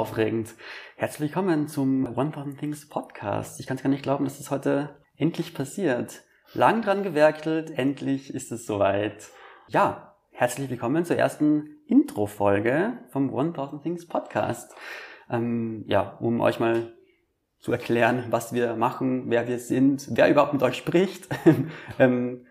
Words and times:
aufregend. 0.00 0.54
Herzlich 0.96 1.28
willkommen 1.28 1.68
zum 1.68 2.06
1000 2.06 2.58
Things 2.58 2.88
Podcast. 2.88 3.60
Ich 3.60 3.66
kann 3.66 3.76
es 3.76 3.82
gar 3.82 3.90
nicht 3.90 4.02
glauben, 4.02 4.24
dass 4.24 4.40
es 4.40 4.50
heute 4.50 4.96
endlich 5.18 5.52
passiert. 5.52 6.22
Lang 6.54 6.80
dran 6.80 7.02
gewerkelt, 7.02 7.70
endlich 7.76 8.32
ist 8.32 8.50
es 8.50 8.64
soweit. 8.64 9.28
Ja, 9.68 10.16
herzlich 10.30 10.70
willkommen 10.70 11.04
zur 11.04 11.16
ersten 11.16 11.82
Intro-Folge 11.86 12.94
vom 13.10 13.28
1000 13.28 13.82
Things 13.82 14.08
Podcast. 14.08 14.74
Ähm, 15.28 15.84
ja, 15.86 16.16
um 16.18 16.40
euch 16.40 16.60
mal 16.60 16.94
zu 17.58 17.70
erklären, 17.70 18.24
was 18.30 18.54
wir 18.54 18.76
machen, 18.76 19.24
wer 19.26 19.48
wir 19.48 19.58
sind, 19.58 20.08
wer 20.12 20.30
überhaupt 20.30 20.54
mit 20.54 20.62
euch 20.62 20.78
spricht. 20.78 21.28
ähm, 21.98 22.46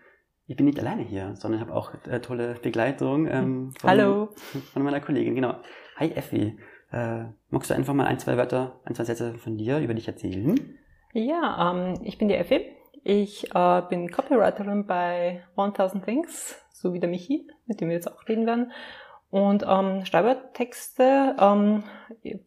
ich 0.46 0.54
bin 0.54 0.66
nicht 0.66 0.78
alleine 0.78 1.02
hier, 1.02 1.34
sondern 1.34 1.60
habe 1.60 1.74
auch 1.74 1.94
äh, 2.08 2.20
tolle 2.20 2.54
Begleitung 2.62 3.26
ähm, 3.26 3.72
von, 3.72 3.90
Hallo. 3.90 4.28
von 4.72 4.84
meiner 4.84 5.00
Kollegin. 5.00 5.34
Genau. 5.34 5.56
Hi 5.96 6.12
Effi. 6.12 6.56
Äh, 6.92 7.24
magst 7.50 7.70
du 7.70 7.74
einfach 7.74 7.94
mal 7.94 8.06
ein, 8.06 8.18
zwei 8.18 8.36
Wörter, 8.36 8.80
ein, 8.84 8.94
zwei 8.94 9.04
Sätze 9.04 9.34
von 9.34 9.56
dir 9.56 9.78
über 9.78 9.94
dich 9.94 10.08
erzählen? 10.08 10.78
Ja, 11.12 11.72
ähm, 11.72 12.00
ich 12.02 12.18
bin 12.18 12.28
die 12.28 12.34
Effi. 12.34 12.76
Ich 13.02 13.54
äh, 13.54 13.82
bin 13.88 14.10
Copywriterin 14.10 14.86
bei 14.86 15.42
1000 15.56 16.04
Things, 16.04 16.56
so 16.72 16.92
wie 16.92 17.00
der 17.00 17.08
Michi, 17.08 17.48
mit 17.66 17.80
dem 17.80 17.88
wir 17.88 17.96
jetzt 17.96 18.10
auch 18.10 18.28
reden 18.28 18.46
werden. 18.46 18.72
Und 19.30 19.64
ähm, 19.66 20.04
schreibe 20.04 20.50
Texte 20.54 21.36
ähm, 21.38 21.84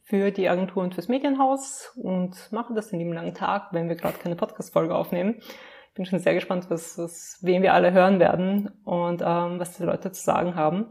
für 0.03 0.31
die 0.31 0.49
Agentur 0.49 0.83
und 0.83 0.93
fürs 0.93 1.07
Medienhaus 1.07 1.93
und 1.95 2.35
mache 2.51 2.73
das 2.73 2.91
in 2.91 2.99
dem 2.99 3.13
langen 3.13 3.33
Tag, 3.33 3.69
wenn 3.71 3.87
wir 3.87 3.95
gerade 3.95 4.17
keine 4.17 4.35
Podcast-Folge 4.35 4.93
aufnehmen. 4.93 5.37
Ich 5.39 5.95
bin 5.95 6.05
schon 6.05 6.19
sehr 6.19 6.33
gespannt, 6.33 6.69
was, 6.69 6.97
was 6.97 7.39
wen 7.41 7.61
wir 7.61 7.73
alle 7.73 7.93
hören 7.93 8.19
werden 8.19 8.69
und 8.83 9.21
ähm, 9.21 9.59
was 9.59 9.77
die 9.77 9.83
Leute 9.83 10.11
zu 10.11 10.21
sagen 10.21 10.55
haben. 10.55 10.87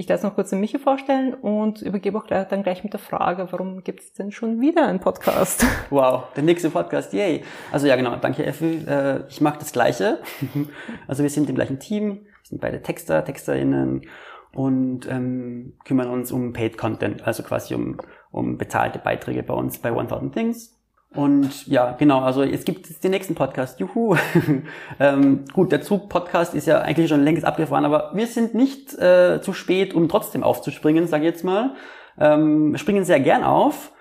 Ich 0.00 0.08
es 0.08 0.22
noch 0.22 0.34
kurz 0.34 0.48
den 0.48 0.60
Michi 0.60 0.78
vorstellen 0.78 1.34
und 1.34 1.82
übergebe 1.82 2.16
auch 2.16 2.26
dann 2.26 2.62
gleich 2.62 2.82
mit 2.82 2.94
der 2.94 3.00
Frage, 3.00 3.48
warum 3.50 3.84
gibt 3.84 4.00
es 4.00 4.14
denn 4.14 4.32
schon 4.32 4.58
wieder 4.58 4.86
einen 4.86 4.98
Podcast? 4.98 5.62
Wow, 5.90 6.22
der 6.34 6.42
nächste 6.42 6.70
Podcast, 6.70 7.12
yay. 7.12 7.44
Also 7.70 7.86
ja 7.86 7.96
genau, 7.96 8.16
danke 8.16 8.46
Effi. 8.46 8.82
Äh, 8.88 9.24
ich 9.28 9.42
mache 9.42 9.58
das 9.58 9.72
Gleiche. 9.72 10.20
Also 11.06 11.22
wir 11.22 11.28
sind 11.28 11.50
im 11.50 11.54
gleichen 11.54 11.80
Team, 11.80 12.24
sind 12.44 12.62
beide 12.62 12.80
Texter, 12.80 13.22
Texterinnen 13.26 14.06
und 14.54 15.06
ähm, 15.06 15.74
kümmern 15.84 16.08
uns 16.08 16.32
um 16.32 16.54
Paid 16.54 16.78
Content, 16.78 17.26
also 17.26 17.42
quasi 17.42 17.74
um, 17.74 17.98
um 18.30 18.56
bezahlte 18.56 19.00
Beiträge 19.00 19.42
bei 19.42 19.52
uns 19.52 19.80
bei 19.80 19.90
1000 19.90 20.32
Things. 20.32 20.79
Und 21.12 21.66
ja, 21.66 21.92
genau, 21.92 22.20
also 22.20 22.42
es 22.42 22.64
gibt 22.64 22.88
jetzt 22.88 23.02
den 23.02 23.10
nächsten 23.10 23.34
Podcast, 23.34 23.80
juhu. 23.80 24.14
ähm, 25.00 25.44
gut, 25.52 25.72
der 25.72 25.82
Zug-Podcast 25.82 26.54
ist 26.54 26.68
ja 26.68 26.82
eigentlich 26.82 27.08
schon 27.08 27.24
längst 27.24 27.44
abgefahren, 27.44 27.84
aber 27.84 28.12
wir 28.14 28.28
sind 28.28 28.54
nicht 28.54 28.96
äh, 28.96 29.40
zu 29.42 29.52
spät, 29.52 29.92
um 29.92 30.08
trotzdem 30.08 30.44
aufzuspringen, 30.44 31.08
sage 31.08 31.24
ich 31.24 31.32
jetzt 31.32 31.44
mal. 31.44 31.74
Ähm, 32.16 32.72
wir 32.72 32.78
springen 32.78 33.04
sehr 33.04 33.18
gern 33.18 33.42
auf 33.42 33.92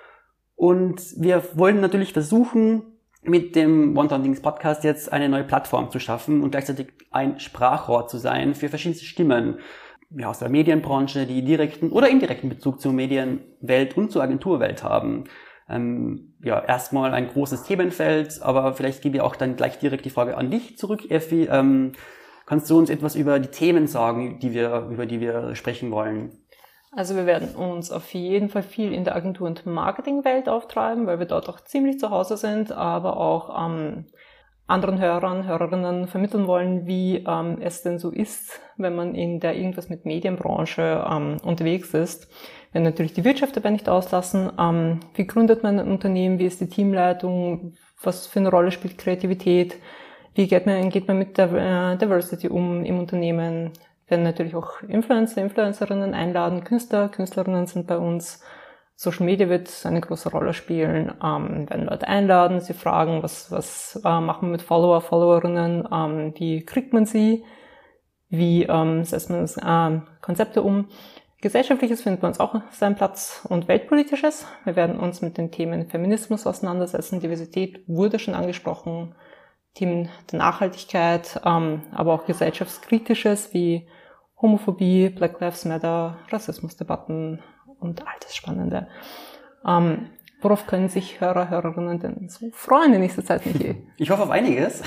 und 0.55 1.01
wir 1.17 1.43
wollen 1.55 1.81
natürlich 1.81 2.13
versuchen, 2.13 2.83
mit 3.23 3.55
dem 3.55 3.97
One 3.97 4.07
Town 4.07 4.21
Things 4.21 4.41
Podcast 4.41 4.83
jetzt 4.83 5.11
eine 5.11 5.29
neue 5.29 5.43
Plattform 5.43 5.89
zu 5.89 5.99
schaffen 5.99 6.43
und 6.43 6.51
gleichzeitig 6.51 6.89
ein 7.11 7.39
Sprachrohr 7.39 8.07
zu 8.07 8.17
sein 8.17 8.53
für 8.53 8.69
verschiedenste 8.69 9.05
Stimmen 9.05 9.59
ja, 10.11 10.29
aus 10.29 10.39
der 10.39 10.49
Medienbranche, 10.49 11.25
die 11.25 11.43
direkten 11.43 11.91
oder 11.91 12.07
indirekten 12.07 12.49
Bezug 12.49 12.79
zur 12.79 12.93
Medienwelt 12.93 13.97
und 13.97 14.11
zur 14.11 14.23
Agenturwelt 14.23 14.83
haben 14.83 15.25
ähm, 15.69 16.33
ja, 16.41 16.59
erstmal 16.59 17.13
ein 17.13 17.27
großes 17.27 17.63
Themenfeld, 17.63 18.41
aber 18.41 18.73
vielleicht 18.73 19.01
gebe 19.01 19.17
ich 19.17 19.21
auch 19.21 19.35
dann 19.35 19.55
gleich 19.55 19.79
direkt 19.79 20.05
die 20.05 20.09
Frage 20.09 20.37
an 20.37 20.51
dich 20.51 20.77
zurück, 20.77 21.09
Effi. 21.09 21.47
Ähm, 21.51 21.93
kannst 22.45 22.69
du 22.69 22.77
uns 22.77 22.89
etwas 22.89 23.15
über 23.15 23.39
die 23.39 23.49
Themen 23.49 23.87
sagen, 23.87 24.39
die 24.39 24.53
wir, 24.53 24.87
über 24.91 25.05
die 25.05 25.19
wir 25.19 25.55
sprechen 25.55 25.91
wollen? 25.91 26.31
Also 26.91 27.15
wir 27.15 27.27
werden 27.27 27.55
uns 27.55 27.91
auf 27.91 28.13
jeden 28.13 28.49
Fall 28.49 28.63
viel 28.63 28.93
in 28.93 29.03
der 29.03 29.15
Agentur- 29.15 29.47
und 29.47 29.65
Marketingwelt 29.65 30.49
auftreiben, 30.49 31.05
weil 31.05 31.19
wir 31.19 31.27
dort 31.27 31.47
auch 31.47 31.59
ziemlich 31.61 31.99
zu 31.99 32.09
Hause 32.09 32.35
sind, 32.35 32.71
aber 32.71 33.17
auch 33.17 33.67
ähm, 33.67 34.05
anderen 34.65 34.99
Hörern, 34.99 35.47
Hörerinnen 35.47 36.07
vermitteln 36.07 36.47
wollen, 36.47 36.87
wie 36.87 37.23
ähm, 37.27 37.57
es 37.61 37.83
denn 37.83 37.99
so 37.99 38.09
ist, 38.09 38.59
wenn 38.77 38.95
man 38.95 39.13
in 39.13 39.39
der 39.39 39.55
irgendwas 39.55 39.89
mit 39.89 40.05
Medienbranche 40.05 41.05
ähm, 41.09 41.37
unterwegs 41.43 41.93
ist. 41.93 42.27
Werden 42.71 42.83
natürlich 42.83 43.13
die 43.13 43.23
Wirtschaft 43.25 43.57
dabei 43.57 43.71
nicht 43.71 43.89
auslassen. 43.89 44.51
Ähm, 44.59 44.99
wie 45.15 45.25
gründet 45.25 45.63
man 45.63 45.79
ein 45.79 45.91
Unternehmen? 45.91 46.39
Wie 46.39 46.45
ist 46.45 46.61
die 46.61 46.69
Teamleitung? 46.69 47.73
Was 48.03 48.27
für 48.27 48.39
eine 48.39 48.49
Rolle 48.49 48.71
spielt 48.71 48.97
Kreativität? 48.97 49.77
Wie 50.35 50.47
geht 50.47 50.65
man, 50.65 50.89
geht 50.89 51.07
man 51.07 51.17
mit 51.17 51.37
der 51.37 51.51
äh, 51.51 51.97
Diversity 51.97 52.47
um 52.47 52.83
im 52.85 52.99
Unternehmen? 52.99 53.71
Werden 54.07 54.23
natürlich 54.23 54.55
auch 54.55 54.81
Influencer, 54.83 55.41
Influencerinnen 55.41 56.13
einladen. 56.13 56.63
Künstler, 56.63 57.09
Künstlerinnen 57.09 57.65
sind 57.67 57.87
bei 57.87 57.97
uns. 57.97 58.43
Social 58.95 59.25
Media 59.25 59.47
wird 59.47 59.69
eine 59.85 60.01
große 60.01 60.29
Rolle 60.29 60.53
spielen. 60.53 61.13
Ähm, 61.23 61.69
werden 61.69 61.85
Leute 61.85 62.07
einladen, 62.07 62.59
sie 62.59 62.73
fragen, 62.73 63.23
was, 63.23 63.51
was 63.51 63.99
äh, 64.03 64.19
machen 64.19 64.49
wir 64.49 64.51
mit 64.51 64.61
Follower, 64.61 65.01
Followerinnen, 65.01 65.87
ähm, 65.91 66.33
wie 66.35 66.65
kriegt 66.65 66.91
man 66.91 67.05
sie, 67.05 67.45
wie 68.27 68.63
ähm, 68.63 69.05
setzt 69.05 69.29
man 69.29 69.41
das, 69.41 69.57
äh, 69.57 70.01
Konzepte 70.21 70.63
um. 70.63 70.89
Gesellschaftliches 71.41 72.01
findet 72.01 72.21
bei 72.21 72.27
uns 72.27 72.39
auch 72.39 72.61
seinen 72.71 72.95
Platz 72.95 73.45
und 73.47 73.67
weltpolitisches. 73.67 74.45
Wir 74.65 74.75
werden 74.75 74.99
uns 74.99 75.21
mit 75.21 75.37
den 75.37 75.51
Themen 75.51 75.89
Feminismus 75.89 76.45
auseinandersetzen. 76.45 77.19
Diversität 77.19 77.83
wurde 77.87 78.19
schon 78.19 78.35
angesprochen. 78.35 79.15
Themen 79.75 80.09
der 80.31 80.39
Nachhaltigkeit, 80.39 81.39
ähm, 81.45 81.83
aber 81.91 82.13
auch 82.13 82.25
gesellschaftskritisches 82.25 83.53
wie 83.53 83.87
Homophobie, 84.41 85.09
Black 85.09 85.39
Lives 85.39 85.63
Matter, 85.65 86.17
Rassismusdebatten, 86.29 87.41
und 87.79 88.01
all 88.01 88.13
das 88.21 88.35
Spannende. 88.35 88.87
Ähm, 89.65 90.09
worauf 90.41 90.67
können 90.67 90.89
sich 90.89 91.19
Hörer, 91.21 91.49
Hörerinnen 91.49 91.99
denn 91.99 92.29
so 92.29 92.49
freuen 92.51 92.93
in 92.93 93.01
nächster 93.01 93.25
Zeit, 93.25 93.45
Michi? 93.45 93.87
Ich 93.97 94.09
hoffe 94.09 94.23
auf 94.23 94.29
einiges. 94.29 94.83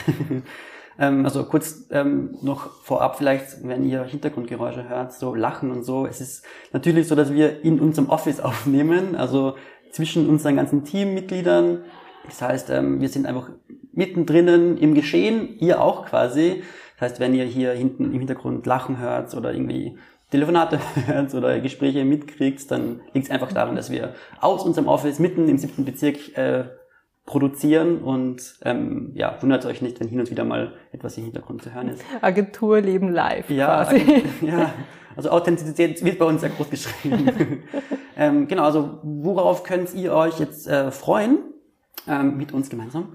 Ähm, 0.98 1.24
also 1.24 1.44
kurz 1.44 1.86
ähm, 1.90 2.36
noch 2.42 2.70
vorab 2.82 3.16
vielleicht, 3.16 3.66
wenn 3.66 3.84
ihr 3.84 4.04
Hintergrundgeräusche 4.04 4.88
hört, 4.88 5.12
so 5.12 5.34
Lachen 5.34 5.70
und 5.70 5.84
so. 5.84 6.06
Es 6.06 6.20
ist 6.20 6.44
natürlich 6.72 7.08
so, 7.08 7.14
dass 7.14 7.32
wir 7.32 7.64
in 7.64 7.80
unserem 7.80 8.08
Office 8.08 8.40
aufnehmen, 8.40 9.16
also 9.16 9.56
zwischen 9.90 10.28
unseren 10.28 10.56
ganzen 10.56 10.84
Teammitgliedern. 10.84 11.84
Das 12.26 12.40
heißt, 12.42 12.70
ähm, 12.70 13.00
wir 13.00 13.08
sind 13.08 13.26
einfach 13.26 13.50
mittendrin 13.92 14.78
im 14.78 14.94
Geschehen, 14.94 15.58
ihr 15.58 15.82
auch 15.82 16.06
quasi. 16.06 16.62
Das 16.98 17.10
heißt, 17.10 17.20
wenn 17.20 17.34
ihr 17.34 17.44
hier 17.44 17.72
hinten 17.72 18.06
im 18.06 18.18
Hintergrund 18.18 18.64
Lachen 18.66 18.98
hört 18.98 19.34
oder 19.34 19.52
irgendwie 19.52 19.98
Telefonate 20.30 20.78
hört 21.06 21.34
oder 21.34 21.60
Gespräche 21.60 22.04
mitkriegst, 22.04 22.70
dann 22.70 23.00
liegt 23.12 23.26
es 23.26 23.30
einfach 23.30 23.52
daran, 23.52 23.76
dass 23.76 23.90
wir 23.90 24.14
aus 24.40 24.64
unserem 24.64 24.88
Office 24.88 25.18
mitten 25.18 25.48
im 25.48 25.58
siebten 25.58 25.84
Bezirk 25.84 26.36
äh, 26.36 26.64
produzieren 27.24 27.98
und 27.98 28.56
ähm, 28.64 29.12
ja, 29.14 29.36
wundert 29.40 29.64
euch 29.64 29.80
nicht, 29.80 30.00
wenn 30.00 30.08
hin 30.08 30.20
und 30.20 30.30
wieder 30.30 30.44
mal 30.44 30.72
etwas 30.90 31.16
im 31.18 31.24
Hintergrund 31.24 31.62
zu 31.62 31.72
hören 31.72 31.88
ist. 31.88 32.02
Agenturleben 32.20 33.12
live 33.12 33.48
ja, 33.48 33.84
quasi. 33.84 34.24
ja, 34.40 34.72
also 35.14 35.30
Authentizität 35.30 36.04
wird 36.04 36.18
bei 36.18 36.24
uns 36.24 36.40
sehr 36.40 36.50
groß 36.50 36.70
geschrieben. 36.70 37.62
ähm, 38.16 38.48
genau, 38.48 38.64
also 38.64 38.98
worauf 39.02 39.62
könnt 39.62 39.94
ihr 39.94 40.12
euch 40.12 40.40
jetzt 40.40 40.66
äh, 40.66 40.90
freuen 40.90 41.38
ähm, 42.08 42.36
mit 42.36 42.52
uns 42.52 42.70
gemeinsam? 42.70 43.12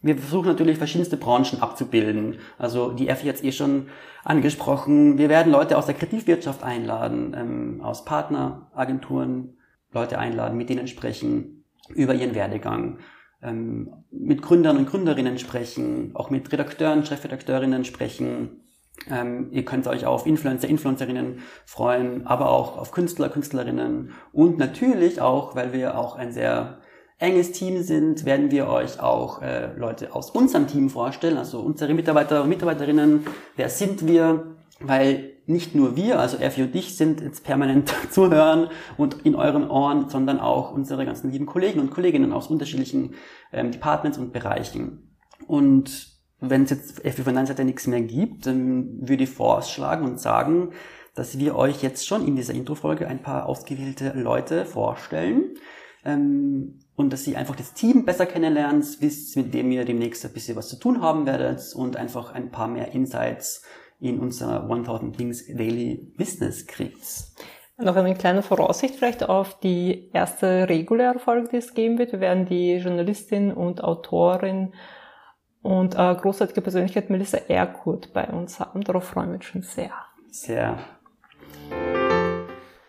Wir 0.00 0.16
versuchen 0.16 0.46
natürlich 0.46 0.78
verschiedenste 0.78 1.16
Branchen 1.16 1.60
abzubilden. 1.60 2.38
Also 2.56 2.92
die 2.92 3.08
F 3.08 3.24
jetzt 3.24 3.42
eh 3.42 3.50
schon 3.50 3.88
angesprochen. 4.22 5.18
Wir 5.18 5.28
werden 5.28 5.50
Leute 5.50 5.76
aus 5.76 5.86
der 5.86 5.96
Kreativwirtschaft 5.96 6.62
einladen, 6.62 7.34
ähm, 7.36 7.80
aus 7.82 8.04
Partneragenturen 8.04 9.56
Leute 9.92 10.18
einladen, 10.18 10.56
mit 10.56 10.68
denen 10.68 10.86
sprechen 10.86 11.64
über 11.88 12.14
ihren 12.14 12.34
Werdegang, 12.34 12.98
ähm, 13.42 13.92
mit 14.10 14.42
Gründern 14.42 14.76
und 14.76 14.88
Gründerinnen 14.88 15.38
sprechen, 15.38 16.12
auch 16.14 16.30
mit 16.30 16.50
Redakteuren, 16.52 17.04
Chefredakteurinnen 17.04 17.84
sprechen. 17.84 18.64
Ähm, 19.10 19.48
ihr 19.52 19.64
könnt 19.64 19.86
euch 19.86 20.06
auf 20.06 20.26
Influencer, 20.26 20.68
Influencerinnen 20.68 21.40
freuen, 21.64 22.26
aber 22.26 22.50
auch 22.50 22.76
auf 22.76 22.90
Künstler, 22.90 23.28
Künstlerinnen 23.28 24.12
und 24.32 24.58
natürlich 24.58 25.20
auch, 25.20 25.54
weil 25.54 25.72
wir 25.72 25.96
auch 25.96 26.16
ein 26.16 26.32
sehr 26.32 26.78
enges 27.18 27.52
Team 27.52 27.82
sind, 27.82 28.24
werden 28.24 28.50
wir 28.50 28.68
euch 28.68 29.00
auch 29.00 29.42
äh, 29.42 29.72
Leute 29.76 30.14
aus 30.14 30.30
unserem 30.30 30.66
Team 30.66 30.88
vorstellen, 30.88 31.36
also 31.36 31.60
unsere 31.60 31.94
Mitarbeiter 31.94 32.42
und 32.42 32.48
Mitarbeiterinnen. 32.48 33.26
Wer 33.56 33.68
sind 33.68 34.06
wir? 34.06 34.56
Weil 34.80 35.37
nicht 35.48 35.74
nur 35.74 35.96
wir, 35.96 36.20
also 36.20 36.36
Erfi 36.36 36.62
und 36.62 36.74
ich, 36.74 36.96
sind 36.96 37.20
jetzt 37.20 37.42
permanent 37.42 37.92
zuhören 38.10 38.68
und 38.96 39.24
in 39.24 39.34
euren 39.34 39.68
Ohren, 39.68 40.08
sondern 40.08 40.40
auch 40.40 40.72
unsere 40.72 41.06
ganzen 41.06 41.32
lieben 41.32 41.46
Kollegen 41.46 41.80
und 41.80 41.90
Kolleginnen 41.90 42.32
aus 42.32 42.48
unterschiedlichen 42.48 43.14
ähm, 43.52 43.72
Departments 43.72 44.18
und 44.18 44.32
Bereichen. 44.32 45.16
Und 45.46 46.18
wenn 46.40 46.64
es 46.64 46.70
jetzt 46.70 47.04
Erfi 47.04 47.22
von 47.22 47.34
deiner 47.34 47.46
Seite 47.46 47.64
nichts 47.64 47.86
mehr 47.86 48.02
gibt, 48.02 48.46
dann 48.46 49.08
würde 49.08 49.24
ich 49.24 49.30
vorschlagen 49.30 50.04
und 50.04 50.20
sagen, 50.20 50.72
dass 51.14 51.38
wir 51.38 51.56
euch 51.56 51.82
jetzt 51.82 52.06
schon 52.06 52.26
in 52.26 52.36
dieser 52.36 52.54
Introfolge 52.54 53.08
ein 53.08 53.22
paar 53.22 53.46
ausgewählte 53.46 54.12
Leute 54.14 54.64
vorstellen. 54.66 55.54
Ähm, 56.04 56.78
und 56.94 57.12
dass 57.12 57.24
sie 57.24 57.36
einfach 57.36 57.56
das 57.56 57.74
Team 57.74 58.04
besser 58.04 58.26
kennenlernen, 58.26 58.84
wisst, 59.00 59.36
mit 59.36 59.54
dem 59.54 59.70
ihr 59.70 59.84
demnächst 59.84 60.24
ein 60.24 60.32
bisschen 60.32 60.56
was 60.56 60.68
zu 60.68 60.76
tun 60.76 61.00
haben 61.00 61.26
werdet 61.26 61.72
und 61.74 61.96
einfach 61.96 62.32
ein 62.32 62.50
paar 62.50 62.68
mehr 62.68 62.92
Insights 62.92 63.62
in 64.00 64.18
unser 64.20 64.62
1000 64.62 65.16
Things 65.16 65.46
Daily 65.46 66.12
Business 66.16 66.66
kriegt. 66.66 67.02
Noch 67.80 67.94
eine 67.94 68.14
kleine 68.14 68.42
Voraussicht 68.42 68.96
vielleicht 68.96 69.28
auf 69.28 69.60
die 69.60 70.10
erste 70.12 70.68
reguläre 70.68 71.20
Folge, 71.20 71.48
die 71.52 71.56
es 71.58 71.74
geben 71.74 71.98
wird. 71.98 72.12
Wir 72.12 72.20
werden 72.20 72.44
die 72.44 72.74
Journalistin 72.74 73.52
und 73.52 73.84
Autorin 73.84 74.72
und 75.62 75.94
äh, 75.94 76.14
großartige 76.14 76.60
Persönlichkeit 76.60 77.08
Melissa 77.08 77.38
Erkurt 77.38 78.12
bei 78.12 78.26
uns 78.26 78.58
haben. 78.58 78.82
Darauf 78.82 79.04
freuen 79.04 79.28
wir 79.28 79.34
uns 79.36 79.44
schon 79.44 79.62
sehr. 79.62 79.92
Sehr. 80.30 80.78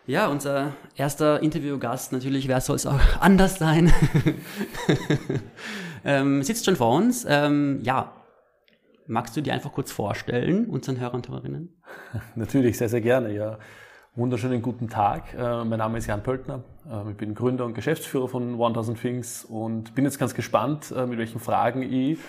Ja, 0.08 0.28
unser 0.28 0.74
erster 0.96 1.44
Interviewgast, 1.44 2.12
natürlich, 2.12 2.48
wer 2.48 2.60
soll 2.62 2.78
es 2.78 2.88
auch 2.88 3.00
anders 3.20 3.60
sein, 3.60 3.94
ähm, 6.04 6.42
sitzt 6.42 6.66
schon 6.66 6.76
vor 6.76 6.96
uns. 6.96 7.28
Ähm, 7.30 7.80
ja, 7.84 8.12
magst 9.10 9.36
du 9.36 9.42
dir 9.42 9.54
einfach 9.54 9.74
kurz 9.74 9.92
vorstellen, 9.92 10.68
unseren 10.68 11.00
Hörern 11.00 11.18
und 11.18 11.30
Hörerinnen? 11.30 11.82
Natürlich, 12.36 12.78
sehr, 12.78 12.90
sehr 12.90 13.02
gerne, 13.02 13.34
ja. 13.34 13.58
Wunderschönen 14.16 14.62
guten 14.62 14.90
Tag. 14.90 15.34
Äh, 15.34 15.64
mein 15.64 15.80
Name 15.80 15.98
ist 15.98 16.08
Jan 16.08 16.24
Pöltner. 16.24 16.64
Äh, 16.90 17.12
ich 17.12 17.18
bin 17.18 17.36
Gründer 17.36 17.66
und 17.66 17.74
Geschäftsführer 17.74 18.28
von 18.28 18.54
1000 18.62 19.00
Things 19.00 19.46
und 19.46 19.96
bin 19.96 20.04
jetzt 20.04 20.20
ganz 20.20 20.34
gespannt, 20.34 20.92
äh, 20.96 21.06
mit 21.06 21.20
welchen 21.20 21.40
Fragen 21.40 21.82
ich 21.82 22.20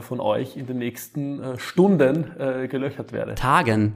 von 0.00 0.18
euch 0.18 0.56
in 0.56 0.64
den 0.64 0.78
nächsten 0.78 1.58
Stunden 1.58 2.30
gelöchert 2.70 3.12
werde. 3.12 3.34
Tagen. 3.34 3.92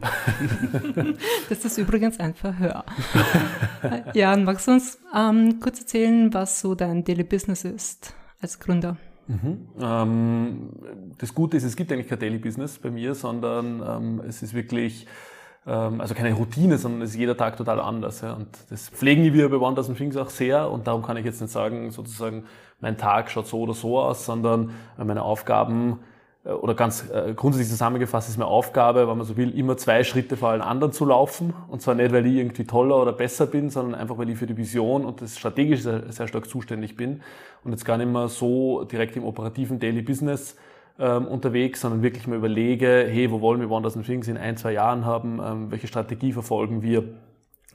das 1.48 1.64
ist 1.64 1.78
übrigens 1.78 2.20
ein 2.20 2.34
Verhör. 2.34 2.84
Jan, 4.12 4.44
magst 4.44 4.68
du 4.68 4.72
uns 4.72 4.98
ähm, 5.16 5.60
kurz 5.60 5.80
erzählen, 5.80 6.34
was 6.34 6.60
so 6.60 6.74
dein 6.74 7.04
Daily 7.04 7.24
Business 7.24 7.64
ist 7.64 8.14
als 8.42 8.60
Gründer? 8.60 8.98
Mhm. 9.28 9.68
Ähm, 9.80 10.70
das 11.18 11.34
Gute 11.34 11.56
ist, 11.56 11.64
es 11.64 11.76
gibt 11.76 11.92
eigentlich 11.92 12.08
kein 12.08 12.18
Daily 12.18 12.38
Business 12.38 12.78
bei 12.78 12.90
mir, 12.90 13.14
sondern 13.14 13.82
ähm, 13.86 14.22
es 14.26 14.42
ist 14.42 14.54
wirklich 14.54 15.06
ähm, 15.66 16.00
also 16.00 16.14
keine 16.14 16.32
Routine, 16.32 16.78
sondern 16.78 17.02
es 17.02 17.10
ist 17.10 17.16
jeder 17.16 17.36
Tag 17.36 17.56
total 17.56 17.80
anders. 17.80 18.22
Und 18.22 18.48
das 18.70 18.88
pflegen 18.88 19.32
wir 19.32 19.48
bei 19.50 19.60
Wonders 19.60 19.92
Things 19.92 20.16
auch 20.16 20.30
sehr 20.30 20.70
und 20.70 20.86
darum 20.86 21.02
kann 21.02 21.16
ich 21.18 21.24
jetzt 21.24 21.40
nicht 21.40 21.52
sagen, 21.52 21.90
sozusagen, 21.90 22.44
mein 22.80 22.96
Tag 22.96 23.30
schaut 23.30 23.46
so 23.46 23.60
oder 23.60 23.74
so 23.74 24.00
aus, 24.00 24.24
sondern 24.24 24.70
äh, 24.98 25.04
meine 25.04 25.22
Aufgaben 25.22 26.00
oder 26.52 26.74
ganz 26.74 27.08
äh, 27.10 27.34
grundsätzlich 27.34 27.70
zusammengefasst 27.70 28.28
ist 28.28 28.38
meine 28.38 28.50
Aufgabe, 28.50 29.08
wenn 29.08 29.18
man 29.18 29.26
so 29.26 29.36
will, 29.36 29.56
immer 29.56 29.76
zwei 29.76 30.04
Schritte 30.04 30.36
vor 30.36 30.50
allen 30.50 30.62
anderen 30.62 30.92
zu 30.92 31.04
laufen. 31.04 31.52
Und 31.68 31.82
zwar 31.82 31.94
nicht, 31.94 32.12
weil 32.12 32.26
ich 32.26 32.36
irgendwie 32.36 32.64
toller 32.64 33.00
oder 33.00 33.12
besser 33.12 33.46
bin, 33.46 33.70
sondern 33.70 34.00
einfach, 34.00 34.18
weil 34.18 34.30
ich 34.30 34.38
für 34.38 34.46
die 34.46 34.56
Vision 34.56 35.04
und 35.04 35.20
das 35.20 35.38
strategisch 35.38 35.82
sehr, 35.82 36.10
sehr 36.10 36.28
stark 36.28 36.48
zuständig 36.48 36.96
bin. 36.96 37.22
Und 37.64 37.72
jetzt 37.72 37.84
gar 37.84 37.98
nicht 37.98 38.10
mehr 38.10 38.28
so 38.28 38.84
direkt 38.84 39.16
im 39.16 39.24
operativen 39.24 39.78
Daily 39.78 40.02
Business 40.02 40.56
ähm, 40.98 41.26
unterwegs, 41.26 41.80
sondern 41.80 42.02
wirklich 42.02 42.26
mal 42.26 42.36
überlege, 42.36 43.06
hey, 43.08 43.30
wo 43.30 43.40
wollen 43.40 43.60
wir 43.60 43.68
Wonders 43.68 43.96
and 43.96 44.06
Things 44.06 44.28
in 44.28 44.36
ein, 44.36 44.56
zwei 44.56 44.72
Jahren 44.72 45.04
haben, 45.04 45.40
ähm, 45.44 45.70
welche 45.70 45.86
Strategie 45.86 46.32
verfolgen 46.32 46.82
wir, 46.82 47.04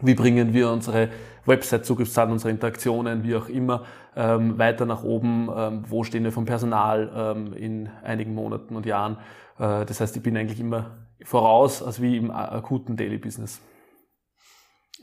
wie 0.02 0.16
bringen 0.16 0.54
wir 0.54 0.70
unsere 0.72 1.10
Website-Zugriffszahlen, 1.46 2.32
unsere 2.32 2.52
Interaktionen, 2.52 3.24
wie 3.24 3.36
auch 3.36 3.50
immer, 3.50 3.86
ähm, 4.16 4.58
weiter 4.58 4.86
nach 4.86 5.04
oben, 5.04 5.50
ähm, 5.56 5.84
wo 5.88 6.04
stehen 6.04 6.24
wir 6.24 6.32
vom 6.32 6.46
Personal 6.46 7.12
ähm, 7.16 7.54
in 7.54 7.90
einigen 8.04 8.34
Monaten 8.34 8.76
und 8.76 8.86
Jahren. 8.86 9.18
Äh, 9.60 9.86
das 9.86 10.00
heißt, 10.00 10.16
ich 10.16 10.24
bin 10.24 10.38
eigentlich 10.38 10.60
immer 10.60 10.92
voraus, 11.24 11.84
als 11.84 12.02
wie 12.02 12.18
im 12.18 12.32
akuten 12.32 12.96
Daily 12.96 13.18
Business. 13.18 13.62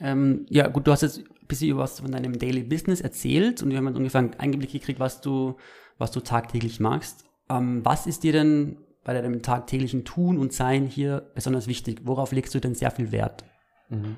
Ähm, 0.01 0.47
ja, 0.49 0.69
gut, 0.69 0.87
du 0.87 0.93
hast 0.93 1.03
jetzt 1.03 1.19
ein 1.19 1.47
bisschen 1.47 1.77
was 1.77 2.01
von 2.01 2.11
deinem 2.11 2.39
Daily 2.39 2.63
Business 2.63 3.01
erzählt 3.01 3.63
und 3.63 3.71
wir 3.71 3.77
haben 3.77 3.87
jetzt 3.87 3.97
ungefähr 3.97 4.21
einen 4.21 4.35
Einblick 4.35 4.73
gekriegt, 4.73 4.99
was 4.99 5.21
du, 5.21 5.57
was 5.99 6.11
du 6.11 6.21
tagtäglich 6.21 6.81
machst. 6.81 7.27
Ähm, 7.51 7.85
was 7.85 8.07
ist 8.07 8.23
dir 8.23 8.33
denn 8.33 8.79
bei 9.05 9.13
deinem 9.13 9.43
tagtäglichen 9.43 10.05
Tun 10.05 10.39
und 10.39 10.53
Sein 10.53 10.87
hier 10.87 11.31
besonders 11.35 11.67
wichtig? 11.67 12.03
Worauf 12.05 12.33
legst 12.33 12.55
du 12.55 12.61
denn 12.61 12.75
sehr 12.75 12.91
viel 12.91 13.13
Wert? 13.13 13.45
Mhm. 13.89 14.17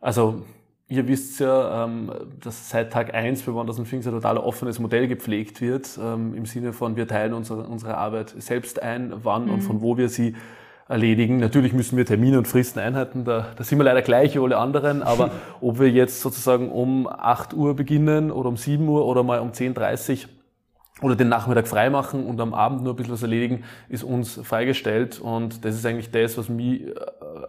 Also, 0.00 0.42
ihr 0.88 1.06
wisst 1.06 1.40
ja, 1.40 1.84
ähm, 1.84 2.10
dass 2.40 2.70
seit 2.70 2.92
Tag 2.92 3.14
1 3.14 3.42
bei 3.42 3.52
Wonders 3.52 3.76
Things 3.76 4.06
ein 4.06 4.12
total 4.12 4.38
offenes 4.38 4.78
Modell 4.78 5.08
gepflegt 5.08 5.60
wird, 5.60 5.98
ähm, 6.02 6.34
im 6.34 6.46
Sinne 6.46 6.72
von, 6.72 6.96
wir 6.96 7.06
teilen 7.06 7.34
unsere, 7.34 7.64
unsere 7.64 7.96
Arbeit 7.96 8.34
selbst 8.38 8.82
ein, 8.82 9.12
wann 9.22 9.46
mhm. 9.46 9.54
und 9.54 9.60
von 9.62 9.80
wo 9.82 9.96
wir 9.96 10.08
sie 10.08 10.34
erledigen. 10.88 11.38
Natürlich 11.38 11.74
müssen 11.74 11.98
wir 11.98 12.06
Termine 12.06 12.38
und 12.38 12.48
Fristen 12.48 12.80
einhalten, 12.80 13.24
da, 13.24 13.48
da 13.56 13.64
sind 13.64 13.78
wir 13.78 13.84
leider 13.84 14.00
gleich 14.02 14.34
wie 14.34 14.38
alle 14.38 14.56
anderen, 14.56 15.02
aber 15.02 15.30
ob 15.60 15.78
wir 15.78 15.90
jetzt 15.90 16.22
sozusagen 16.22 16.70
um 16.70 17.06
8 17.06 17.52
Uhr 17.52 17.76
beginnen 17.76 18.30
oder 18.30 18.48
um 18.48 18.56
7 18.56 18.88
Uhr 18.88 19.04
oder 19.04 19.22
mal 19.22 19.40
um 19.40 19.50
10.30 19.50 20.24
Uhr, 20.24 20.28
oder 21.00 21.14
den 21.14 21.28
Nachmittag 21.28 21.68
freimachen 21.68 22.26
und 22.26 22.40
am 22.40 22.54
Abend 22.54 22.82
nur 22.82 22.94
ein 22.94 22.96
bisschen 22.96 23.12
was 23.12 23.22
erledigen, 23.22 23.64
ist 23.88 24.02
uns 24.02 24.40
freigestellt. 24.42 25.20
Und 25.20 25.64
das 25.64 25.76
ist 25.76 25.86
eigentlich 25.86 26.10
das, 26.10 26.36
was 26.36 26.48
mich 26.48 26.82
äh, 26.82 26.94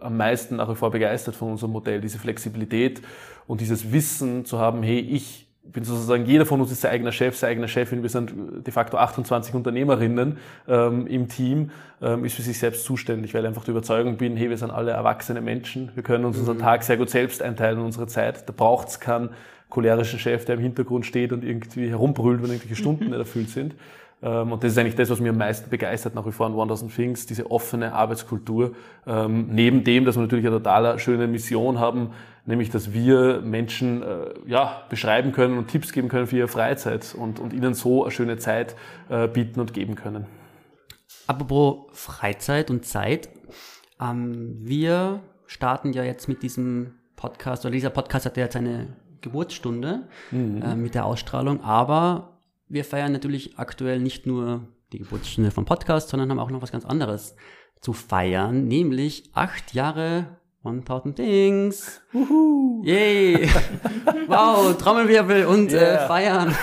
am 0.00 0.16
meisten 0.16 0.56
nach 0.56 0.70
wie 0.70 0.74
vor 0.74 0.90
begeistert 0.90 1.36
von 1.36 1.52
unserem 1.52 1.72
Modell, 1.72 2.00
diese 2.00 2.18
Flexibilität 2.18 3.02
und 3.46 3.60
dieses 3.60 3.92
Wissen 3.92 4.44
zu 4.44 4.58
haben, 4.58 4.82
hey, 4.82 5.00
ich 5.00 5.48
bin 5.62 5.84
sozusagen, 5.84 6.24
jeder 6.26 6.46
von 6.46 6.60
uns 6.60 6.72
ist 6.72 6.80
sein 6.80 6.92
eigener 6.92 7.12
Chef, 7.12 7.36
seine 7.36 7.52
eigene 7.52 7.68
Chefin. 7.68 8.02
Wir 8.02 8.08
sind 8.08 8.32
de 8.66 8.72
facto 8.72 8.96
28 8.96 9.54
Unternehmerinnen 9.54 10.38
ähm, 10.66 11.06
im 11.06 11.28
Team, 11.28 11.70
ähm, 12.02 12.24
ist 12.24 12.34
für 12.34 12.42
sich 12.42 12.58
selbst 12.58 12.84
zuständig, 12.84 13.34
weil 13.34 13.42
ich 13.42 13.48
einfach 13.48 13.64
der 13.64 13.72
Überzeugung 13.72 14.16
bin, 14.16 14.36
hey, 14.36 14.50
wir 14.50 14.56
sind 14.56 14.70
alle 14.70 14.92
erwachsene 14.92 15.40
Menschen. 15.40 15.90
Wir 15.94 16.02
können 16.02 16.24
uns 16.24 16.36
mhm. 16.36 16.40
unseren 16.42 16.58
Tag 16.58 16.82
sehr 16.82 16.96
gut 16.96 17.10
selbst 17.10 17.42
einteilen 17.42 17.78
in 17.78 17.84
unsere 17.84 18.06
Zeit. 18.06 18.48
Da 18.48 18.52
braucht 18.56 18.88
es 18.88 19.00
keinen 19.00 19.30
cholerischen 19.68 20.18
Chef, 20.18 20.44
der 20.44 20.56
im 20.56 20.60
Hintergrund 20.60 21.06
steht 21.06 21.32
und 21.32 21.44
irgendwie 21.44 21.88
herumbrüllt, 21.88 22.42
wenn 22.42 22.50
irgendwelche 22.50 22.76
Stunden 22.76 23.04
nicht 23.10 23.18
erfüllt 23.18 23.50
sind. 23.50 23.74
Ähm, 24.22 24.52
und 24.52 24.62
das 24.62 24.72
ist 24.72 24.78
eigentlich 24.78 24.96
das, 24.96 25.10
was 25.10 25.20
mir 25.20 25.30
am 25.30 25.38
meisten 25.38 25.70
begeistert 25.70 26.14
nach 26.14 26.26
wie 26.26 26.32
vor 26.32 26.46
an 26.46 26.52
1000 26.52 26.94
Things, 26.94 27.26
diese 27.26 27.50
offene 27.50 27.92
Arbeitskultur. 27.92 28.74
Ähm, 29.06 29.48
neben 29.50 29.84
dem, 29.84 30.04
dass 30.04 30.16
wir 30.16 30.22
natürlich 30.22 30.46
eine 30.46 30.56
total 30.56 30.98
schöne 30.98 31.26
Mission 31.26 31.78
haben, 31.78 32.10
nämlich, 32.44 32.70
dass 32.70 32.92
wir 32.92 33.40
Menschen 33.40 34.02
äh, 34.02 34.30
ja, 34.46 34.82
beschreiben 34.88 35.32
können 35.32 35.56
und 35.58 35.68
Tipps 35.68 35.92
geben 35.92 36.08
können 36.08 36.26
für 36.26 36.36
ihre 36.36 36.48
Freizeit 36.48 37.14
und, 37.16 37.38
und 37.38 37.52
ihnen 37.52 37.74
so 37.74 38.04
eine 38.04 38.10
schöne 38.10 38.36
Zeit 38.38 38.76
äh, 39.08 39.28
bieten 39.28 39.60
und 39.60 39.72
geben 39.72 39.94
können. 39.94 40.26
Apropos 41.26 41.86
Freizeit 41.92 42.70
und 42.70 42.84
Zeit. 42.84 43.28
Ähm, 44.00 44.56
wir 44.60 45.20
starten 45.46 45.92
ja 45.92 46.04
jetzt 46.04 46.28
mit 46.28 46.42
diesem 46.42 46.94
Podcast, 47.16 47.64
oder 47.64 47.72
dieser 47.72 47.90
Podcast 47.90 48.26
hat 48.26 48.36
ja 48.36 48.44
jetzt 48.44 48.56
eine 48.56 48.88
Geburtsstunde 49.20 50.08
mhm. 50.30 50.62
äh, 50.62 50.74
mit 50.74 50.94
der 50.94 51.04
Ausstrahlung, 51.04 51.62
aber 51.62 52.39
wir 52.70 52.84
feiern 52.84 53.12
natürlich 53.12 53.58
aktuell 53.58 54.00
nicht 54.00 54.26
nur 54.26 54.68
die 54.92 54.98
Geburtsstunde 54.98 55.50
vom 55.50 55.64
Podcast, 55.64 56.08
sondern 56.08 56.30
haben 56.30 56.38
auch 56.38 56.50
noch 56.50 56.62
was 56.62 56.72
ganz 56.72 56.84
anderes 56.84 57.34
zu 57.80 57.92
feiern, 57.92 58.66
nämlich 58.66 59.30
acht 59.34 59.74
Jahre 59.74 60.38
1000 60.62 61.16
Things. 61.16 62.02
Wuhu. 62.12 62.82
Yay! 62.84 63.48
wow, 64.26 64.76
Trommelwirbel 64.76 65.46
und 65.46 65.72
äh, 65.72 65.76
yeah. 65.76 66.04
äh, 66.04 66.06
feiern. 66.06 66.56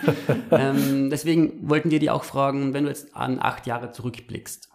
ähm, 0.50 1.10
deswegen 1.10 1.68
wollten 1.68 1.90
wir 1.90 1.98
dir 1.98 2.14
auch 2.14 2.24
fragen, 2.24 2.72
wenn 2.72 2.84
du 2.84 2.90
jetzt 2.90 3.14
an 3.14 3.38
acht 3.40 3.66
Jahre 3.66 3.92
zurückblickst, 3.92 4.70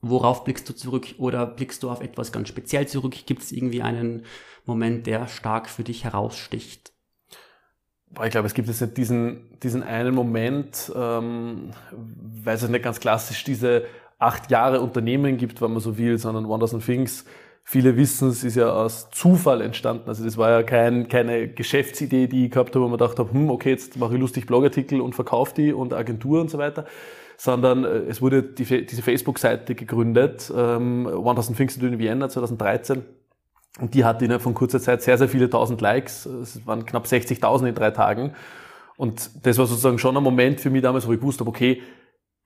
worauf 0.00 0.44
blickst 0.44 0.68
du 0.68 0.72
zurück 0.72 1.14
oder 1.18 1.46
blickst 1.46 1.82
du 1.82 1.90
auf 1.90 2.00
etwas 2.00 2.32
ganz 2.32 2.48
speziell 2.48 2.86
zurück? 2.86 3.16
Gibt 3.26 3.42
es 3.42 3.52
irgendwie 3.52 3.82
einen 3.82 4.24
Moment, 4.64 5.06
der 5.06 5.26
stark 5.26 5.68
für 5.68 5.82
dich 5.82 6.04
heraussticht? 6.04 6.92
Ich 8.24 8.30
glaube, 8.30 8.46
es 8.46 8.54
gibt 8.54 8.68
jetzt 8.68 8.80
nicht 8.80 8.96
diesen, 8.96 9.58
diesen 9.62 9.82
einen 9.82 10.14
Moment, 10.14 10.90
ähm, 10.96 11.70
weil 12.42 12.56
es 12.56 12.68
nicht 12.68 12.82
ganz 12.82 13.00
klassisch 13.00 13.44
diese 13.44 13.84
acht 14.18 14.50
Jahre 14.50 14.80
Unternehmen 14.80 15.36
gibt, 15.36 15.60
wenn 15.60 15.72
man 15.72 15.80
so 15.80 15.98
will, 15.98 16.18
sondern 16.18 16.48
Wonders 16.48 16.74
and 16.74 16.84
Things, 16.84 17.24
viele 17.62 17.96
wissen, 17.96 18.30
es 18.30 18.42
ist 18.44 18.56
ja 18.56 18.72
aus 18.72 19.10
Zufall 19.10 19.60
entstanden. 19.60 20.08
Also 20.08 20.24
das 20.24 20.36
war 20.36 20.50
ja 20.50 20.62
kein, 20.62 21.08
keine 21.08 21.48
Geschäftsidee, 21.48 22.26
die 22.26 22.46
ich 22.46 22.50
gehabt 22.50 22.74
habe, 22.74 22.84
wo 22.84 22.88
man 22.88 22.98
gedacht 22.98 23.18
habe, 23.18 23.32
hm, 23.32 23.50
okay, 23.50 23.70
jetzt 23.70 23.96
mache 23.98 24.14
ich 24.14 24.20
lustig 24.20 24.46
Blogartikel 24.46 25.00
und 25.00 25.14
verkaufe 25.14 25.54
die 25.54 25.72
und 25.72 25.92
Agentur 25.92 26.40
und 26.40 26.50
so 26.50 26.58
weiter, 26.58 26.86
sondern 27.36 27.84
äh, 27.84 27.88
es 28.08 28.22
wurde 28.22 28.42
die, 28.42 28.64
diese 28.64 29.02
Facebook-Seite 29.02 29.74
gegründet, 29.74 30.50
ähm, 30.56 31.06
1000 31.06 31.56
Things 31.56 31.76
in 31.76 31.98
Vienna 31.98 32.28
2013 32.28 33.04
und 33.80 33.94
die 33.94 34.04
hatte 34.04 34.24
innerhalb 34.24 34.42
von 34.42 34.54
kurzer 34.54 34.80
Zeit 34.80 35.02
sehr, 35.02 35.18
sehr 35.18 35.28
viele 35.28 35.48
tausend 35.48 35.80
Likes. 35.80 36.26
Es 36.26 36.66
waren 36.66 36.84
knapp 36.84 37.06
60.000 37.06 37.68
in 37.68 37.74
drei 37.74 37.90
Tagen. 37.90 38.34
Und 38.96 39.30
das 39.46 39.58
war 39.58 39.66
sozusagen 39.66 39.98
schon 39.98 40.16
ein 40.16 40.22
Moment 40.22 40.60
für 40.60 40.70
mich 40.70 40.82
damals, 40.82 41.06
wo 41.06 41.12
ich 41.12 41.20
gewusst 41.20 41.40
habe, 41.40 41.48
okay, 41.48 41.82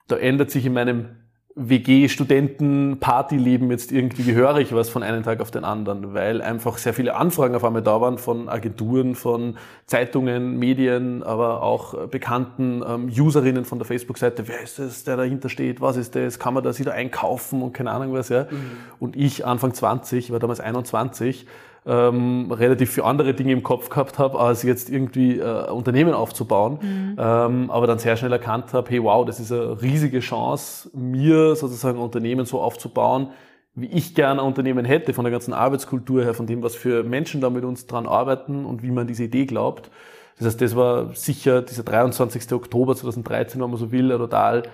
da 0.08 0.16
ändert 0.16 0.50
sich 0.50 0.66
in 0.66 0.74
meinem 0.74 1.21
WG-Studenten-Partyleben 1.54 3.70
jetzt 3.70 3.92
irgendwie 3.92 4.22
gehörig 4.22 4.74
was 4.74 4.88
von 4.88 5.02
einem 5.02 5.22
Tag 5.22 5.40
auf 5.40 5.50
den 5.50 5.64
anderen, 5.64 6.14
weil 6.14 6.40
einfach 6.40 6.78
sehr 6.78 6.94
viele 6.94 7.14
Anfragen 7.14 7.54
auf 7.54 7.62
einmal 7.64 7.82
da 7.82 8.00
waren 8.00 8.16
von 8.16 8.48
Agenturen, 8.48 9.14
von 9.14 9.58
Zeitungen, 9.86 10.58
Medien, 10.58 11.22
aber 11.22 11.62
auch 11.62 12.08
bekannten 12.08 12.82
ähm, 12.86 13.08
Userinnen 13.08 13.66
von 13.66 13.78
der 13.78 13.84
Facebook-Seite. 13.86 14.48
Wer 14.48 14.62
ist 14.62 14.78
das, 14.78 15.04
der 15.04 15.18
dahinter 15.18 15.50
steht? 15.50 15.82
Was 15.82 15.96
ist 15.96 16.14
das? 16.14 16.38
Kann 16.38 16.54
man 16.54 16.62
das 16.64 16.78
wieder 16.78 16.94
einkaufen 16.94 17.60
und 17.62 17.74
keine 17.74 17.90
Ahnung 17.90 18.14
was, 18.14 18.30
ja? 18.30 18.44
Mhm. 18.44 18.70
Und 18.98 19.16
ich, 19.16 19.44
Anfang 19.44 19.74
20, 19.74 20.32
war 20.32 20.38
damals 20.38 20.60
21, 20.60 21.46
ähm, 21.84 22.50
relativ 22.52 22.92
viele 22.92 23.06
andere 23.06 23.34
Dinge 23.34 23.52
im 23.52 23.62
Kopf 23.62 23.88
gehabt 23.88 24.18
habe, 24.18 24.38
als 24.38 24.62
jetzt 24.62 24.88
irgendwie 24.88 25.38
äh, 25.38 25.70
Unternehmen 25.70 26.14
aufzubauen. 26.14 26.78
Mhm. 26.80 27.16
Ähm, 27.18 27.70
aber 27.70 27.86
dann 27.86 27.98
sehr 27.98 28.16
schnell 28.16 28.32
erkannt 28.32 28.72
habe, 28.72 28.88
hey 28.90 29.02
wow, 29.02 29.24
das 29.24 29.40
ist 29.40 29.52
eine 29.52 29.82
riesige 29.82 30.20
Chance, 30.20 30.90
mir 30.96 31.56
sozusagen 31.56 31.98
ein 31.98 32.04
Unternehmen 32.04 32.46
so 32.46 32.60
aufzubauen, 32.60 33.28
wie 33.74 33.86
ich 33.86 34.14
gerne 34.14 34.42
ein 34.42 34.46
Unternehmen 34.46 34.84
hätte, 34.84 35.14
von 35.14 35.24
der 35.24 35.32
ganzen 35.32 35.54
Arbeitskultur 35.54 36.22
her, 36.22 36.34
von 36.34 36.46
dem, 36.46 36.62
was 36.62 36.76
für 36.76 37.02
Menschen 37.02 37.40
da 37.40 37.50
mit 37.50 37.64
uns 37.64 37.86
dran 37.86 38.06
arbeiten 38.06 38.64
und 38.64 38.82
wie 38.82 38.90
man 38.90 39.06
diese 39.06 39.24
Idee 39.24 39.46
glaubt. 39.46 39.90
Das 40.38 40.46
heißt, 40.46 40.60
das 40.60 40.76
war 40.76 41.14
sicher 41.14 41.62
dieser 41.62 41.82
23. 41.82 42.52
Oktober 42.52 42.94
2013, 42.94 43.60
wenn 43.60 43.70
man 43.70 43.78
so 43.78 43.90
will, 43.90 44.12
ein 44.12 44.18
total 44.18 44.64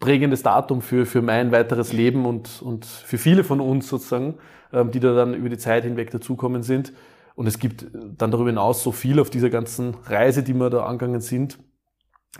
prägendes 0.00 0.42
Datum 0.42 0.82
für, 0.82 1.06
für 1.06 1.22
mein 1.22 1.52
weiteres 1.52 1.92
Leben 1.92 2.26
und, 2.26 2.62
und 2.62 2.84
für 2.84 3.18
viele 3.18 3.44
von 3.44 3.60
uns 3.60 3.88
sozusagen, 3.88 4.34
ähm, 4.72 4.90
die 4.90 5.00
da 5.00 5.14
dann 5.14 5.34
über 5.34 5.48
die 5.48 5.58
Zeit 5.58 5.84
hinweg 5.84 6.10
dazukommen 6.10 6.62
sind. 6.62 6.92
Und 7.34 7.46
es 7.46 7.58
gibt 7.58 7.86
dann 7.92 8.30
darüber 8.30 8.50
hinaus 8.50 8.82
so 8.82 8.92
viel 8.92 9.18
auf 9.18 9.30
dieser 9.30 9.50
ganzen 9.50 9.96
Reise, 10.06 10.42
die 10.42 10.54
wir 10.54 10.70
da 10.70 10.84
angegangen 10.84 11.20
sind, 11.20 11.58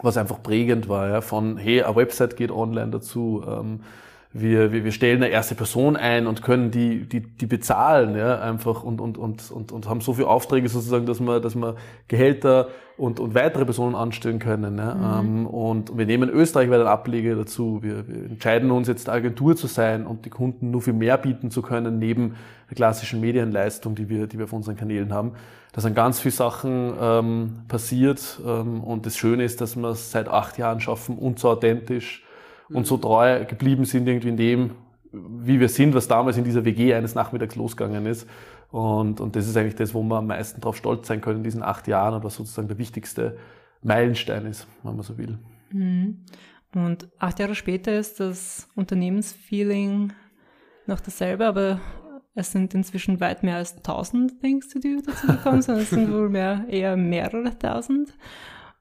was 0.03 0.17
einfach 0.17 0.43
prägend 0.43 0.89
war, 0.89 1.09
ja, 1.09 1.21
von 1.21 1.57
hey, 1.57 1.83
eine 1.83 1.97
Website 1.97 2.37
geht 2.37 2.51
online 2.51 2.91
dazu, 2.91 3.45
ähm, 3.47 3.81
wir, 4.37 4.73
wir, 4.73 4.85
wir 4.85 4.91
stellen 4.91 5.23
eine 5.23 5.33
erste 5.33 5.55
Person 5.55 5.97
ein 5.97 6.27
und 6.27 6.43
können 6.43 6.73
die, 6.73 7.09
die, 7.09 7.21
die 7.21 7.47
bezahlen, 7.47 8.17
ja, 8.17 8.41
einfach 8.41 8.83
und, 8.83 9.01
und, 9.01 9.17
und, 9.17 9.49
und, 9.53 9.71
und 9.71 9.89
haben 9.89 10.01
so 10.01 10.15
viele 10.15 10.27
Aufträge 10.27 10.69
sozusagen, 10.69 11.07
dass 11.07 11.21
wir, 11.21 11.39
dass 11.39 11.55
wir 11.55 11.77
Gehälter 12.09 12.67
und, 12.97 13.21
und 13.21 13.37
weitere 13.37 13.65
Personen 13.65 13.95
anstellen 13.95 14.41
können. 14.41 14.77
Ja. 14.77 15.23
Mhm. 15.23 15.37
Ähm, 15.37 15.47
und 15.47 15.97
wir 15.97 16.05
nehmen 16.05 16.29
Österreich 16.29 16.69
weiter 16.69 16.87
Ableger 16.87 17.37
dazu. 17.37 17.79
Wir, 17.83 18.09
wir 18.09 18.31
entscheiden 18.31 18.73
uns 18.73 18.89
jetzt 18.89 19.09
Agentur 19.09 19.55
zu 19.55 19.69
sein 19.69 20.05
und 20.05 20.25
die 20.25 20.31
Kunden 20.31 20.73
nur 20.73 20.83
viel 20.83 20.95
mehr 20.95 21.17
bieten 21.17 21.53
zu 21.53 21.63
können, 21.63 22.01
neben 22.01 22.35
der 22.69 22.75
klassischen 22.75 23.21
Medienleistung, 23.21 23.95
die 23.95 24.09
wir, 24.09 24.27
die 24.27 24.39
wir 24.39 24.47
auf 24.47 24.53
unseren 24.53 24.75
Kanälen 24.75 25.13
haben. 25.13 25.33
Da 25.73 25.81
sind 25.81 25.95
ganz 25.95 26.19
viele 26.19 26.33
Sachen 26.33 26.93
ähm, 27.01 27.53
passiert 27.69 28.41
ähm, 28.45 28.83
und 28.83 29.07
das 29.07 29.17
Schöne 29.17 29.45
ist, 29.45 29.61
dass 29.61 29.77
wir 29.77 29.91
es 29.91 30.11
seit 30.11 30.29
acht 30.29 30.59
Jahren 30.59 30.81
schaffen, 30.81 31.19
uns 31.19 31.41
so 31.41 31.51
authentisch 31.51 32.24
und 32.75 32.87
so 32.87 32.97
treu 32.97 33.45
geblieben 33.45 33.85
sind 33.85 34.07
irgendwie 34.07 34.29
in 34.29 34.37
dem, 34.37 34.71
wie 35.13 35.61
wir 35.61 35.69
sind, 35.69 35.95
was 35.95 36.09
damals 36.09 36.37
in 36.37 36.45
dieser 36.45 36.65
WG 36.65 36.93
eines 36.93 37.15
Nachmittags 37.15 37.55
losgegangen 37.55 38.05
ist. 38.07 38.29
Und, 38.71 39.21
und 39.21 39.37
das 39.37 39.47
ist 39.47 39.57
eigentlich 39.57 39.77
das, 39.77 39.95
wo 39.95 40.03
wir 40.03 40.17
am 40.17 40.27
meisten 40.27 40.61
drauf 40.61 40.77
stolz 40.77 41.07
sein 41.07 41.21
können 41.21 41.39
in 41.39 41.45
diesen 41.45 41.63
acht 41.63 41.87
Jahren 41.87 42.15
und 42.15 42.25
was 42.25 42.35
sozusagen 42.35 42.67
der 42.67 42.79
wichtigste 42.79 43.39
Meilenstein 43.83 44.47
ist, 44.47 44.67
wenn 44.83 44.97
man 44.97 45.05
so 45.05 45.17
will. 45.17 45.39
Mhm. 45.71 46.25
Und 46.75 47.09
acht 47.21 47.39
Jahre 47.39 47.55
später 47.55 47.97
ist 47.97 48.19
das 48.19 48.69
Unternehmensfeeling 48.75 50.13
noch 50.87 50.99
dasselbe, 50.99 51.47
aber 51.47 51.81
es 52.35 52.51
sind 52.51 52.75
inzwischen 52.75 53.21
weit 53.21 53.45
mehr 53.45 53.57
als 53.57 53.81
tausend 53.83 54.41
Things 54.41 54.69
to 54.69 54.81
do 54.81 55.01
dazu 55.07 55.29
gekommen, 55.29 55.63
sondern 55.63 55.85
es 55.85 55.91
sind 55.91 56.13
wohl 56.13 56.29
mehr, 56.29 56.65
eher 56.69 56.97
mehrere 56.97 57.57
tausend. 57.57 58.13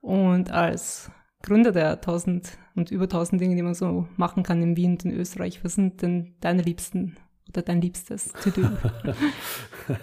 Und 0.01 0.49
als 0.49 1.11
Gründer 1.43 1.71
der 1.71 2.01
tausend 2.01 2.57
und 2.75 2.91
über 2.91 3.07
tausend 3.07 3.41
Dinge, 3.41 3.55
die 3.55 3.61
man 3.61 3.73
so 3.73 4.07
machen 4.17 4.43
kann 4.43 4.61
in 4.61 4.75
Wien 4.75 4.91
und 4.91 5.05
in 5.05 5.11
Österreich. 5.11 5.63
Was 5.63 5.75
sind 5.75 6.01
denn 6.01 6.35
deine 6.41 6.61
Liebsten 6.61 7.17
oder 7.49 7.61
dein 7.61 7.81
Liebstes 7.81 8.31
to 8.43 8.49
do? 8.49 8.61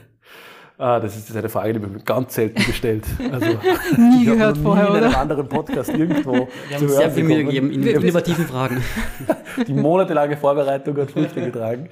ah, 0.79 1.01
das 1.01 1.17
ist 1.17 1.35
eine 1.35 1.49
Frage, 1.49 1.73
die 1.73 1.81
mir 1.81 1.99
ganz 2.01 2.35
selten 2.35 2.65
gestellt. 2.65 3.05
Also, 3.33 3.47
nie 3.97 4.25
gehört 4.25 4.57
nie 4.57 4.63
vorher, 4.63 4.89
in 4.89 4.95
einem 4.95 5.09
oder? 5.09 5.19
anderen 5.19 5.49
Podcast 5.49 5.91
irgendwo. 5.91 6.49
Wir 6.69 6.77
haben 6.77 6.89
sehr 6.89 7.11
viel 7.11 7.25
Mühe 7.25 7.45
gegeben 7.45 7.71
in 7.71 7.83
innovativen 7.83 8.47
Fragen. 8.47 8.83
Die 9.67 9.75
monatelange 9.75 10.37
Vorbereitung 10.37 10.97
hat 10.97 11.11
Früchte 11.11 11.41
getragen. 11.41 11.89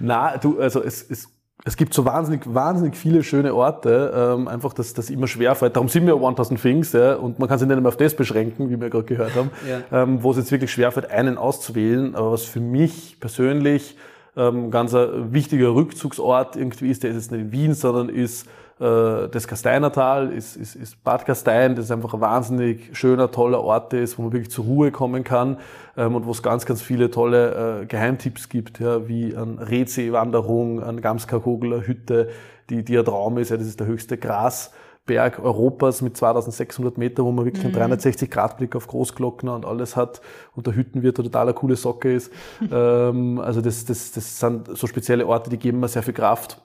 Na, 0.00 0.38
du, 0.38 0.58
also 0.58 0.82
es, 0.82 1.02
es 1.10 1.35
es 1.64 1.76
gibt 1.76 1.94
so 1.94 2.04
wahnsinnig, 2.04 2.42
wahnsinnig 2.46 2.96
viele 2.96 3.24
schöne 3.24 3.54
Orte, 3.54 4.12
ähm, 4.14 4.46
einfach, 4.46 4.72
dass 4.72 4.94
das 4.94 5.10
immer 5.10 5.26
schwerfällt. 5.26 5.74
Darum 5.74 5.88
sind 5.88 6.06
wir 6.06 6.14
1000 6.14 6.60
Things, 6.60 6.92
ja, 6.92 7.14
und 7.14 7.38
man 7.38 7.48
kann 7.48 7.58
sich 7.58 7.66
nicht 7.66 7.80
mehr 7.80 7.88
auf 7.88 7.96
das 7.96 8.14
beschränken, 8.14 8.70
wie 8.70 8.80
wir 8.80 8.90
gerade 8.90 9.04
gehört 9.04 9.34
haben, 9.34 9.50
ja. 9.68 10.02
ähm, 10.02 10.22
wo 10.22 10.30
es 10.30 10.36
jetzt 10.36 10.52
wirklich 10.52 10.70
schwerfällt, 10.70 11.10
einen 11.10 11.38
auszuwählen. 11.38 12.14
Aber 12.14 12.32
was 12.32 12.44
für 12.44 12.60
mich 12.60 13.18
persönlich 13.18 13.96
ähm, 14.36 14.70
ganz 14.70 14.94
ein 14.94 15.32
wichtiger 15.32 15.74
Rückzugsort 15.74 16.56
irgendwie 16.56 16.90
ist, 16.90 17.02
der 17.02 17.10
ist 17.10 17.16
jetzt 17.16 17.32
nicht 17.32 17.40
in 17.40 17.52
Wien, 17.52 17.74
sondern 17.74 18.10
ist 18.10 18.46
das 18.78 19.48
Kasteinertal, 19.48 20.32
ist, 20.32 20.54
ist, 20.54 20.74
ist 20.74 21.02
Bad 21.02 21.24
Gastein, 21.24 21.74
das 21.76 21.86
ist 21.86 21.90
einfach 21.90 22.12
ein 22.12 22.20
wahnsinnig 22.20 22.90
schöner, 22.92 23.30
toller 23.30 23.62
Ort 23.62 23.94
ist, 23.94 24.18
wo 24.18 24.22
man 24.22 24.32
wirklich 24.32 24.50
zur 24.50 24.66
Ruhe 24.66 24.90
kommen 24.90 25.24
kann 25.24 25.56
ähm, 25.96 26.14
und 26.14 26.26
wo 26.26 26.30
es 26.30 26.42
ganz, 26.42 26.66
ganz 26.66 26.82
viele 26.82 27.10
tolle 27.10 27.80
äh, 27.82 27.86
Geheimtipps 27.86 28.50
gibt, 28.50 28.78
ja, 28.80 29.08
wie 29.08 29.34
an 29.34 29.58
Redsee-Wanderung, 29.58 30.82
an 30.82 31.00
Gamskarkogeler 31.00 31.86
Hütte, 31.86 32.28
die, 32.68 32.84
die 32.84 32.98
ein 32.98 33.04
Traum 33.06 33.38
ist, 33.38 33.48
ja, 33.48 33.56
das 33.56 33.66
ist 33.66 33.80
der 33.80 33.86
höchste 33.86 34.18
Grasberg 34.18 35.38
Europas 35.42 36.02
mit 36.02 36.14
2600 36.14 36.98
Meter, 36.98 37.24
wo 37.24 37.32
man 37.32 37.46
wirklich 37.46 37.64
mhm. 37.64 37.80
einen 37.80 37.94
360-Grad-Blick 37.94 38.76
auf 38.76 38.88
Großglockner 38.88 39.54
und 39.54 39.64
alles 39.64 39.96
hat 39.96 40.20
und 40.54 40.66
der 40.66 40.76
Hüttenwirt 40.76 41.16
total 41.16 41.46
eine 41.46 41.54
coole 41.54 41.76
Socke 41.76 42.12
ist. 42.12 42.30
ähm, 42.70 43.38
also 43.38 43.62
das, 43.62 43.86
das, 43.86 44.12
das 44.12 44.38
sind 44.38 44.76
so 44.76 44.86
spezielle 44.86 45.26
Orte, 45.26 45.48
die 45.48 45.56
geben 45.56 45.80
mir 45.80 45.88
sehr 45.88 46.02
viel 46.02 46.12
Kraft. 46.12 46.60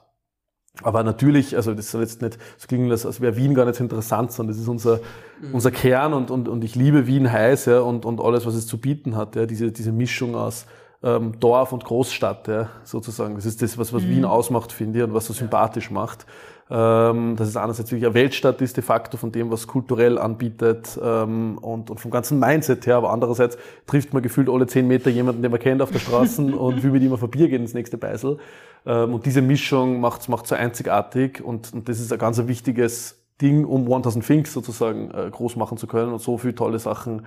Aber 0.80 1.04
natürlich, 1.04 1.54
also 1.54 1.74
das 1.74 1.90
soll 1.90 2.00
jetzt 2.00 2.22
nicht 2.22 2.38
so 2.56 2.66
klingen, 2.66 2.90
als 2.90 3.20
wäre 3.20 3.36
Wien 3.36 3.54
gar 3.54 3.66
nicht 3.66 3.76
so 3.76 3.84
interessant, 3.84 4.32
sondern 4.32 4.54
das 4.54 4.62
ist 4.62 4.68
unser, 4.68 5.00
mhm. 5.40 5.54
unser 5.54 5.70
Kern 5.70 6.14
und, 6.14 6.30
und, 6.30 6.48
und 6.48 6.64
ich 6.64 6.74
liebe 6.74 7.06
Wien 7.06 7.30
heiß 7.30 7.66
ja, 7.66 7.80
und, 7.80 8.06
und 8.06 8.20
alles, 8.20 8.46
was 8.46 8.54
es 8.54 8.66
zu 8.66 8.78
bieten 8.78 9.14
hat. 9.14 9.36
Ja, 9.36 9.44
diese, 9.44 9.70
diese 9.70 9.92
Mischung 9.92 10.34
aus 10.34 10.66
ähm, 11.02 11.38
Dorf 11.40 11.72
und 11.72 11.84
Großstadt, 11.84 12.48
ja, 12.48 12.68
sozusagen. 12.84 13.34
Das 13.34 13.46
ist 13.46 13.62
das, 13.62 13.76
was, 13.78 13.92
was 13.92 14.02
mhm. 14.02 14.08
Wien 14.08 14.24
ausmacht, 14.24 14.72
finde 14.72 15.00
ich, 15.00 15.04
und 15.04 15.14
was 15.14 15.26
so 15.26 15.32
sympathisch 15.32 15.90
macht. 15.90 16.26
Ähm, 16.70 17.36
dass 17.36 17.48
es 17.48 17.56
einerseits 17.56 17.90
wirklich 17.90 18.06
eine 18.06 18.14
Weltstadt 18.14 18.62
ist, 18.62 18.78
de 18.78 18.82
facto 18.82 19.18
von 19.18 19.30
dem, 19.30 19.50
was 19.50 19.66
kulturell 19.66 20.16
anbietet 20.16 20.98
ähm, 21.02 21.58
und, 21.58 21.90
und 21.90 22.00
vom 22.00 22.10
ganzen 22.10 22.38
Mindset 22.38 22.86
her, 22.86 22.96
aber 22.96 23.10
andererseits 23.10 23.58
trifft 23.86 24.14
man 24.14 24.22
gefühlt 24.22 24.48
alle 24.48 24.66
zehn 24.66 24.88
Meter 24.88 25.10
jemanden, 25.10 25.42
den 25.42 25.50
man 25.50 25.60
kennt 25.60 25.82
auf 25.82 25.90
der 25.90 25.98
Straße 25.98 26.40
und 26.56 26.82
will 26.82 26.92
mit 26.92 27.02
ihm 27.02 27.12
auf 27.12 27.22
ein 27.22 27.30
Bier 27.30 27.48
gehen 27.48 27.60
ins 27.60 27.74
nächste 27.74 27.98
Beisel. 27.98 28.38
Ähm, 28.86 29.12
und 29.12 29.26
diese 29.26 29.42
Mischung 29.42 30.00
macht 30.00 30.22
es 30.22 30.48
so 30.48 30.54
einzigartig 30.54 31.42
und, 31.44 31.74
und 31.74 31.90
das 31.90 32.00
ist 32.00 32.10
ein 32.10 32.18
ganz 32.18 32.38
ein 32.38 32.48
wichtiges 32.48 33.22
Ding, 33.42 33.66
um 33.66 33.92
1000 33.92 34.24
Things 34.24 34.52
sozusagen 34.54 35.10
äh, 35.10 35.28
groß 35.30 35.56
machen 35.56 35.76
zu 35.76 35.86
können 35.86 36.12
und 36.12 36.20
so 36.20 36.38
viele 36.38 36.54
tolle 36.54 36.78
Sachen 36.78 37.26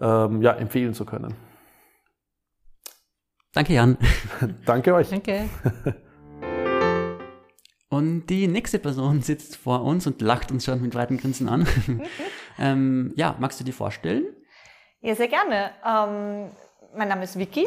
ähm, 0.00 0.40
ja, 0.40 0.52
empfehlen 0.52 0.94
zu 0.94 1.04
können. 1.04 1.34
Danke, 3.56 3.72
Jan. 3.72 3.96
Danke 4.66 4.92
euch. 4.92 5.08
Danke. 5.08 5.48
Und 7.88 8.26
die 8.26 8.48
nächste 8.48 8.78
Person 8.78 9.22
sitzt 9.22 9.56
vor 9.56 9.82
uns 9.82 10.06
und 10.06 10.20
lacht 10.20 10.50
uns 10.50 10.66
schon 10.66 10.82
mit 10.82 10.92
breiten 10.92 11.16
Grinsen 11.16 11.48
an. 11.48 11.66
ähm, 12.58 13.14
ja, 13.16 13.34
magst 13.38 13.58
du 13.58 13.64
dir 13.64 13.72
vorstellen? 13.72 14.26
Ja, 15.00 15.14
sehr 15.14 15.28
gerne. 15.28 15.70
Ähm, 15.86 16.50
mein 16.94 17.08
Name 17.08 17.24
ist 17.24 17.38
Vicky. 17.38 17.66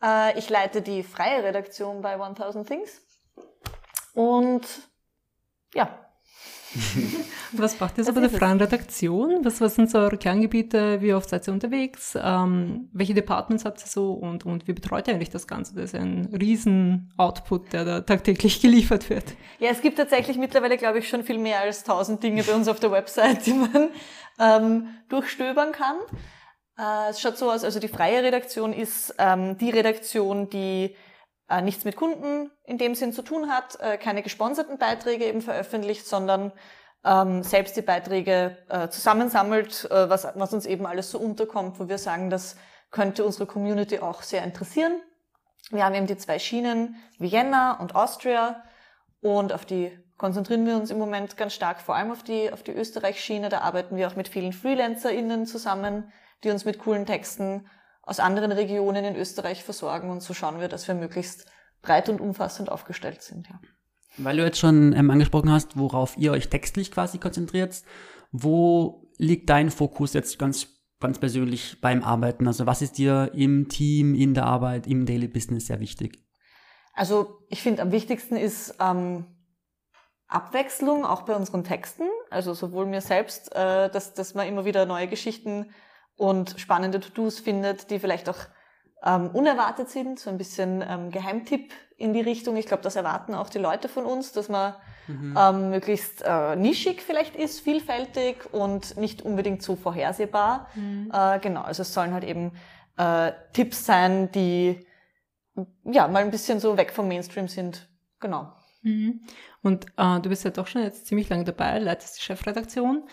Äh, 0.00 0.38
ich 0.38 0.48
leite 0.48 0.82
die 0.82 1.02
freie 1.02 1.42
Redaktion 1.42 2.00
bei 2.00 2.12
1000 2.12 2.68
Things. 2.68 3.02
Und 4.14 4.68
ja, 5.74 5.98
was 7.52 7.78
macht 7.80 7.98
ihr 7.98 8.04
so 8.04 8.12
bei 8.12 8.20
der 8.20 8.30
freien 8.30 8.58
Redaktion? 8.58 9.44
Was, 9.44 9.60
was 9.60 9.74
sind 9.74 9.90
so 9.90 9.98
eure 9.98 10.16
Kerngebiete? 10.16 11.00
Wie 11.00 11.14
oft 11.14 11.28
seid 11.28 11.46
ihr 11.46 11.52
unterwegs? 11.52 12.16
Ähm, 12.20 12.88
welche 12.92 13.14
Departments 13.14 13.64
habt 13.64 13.80
ihr 13.80 13.86
so? 13.86 14.12
Und, 14.12 14.46
und 14.46 14.66
wie 14.68 14.72
betreut 14.72 15.08
ihr 15.08 15.14
eigentlich 15.14 15.30
das 15.30 15.46
Ganze? 15.46 15.74
Das 15.74 15.84
ist 15.84 15.94
ein 15.94 16.34
riesen 16.38 17.12
Output, 17.16 17.72
der 17.72 17.84
da 17.84 18.00
tagtäglich 18.00 18.60
geliefert 18.62 19.10
wird. 19.10 19.24
Ja, 19.58 19.70
es 19.70 19.80
gibt 19.80 19.98
tatsächlich 19.98 20.38
mittlerweile, 20.38 20.76
glaube 20.76 20.98
ich, 20.98 21.08
schon 21.08 21.24
viel 21.24 21.38
mehr 21.38 21.60
als 21.60 21.84
tausend 21.84 22.22
Dinge 22.22 22.42
bei 22.42 22.54
uns 22.54 22.68
auf 22.68 22.80
der 22.80 22.90
Website, 22.90 23.46
die 23.46 23.52
man 23.52 23.88
ähm, 24.38 24.88
durchstöbern 25.08 25.72
kann. 25.72 25.96
Äh, 26.78 27.10
es 27.10 27.20
schaut 27.20 27.36
so 27.36 27.50
aus, 27.50 27.64
also 27.64 27.80
die 27.80 27.88
freie 27.88 28.22
Redaktion 28.22 28.72
ist 28.72 29.14
ähm, 29.18 29.58
die 29.58 29.70
Redaktion, 29.70 30.48
die 30.48 30.94
äh, 31.52 31.62
nichts 31.62 31.84
mit 31.84 31.96
Kunden 31.96 32.50
in 32.64 32.78
dem 32.78 32.94
Sinn 32.94 33.12
zu 33.12 33.22
tun 33.22 33.50
hat, 33.50 33.78
äh, 33.80 33.98
keine 33.98 34.22
gesponserten 34.22 34.78
Beiträge 34.78 35.26
eben 35.26 35.42
veröffentlicht, 35.42 36.06
sondern 36.06 36.52
ähm, 37.04 37.42
selbst 37.42 37.76
die 37.76 37.82
Beiträge 37.82 38.56
äh, 38.68 38.88
zusammensammelt, 38.88 39.88
äh, 39.90 40.08
was, 40.08 40.26
was 40.34 40.54
uns 40.54 40.66
eben 40.66 40.86
alles 40.86 41.10
so 41.10 41.18
unterkommt, 41.18 41.78
wo 41.78 41.88
wir 41.88 41.98
sagen, 41.98 42.30
das 42.30 42.56
könnte 42.90 43.24
unsere 43.24 43.46
Community 43.46 43.98
auch 43.98 44.22
sehr 44.22 44.44
interessieren. 44.44 45.00
Wir 45.70 45.84
haben 45.84 45.94
eben 45.94 46.06
die 46.06 46.16
zwei 46.16 46.38
Schienen, 46.38 46.96
Vienna 47.18 47.78
und 47.80 47.94
Austria, 47.94 48.62
und 49.20 49.52
auf 49.52 49.64
die 49.64 49.96
konzentrieren 50.18 50.66
wir 50.66 50.76
uns 50.76 50.90
im 50.90 50.98
Moment 50.98 51.36
ganz 51.36 51.54
stark, 51.54 51.80
vor 51.80 51.94
allem 51.94 52.10
auf 52.10 52.22
die, 52.22 52.52
auf 52.52 52.62
die 52.62 52.72
Österreich-Schiene. 52.72 53.48
Da 53.48 53.60
arbeiten 53.60 53.96
wir 53.96 54.08
auch 54.08 54.16
mit 54.16 54.28
vielen 54.28 54.52
FreelancerInnen 54.52 55.46
zusammen, 55.46 56.12
die 56.42 56.50
uns 56.50 56.64
mit 56.64 56.78
coolen 56.80 57.06
Texten 57.06 57.68
aus 58.02 58.20
anderen 58.20 58.52
Regionen 58.52 59.04
in 59.04 59.16
Österreich 59.16 59.64
versorgen 59.64 60.10
und 60.10 60.22
so 60.22 60.34
schauen 60.34 60.60
wir, 60.60 60.68
dass 60.68 60.88
wir 60.88 60.94
möglichst 60.94 61.46
breit 61.82 62.08
und 62.08 62.20
umfassend 62.20 62.70
aufgestellt 62.70 63.22
sind. 63.22 63.48
Ja. 63.48 63.60
Weil 64.18 64.36
du 64.36 64.44
jetzt 64.44 64.58
schon 64.58 64.92
ähm, 64.92 65.10
angesprochen 65.10 65.50
hast, 65.50 65.76
worauf 65.76 66.16
ihr 66.18 66.32
euch 66.32 66.48
textlich 66.48 66.90
quasi 66.90 67.18
konzentriert, 67.18 67.82
wo 68.30 69.08
liegt 69.18 69.48
dein 69.48 69.70
Fokus 69.70 70.12
jetzt 70.12 70.38
ganz, 70.38 70.68
ganz 71.00 71.18
persönlich 71.18 71.80
beim 71.80 72.02
Arbeiten? 72.02 72.46
Also 72.46 72.66
was 72.66 72.82
ist 72.82 72.98
dir 72.98 73.30
im 73.34 73.68
Team, 73.68 74.14
in 74.14 74.34
der 74.34 74.44
Arbeit, 74.44 74.86
im 74.86 75.06
Daily 75.06 75.28
Business 75.28 75.66
sehr 75.66 75.80
wichtig? 75.80 76.18
Also 76.94 77.38
ich 77.48 77.62
finde, 77.62 77.82
am 77.82 77.92
wichtigsten 77.92 78.36
ist 78.36 78.74
ähm, 78.80 79.24
Abwechslung, 80.28 81.04
auch 81.04 81.22
bei 81.22 81.34
unseren 81.34 81.64
Texten. 81.64 82.04
Also 82.30 82.52
sowohl 82.54 82.86
mir 82.86 83.00
selbst, 83.00 83.54
äh, 83.54 83.90
dass, 83.90 84.12
dass 84.14 84.34
man 84.34 84.46
immer 84.46 84.64
wieder 84.64 84.86
neue 84.86 85.08
Geschichten 85.08 85.70
und 86.16 86.54
spannende 86.58 87.00
To-Dos 87.00 87.40
findet, 87.40 87.90
die 87.90 87.98
vielleicht 87.98 88.28
auch 88.28 88.38
ähm, 89.04 89.30
unerwartet 89.32 89.90
sind, 89.90 90.20
so 90.20 90.30
ein 90.30 90.38
bisschen 90.38 90.84
ähm, 90.86 91.10
Geheimtipp 91.10 91.72
in 91.96 92.12
die 92.12 92.20
Richtung. 92.20 92.56
Ich 92.56 92.66
glaube, 92.66 92.82
das 92.82 92.96
erwarten 92.96 93.34
auch 93.34 93.48
die 93.48 93.58
Leute 93.58 93.88
von 93.88 94.04
uns, 94.04 94.32
dass 94.32 94.48
man 94.48 94.74
mhm. 95.08 95.36
ähm, 95.38 95.70
möglichst 95.70 96.22
äh, 96.24 96.56
nischig 96.56 97.02
vielleicht 97.02 97.34
ist, 97.34 97.60
vielfältig 97.60 98.52
und 98.52 98.96
nicht 98.96 99.22
unbedingt 99.22 99.62
so 99.62 99.76
vorhersehbar. 99.76 100.68
Mhm. 100.74 101.10
Äh, 101.12 101.40
genau, 101.40 101.62
also 101.62 101.82
es 101.82 101.92
sollen 101.92 102.12
halt 102.12 102.24
eben 102.24 102.52
äh, 102.96 103.32
Tipps 103.52 103.84
sein, 103.84 104.30
die 104.32 104.86
ja 105.84 106.08
mal 106.08 106.22
ein 106.22 106.30
bisschen 106.30 106.60
so 106.60 106.76
weg 106.76 106.92
vom 106.92 107.08
Mainstream 107.08 107.48
sind. 107.48 107.88
Genau. 108.20 108.52
Mhm. 108.82 109.20
Und 109.62 109.86
äh, 109.96 110.20
du 110.20 110.28
bist 110.28 110.44
ja 110.44 110.50
doch 110.50 110.66
schon 110.66 110.82
jetzt 110.82 111.06
ziemlich 111.06 111.28
lange 111.28 111.44
dabei, 111.44 111.78
leitest 111.78 112.18
die 112.18 112.22
Chefredaktion 112.22 113.08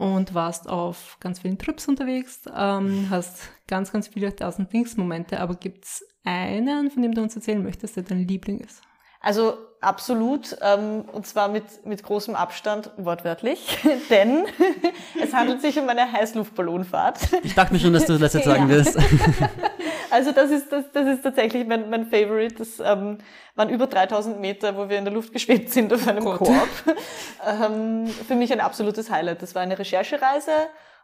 und 0.00 0.32
warst 0.32 0.66
auf 0.66 1.18
ganz 1.20 1.40
vielen 1.40 1.58
Trips 1.58 1.86
unterwegs, 1.86 2.44
ähm, 2.56 3.08
hast 3.10 3.50
ganz, 3.66 3.92
ganz 3.92 4.08
viele 4.08 4.34
tausend 4.34 4.72
Dingsmomente, 4.72 5.38
aber 5.38 5.56
gibt's 5.56 6.02
einen, 6.24 6.90
von 6.90 7.02
dem 7.02 7.12
du 7.12 7.20
uns 7.20 7.36
erzählen 7.36 7.62
möchtest, 7.62 7.96
der 7.96 8.04
dein 8.04 8.26
Liebling 8.26 8.60
ist? 8.60 8.80
Also 9.20 9.58
absolut, 9.80 10.56
ähm, 10.62 11.04
und 11.12 11.26
zwar 11.26 11.48
mit, 11.48 11.86
mit 11.86 12.02
großem 12.02 12.34
Abstand, 12.34 12.90
wortwörtlich, 12.96 13.78
denn 14.10 14.44
es 15.22 15.32
handelt 15.32 15.60
sich 15.60 15.78
um 15.78 15.88
eine 15.88 16.10
Heißluftballonfahrt. 16.10 17.18
Ich 17.42 17.54
dachte 17.54 17.72
mir 17.72 17.80
schon, 17.80 17.92
dass 17.92 18.06
du 18.06 18.18
das 18.18 18.32
jetzt 18.32 18.44
sagen 18.46 18.68
ja. 18.68 18.68
willst. 18.68 18.98
Also 20.10 20.32
das 20.32 20.50
ist, 20.50 20.72
das, 20.72 20.86
das 20.92 21.06
ist 21.06 21.22
tatsächlich 21.22 21.66
mein, 21.66 21.88
mein 21.88 22.06
Favorite. 22.06 22.56
Das 22.56 22.80
ähm, 22.80 23.18
waren 23.54 23.68
über 23.68 23.86
3000 23.86 24.40
Meter, 24.40 24.76
wo 24.76 24.88
wir 24.88 24.98
in 24.98 25.04
der 25.04 25.14
Luft 25.14 25.32
geschwebt 25.32 25.70
sind 25.70 25.92
auf 25.92 26.08
einem 26.08 26.26
oh 26.26 26.36
Korb. 26.36 26.68
ähm, 27.46 28.06
für 28.06 28.34
mich 28.34 28.52
ein 28.52 28.60
absolutes 28.60 29.10
Highlight. 29.10 29.40
Das 29.42 29.54
war 29.54 29.62
eine 29.62 29.78
Recherchereise 29.78 30.50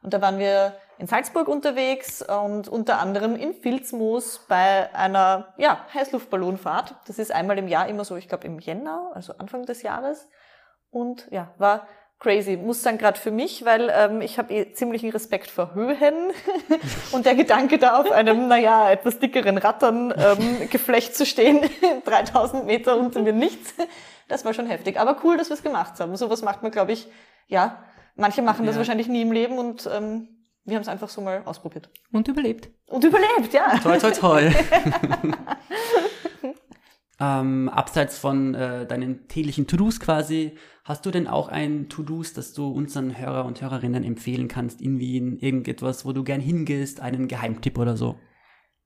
und 0.03 0.15
da 0.15 0.21
waren 0.21 0.39
wir 0.39 0.75
in 0.99 1.07
Salzburg 1.07 1.49
unterwegs 1.49 2.23
und 2.23 2.69
unter 2.69 2.99
anderem 2.99 3.37
in 3.37 3.53
Filzmoos 3.55 4.47
bei 4.49 4.95
einer 4.95 5.53
ja, 5.59 5.85
Heißluftballonfahrt. 5.93 6.95
Das 7.07 7.19
ist 7.19 7.33
einmal 7.33 7.59
im 7.59 7.69
Jahr 7.69 7.89
immer 7.89 8.05
so, 8.05 8.17
ich 8.17 8.29
glaube 8.29 8.47
im 8.47 8.59
Jänner, 8.59 9.11
also 9.15 9.35
Anfang 9.37 9.67
des 9.67 9.83
Jahres. 9.83 10.29
Und 10.91 11.29
ja, 11.31 11.53
war 11.59 11.87
crazy. 12.19 12.57
Muss 12.57 12.83
sagen, 12.83 12.99
gerade 12.99 13.19
für 13.19 13.31
mich, 13.31 13.65
weil 13.65 13.93
ähm, 13.95 14.23
ich 14.23 14.39
habe 14.39 14.53
eh 14.55 14.73
ziemlichen 14.73 15.11
Respekt 15.11 15.51
vor 15.51 15.75
Höhen 15.75 16.33
und 17.13 17.27
der 17.27 17.35
Gedanke 17.35 17.79
da 17.79 18.01
auf 18.01 18.11
einem, 18.11 18.49
naja, 18.49 18.91
etwas 18.91 19.19
dickeren 19.19 19.59
Rattern 19.59 20.15
ähm, 20.17 20.71
Geflecht 20.71 21.15
zu 21.15 21.27
stehen, 21.27 21.61
3000 22.07 22.65
Meter 22.65 22.97
unter 22.97 23.21
mir 23.21 23.35
nichts, 23.35 23.75
das 24.29 24.45
war 24.45 24.55
schon 24.55 24.67
heftig. 24.67 24.99
Aber 24.99 25.19
cool, 25.25 25.37
dass 25.37 25.51
wir 25.51 25.55
es 25.55 25.63
gemacht 25.63 26.01
haben. 26.01 26.17
Sowas 26.17 26.43
macht 26.43 26.63
man, 26.63 26.73
glaube 26.73 26.93
ich, 26.93 27.07
ja, 27.49 27.85
manche 28.17 28.43
machen 28.43 28.65
ja. 28.65 28.69
das 28.69 28.77
wahrscheinlich 28.77 29.09
nie 29.09 29.23
im 29.23 29.33
Leben 29.33 29.59
und 29.59 29.89
ähm, 29.93 30.29
wir 30.65 30.77
haben 30.77 30.83
es 30.83 30.89
einfach 30.89 31.09
so 31.09 31.21
mal 31.21 31.43
ausprobiert. 31.45 31.91
Und 32.13 32.29
überlebt. 32.29 32.71
Und 32.87 33.05
überlebt, 33.05 33.53
ja. 33.53 33.79
Toll, 33.79 33.99
toll, 33.99 34.13
toll. 34.13 34.51
ähm, 37.21 37.69
abseits 37.69 38.19
von 38.19 38.55
äh, 38.55 38.87
deinen 38.87 39.29
täglichen 39.29 39.67
To-Dos 39.67 40.01
quasi, 40.01 40.57
Hast 40.87 41.05
du 41.05 41.11
denn 41.11 41.27
auch 41.27 41.49
ein 41.49 41.89
To-Dos, 41.89 42.33
das 42.33 42.53
du 42.53 42.71
unseren 42.71 43.19
Hörer 43.19 43.45
und 43.45 43.61
Hörerinnen 43.61 44.05
empfehlen 44.05 44.47
kannst 44.47 44.81
in 44.81 45.01
Wien? 45.01 45.37
Irgendetwas, 45.37 46.07
wo 46.07 46.13
du 46.13 46.23
gern 46.23 46.41
hingehst, 46.41 47.01
einen 47.01 47.27
Geheimtipp 47.27 47.77
oder 47.77 47.97
so? 47.97 48.15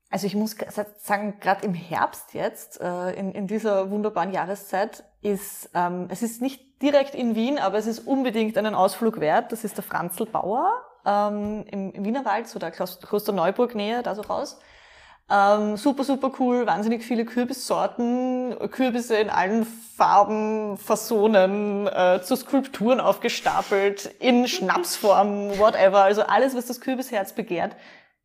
Also 0.09 0.27
ich 0.27 0.35
muss 0.35 0.57
sagen, 0.97 1.35
gerade 1.41 1.67
im 1.67 1.75
Herbst 1.75 2.33
jetzt, 2.33 2.81
äh, 2.81 3.13
in, 3.13 3.33
in 3.33 3.47
dieser 3.47 3.91
wunderbaren 3.91 4.33
Jahreszeit, 4.33 5.05
ist, 5.23 5.71
ähm, 5.75 6.07
es 6.09 6.23
ist 6.23 6.41
nicht 6.41 6.83
direkt 6.83 7.15
in 7.15 7.35
Wien, 7.35 7.59
aber 7.59 7.79
es 7.79 7.87
ist 7.87 8.01
unbedingt 8.01 8.57
einen 8.57 8.75
Ausflug 8.75 9.21
wert. 9.21 9.53
Das 9.53 9.65
ist 9.65 9.77
der 9.77 9.85
Franzl 9.85 10.27
Bauer 10.27 10.83
ähm, 11.05 11.65
im, 11.71 11.93
im 11.93 12.05
Wienerwald, 12.05 12.49
so 12.49 12.59
der 12.59 12.71
Kloster 12.71 13.33
Neuburg 13.33 13.75
Nähe, 13.75 14.03
da 14.03 14.15
so 14.15 14.23
raus. 14.23 14.59
Ähm, 15.33 15.77
super, 15.77 16.03
super 16.03 16.33
cool, 16.41 16.67
wahnsinnig 16.67 17.05
viele 17.05 17.25
Kürbissorten, 17.25 18.57
Kürbisse 18.73 19.17
in 19.17 19.31
allen 19.31 19.65
Farben, 19.65 20.77
Fasonen, 20.77 21.87
äh, 21.87 22.21
zu 22.23 22.35
Skulpturen 22.35 22.99
aufgestapelt, 22.99 24.07
in 24.19 24.49
Schnapsform, 24.49 25.57
whatever. 25.59 26.03
Also 26.03 26.23
alles, 26.23 26.57
was 26.57 26.67
das 26.67 26.81
Kürbisherz 26.81 27.33
begehrt, 27.33 27.77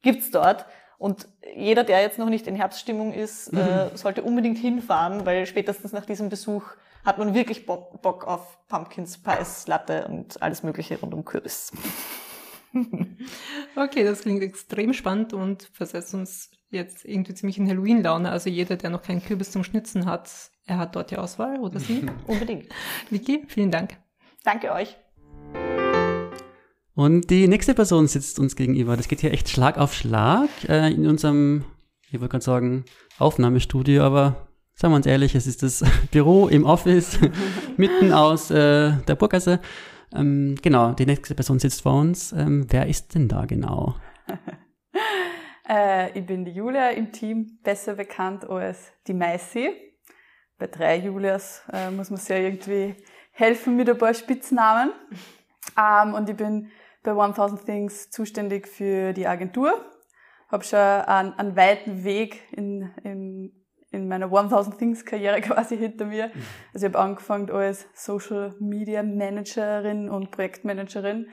gibt's 0.01 0.31
dort. 0.31 0.65
Und 0.97 1.27
jeder, 1.55 1.83
der 1.83 2.01
jetzt 2.01 2.17
noch 2.17 2.29
nicht 2.29 2.47
in 2.47 2.55
Herbststimmung 2.55 3.13
ist, 3.13 3.49
äh, 3.49 3.55
mhm. 3.55 3.61
äh, 3.93 3.97
sollte 3.97 4.23
unbedingt 4.23 4.57
hinfahren, 4.57 5.27
weil 5.27 5.45
spätestens 5.45 5.93
nach 5.93 6.05
diesem 6.07 6.29
Besuch 6.29 6.63
hat 7.05 7.19
man 7.19 7.33
wirklich 7.33 7.65
Bock, 7.65 8.01
Bock 8.01 8.25
auf 8.25 8.57
Pumpkin 8.67 9.05
Spice 9.05 9.67
Latte 9.67 10.07
und 10.07 10.41
alles 10.41 10.63
Mögliche 10.63 10.99
rund 10.99 11.13
um 11.13 11.23
Kürbis. 11.23 11.71
okay, 13.75 14.03
das 14.03 14.21
klingt 14.21 14.41
extrem 14.41 14.91
spannend 14.93 15.31
und 15.31 15.69
versetzt 15.71 16.13
uns 16.15 16.49
jetzt 16.71 17.05
irgendwie 17.05 17.35
ziemlich 17.35 17.57
in 17.57 17.69
Halloween-Laune. 17.69 18.29
Also 18.29 18.49
jeder, 18.49 18.75
der 18.75 18.89
noch 18.89 19.03
keinen 19.03 19.23
Kürbis 19.23 19.51
zum 19.51 19.63
Schnitzen 19.63 20.07
hat, 20.07 20.29
er 20.65 20.77
hat 20.77 20.95
dort 20.95 21.11
die 21.11 21.17
Auswahl 21.17 21.59
oder 21.59 21.79
sie. 21.79 22.05
Unbedingt. 22.27 22.67
Vicky, 23.11 23.45
vielen 23.47 23.71
Dank. 23.71 23.97
Danke 24.43 24.71
euch. 24.73 24.97
Und 26.95 27.29
die 27.29 27.47
nächste 27.47 27.75
Person 27.75 28.07
sitzt 28.07 28.39
uns 28.39 28.55
gegenüber. 28.55 28.97
Das 28.97 29.07
geht 29.07 29.21
hier 29.21 29.31
echt 29.31 29.49
Schlag 29.49 29.77
auf 29.77 29.93
Schlag 29.93 30.49
äh, 30.67 30.91
in 30.91 31.05
unserem, 31.07 31.65
ich 32.07 32.19
wollte 32.19 32.29
gerade 32.31 32.43
sagen, 32.43 32.85
Aufnahmestudio, 33.19 34.03
aber 34.03 34.47
sagen 34.75 34.91
wir 34.91 34.97
uns 34.97 35.05
ehrlich, 35.05 35.35
es 35.35 35.47
ist 35.47 35.63
das 35.63 35.83
Büro 36.11 36.47
im 36.47 36.65
Office 36.65 37.19
mitten 37.77 38.11
aus 38.13 38.51
äh, 38.51 38.91
der 39.07 39.15
Burgasse. 39.15 39.59
Ähm, 40.13 40.55
genau, 40.61 40.93
die 40.93 41.05
nächste 41.05 41.35
Person 41.35 41.59
sitzt 41.59 41.81
vor 41.81 41.93
uns. 41.93 42.31
Ähm, 42.33 42.67
wer 42.69 42.87
ist 42.87 43.15
denn 43.15 43.27
da 43.27 43.45
genau? 43.45 43.95
Äh, 45.67 46.19
ich 46.19 46.23
bin 46.23 46.45
die 46.45 46.51
Julia 46.51 46.91
im 46.91 47.11
Team, 47.11 47.57
besser 47.63 47.95
bekannt 47.95 48.47
als 48.47 48.93
die 49.07 49.15
Meißi. 49.15 49.71
Bei 50.59 50.67
drei 50.67 50.97
Julias 50.97 51.63
äh, 51.73 51.89
muss 51.89 52.11
man 52.11 52.21
ja 52.27 52.37
irgendwie 52.37 52.95
helfen 53.31 53.75
mit 53.75 53.89
ein 53.89 53.97
paar 53.97 54.13
Spitznamen. 54.13 54.91
Ähm, 55.75 56.13
und 56.13 56.29
ich 56.29 56.37
bin 56.37 56.69
bei 57.01 57.11
1000 57.11 57.65
Things 57.65 58.11
zuständig 58.11 58.67
für 58.67 59.13
die 59.13 59.25
Agentur. 59.25 59.73
Habe 60.49 60.63
schon 60.63 60.79
einen, 60.79 61.33
einen 61.33 61.55
weiten 61.55 62.03
Weg 62.03 62.41
in, 62.51 62.91
in, 63.03 63.64
in 63.95 64.07
meiner 64.07 64.25
1000 64.25 64.77
Things 64.77 65.05
Karriere 65.05 65.41
quasi 65.41 65.77
hinter 65.77 66.05
mir. 66.05 66.31
Also 66.73 66.85
ich 66.85 66.93
habe 66.93 66.99
angefangen 67.03 67.49
als 67.49 67.87
Social 67.93 68.55
Media 68.59 69.03
Managerin 69.03 70.09
und 70.09 70.31
Projektmanagerin 70.31 71.27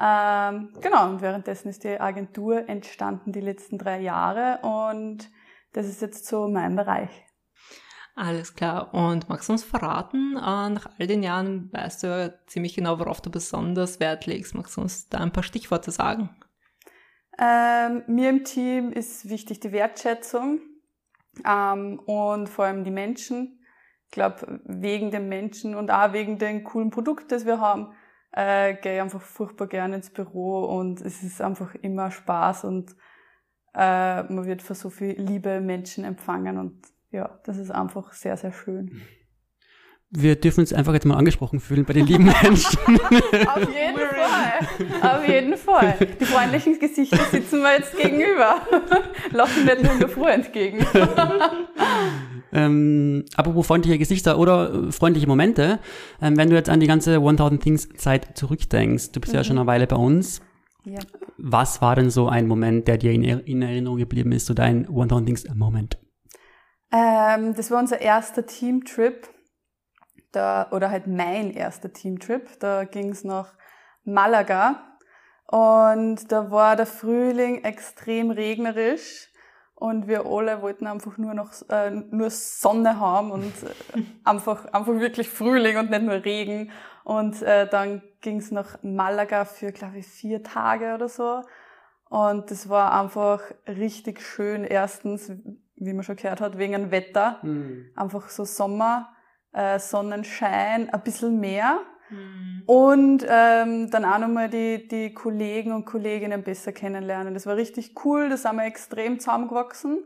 ähm, 0.00 0.72
genau, 0.80 1.10
und 1.10 1.20
währenddessen 1.22 1.68
ist 1.68 1.82
die 1.82 2.00
Agentur 2.00 2.68
entstanden 2.68 3.32
die 3.32 3.40
letzten 3.40 3.78
drei 3.78 4.00
Jahre 4.00 4.60
und 4.62 5.28
das 5.72 5.86
ist 5.86 6.00
jetzt 6.00 6.26
so 6.26 6.46
mein 6.46 6.76
Bereich. 6.76 7.10
Alles 8.14 8.54
klar. 8.54 8.94
Und 8.94 9.28
magst 9.28 9.48
du 9.48 9.52
uns 9.52 9.64
verraten, 9.64 10.36
äh, 10.36 10.70
nach 10.70 10.88
all 10.98 11.06
den 11.06 11.22
Jahren 11.22 11.72
weißt 11.72 12.02
du 12.02 12.06
ja 12.06 12.30
ziemlich 12.46 12.74
genau, 12.74 12.98
worauf 12.98 13.20
du 13.20 13.30
besonders 13.30 14.00
Wert 14.00 14.26
legst. 14.26 14.54
Magst 14.54 14.76
du 14.76 14.82
uns 14.82 15.08
da 15.08 15.18
ein 15.18 15.32
paar 15.32 15.42
Stichworte 15.42 15.90
sagen? 15.90 16.30
Ähm, 17.38 18.02
mir 18.08 18.30
im 18.30 18.44
Team 18.44 18.92
ist 18.92 19.28
wichtig 19.28 19.60
die 19.60 19.70
Wertschätzung 19.70 20.60
ähm, 21.46 21.98
und 22.00 22.48
vor 22.48 22.66
allem 22.66 22.84
die 22.84 22.90
Menschen. 22.90 23.64
Ich 24.06 24.12
glaube, 24.12 24.60
wegen 24.64 25.10
den 25.10 25.28
Menschen 25.28 25.74
und 25.74 25.90
auch 25.90 26.12
wegen 26.12 26.38
dem 26.38 26.64
coolen 26.64 26.90
Produkt, 26.90 27.30
das 27.30 27.44
wir 27.44 27.60
haben, 27.60 27.92
äh, 28.32 28.74
gehe 28.74 29.02
einfach 29.02 29.20
furchtbar 29.20 29.66
gerne 29.66 29.96
ins 29.96 30.10
Büro 30.10 30.64
und 30.64 31.00
es 31.00 31.22
ist 31.22 31.40
einfach 31.40 31.74
immer 31.74 32.10
Spaß 32.10 32.64
und 32.64 32.96
äh, 33.74 34.22
man 34.22 34.46
wird 34.46 34.62
für 34.62 34.74
so 34.74 34.90
viel 34.90 35.20
liebe 35.20 35.60
Menschen 35.60 36.04
empfangen 36.04 36.58
und 36.58 36.82
ja, 37.10 37.38
das 37.44 37.58
ist 37.58 37.70
einfach 37.70 38.12
sehr, 38.12 38.36
sehr 38.36 38.52
schön. 38.52 39.02
Wir 40.10 40.36
dürfen 40.36 40.60
uns 40.60 40.72
einfach 40.72 40.94
jetzt 40.94 41.04
mal 41.04 41.16
angesprochen 41.16 41.60
fühlen 41.60 41.84
bei 41.84 41.92
den 41.92 42.06
lieben 42.06 42.24
Menschen. 42.42 42.78
Auf 42.78 43.68
jeden 43.68 43.98
Fall. 43.98 45.16
Auf 45.16 45.28
jeden 45.28 45.56
Fall. 45.56 45.98
Die 46.18 46.24
freundlichen 46.24 46.78
Gesichter 46.78 47.18
sitzen 47.30 47.60
wir 47.60 47.76
jetzt 47.76 47.94
gegenüber. 47.96 48.62
Lachen 49.32 49.66
nicht 49.66 49.82
nur 49.82 49.98
der 49.98 50.08
Froh 50.08 50.26
entgegen. 50.26 50.84
Ähm, 52.50 53.26
apropos 53.36 53.66
freundliche 53.66 53.98
Gesichter 53.98 54.38
oder 54.38 54.72
äh, 54.72 54.92
freundliche 54.92 55.26
Momente, 55.26 55.80
ähm, 56.22 56.36
wenn 56.38 56.48
du 56.48 56.56
jetzt 56.56 56.70
an 56.70 56.80
die 56.80 56.86
ganze 56.86 57.16
1000 57.16 57.62
Things 57.62 57.88
Zeit 57.96 58.38
zurückdenkst, 58.38 59.12
du 59.12 59.20
bist 59.20 59.34
mhm. 59.34 59.36
ja 59.36 59.44
schon 59.44 59.58
eine 59.58 59.66
Weile 59.66 59.86
bei 59.86 59.96
uns. 59.96 60.40
Ja. 60.84 60.98
Was 61.36 61.82
war 61.82 61.94
denn 61.94 62.08
so 62.08 62.28
ein 62.28 62.46
Moment, 62.46 62.88
der 62.88 62.96
dir 62.96 63.12
in, 63.12 63.22
in 63.22 63.60
Erinnerung 63.60 63.98
geblieben 63.98 64.32
ist, 64.32 64.46
so 64.46 64.54
dein 64.54 64.88
1000 64.88 65.26
Things 65.26 65.44
Moment? 65.54 65.98
Ähm, 66.90 67.54
das 67.54 67.70
war 67.70 67.80
unser 67.80 68.00
erster 68.00 68.46
Teamtrip, 68.46 69.28
da, 70.32 70.68
oder 70.70 70.90
halt 70.90 71.06
mein 71.06 71.50
erster 71.50 71.92
Teamtrip. 71.92 72.58
Da 72.60 72.84
ging 72.84 73.10
es 73.10 73.24
nach 73.24 73.54
Malaga 74.04 74.96
und 75.46 76.30
da 76.30 76.50
war 76.50 76.76
der 76.76 76.86
Frühling 76.86 77.64
extrem 77.64 78.30
regnerisch 78.30 79.28
und 79.74 80.08
wir 80.08 80.26
alle 80.26 80.60
wollten 80.62 80.86
einfach 80.86 81.18
nur 81.18 81.34
noch 81.34 81.52
äh, 81.70 81.90
nur 81.90 82.30
Sonne 82.30 82.98
haben 83.00 83.30
und 83.30 83.52
äh, 83.62 84.02
einfach 84.24 84.66
einfach 84.72 84.94
wirklich 84.94 85.28
Frühling 85.28 85.78
und 85.78 85.90
nicht 85.90 86.02
nur 86.02 86.24
Regen 86.24 86.70
und 87.04 87.42
äh, 87.42 87.68
dann 87.68 88.02
ging 88.20 88.38
es 88.38 88.50
nach 88.50 88.82
Malaga 88.82 89.44
für 89.44 89.72
glaube 89.72 89.98
ich 89.98 90.06
vier 90.06 90.42
Tage 90.42 90.94
oder 90.94 91.08
so 91.08 91.42
Und 92.08 92.50
das 92.50 92.68
war 92.68 92.98
einfach 92.98 93.42
richtig 93.66 94.22
schön. 94.22 94.64
Erstens, 94.64 95.30
wie 95.76 95.92
man 95.92 96.02
schon 96.02 96.16
gehört 96.16 96.40
hat, 96.40 96.58
wegen 96.58 96.72
dem 96.72 96.90
Wetter. 96.90 97.38
Mhm. 97.42 97.90
Einfach 97.94 98.28
so 98.30 98.44
Sommer, 98.44 99.10
äh, 99.52 99.78
Sonnenschein, 99.78 100.90
ein 100.90 101.02
bisschen 101.02 101.40
mehr. 101.40 101.80
Mhm. 102.10 102.62
Und 102.66 103.26
ähm, 103.28 103.90
dann 103.90 104.04
auch 104.04 104.18
nochmal 104.18 104.48
die, 104.48 104.88
die 104.88 105.12
Kollegen 105.12 105.72
und 105.72 105.84
Kolleginnen 105.84 106.42
besser 106.42 106.72
kennenlernen. 106.72 107.34
Das 107.34 107.46
war 107.46 107.56
richtig 107.56 107.94
cool, 108.04 108.28
da 108.28 108.36
sind 108.36 108.56
wir 108.56 108.64
extrem 108.64 109.18
zusammengewachsen. 109.18 110.04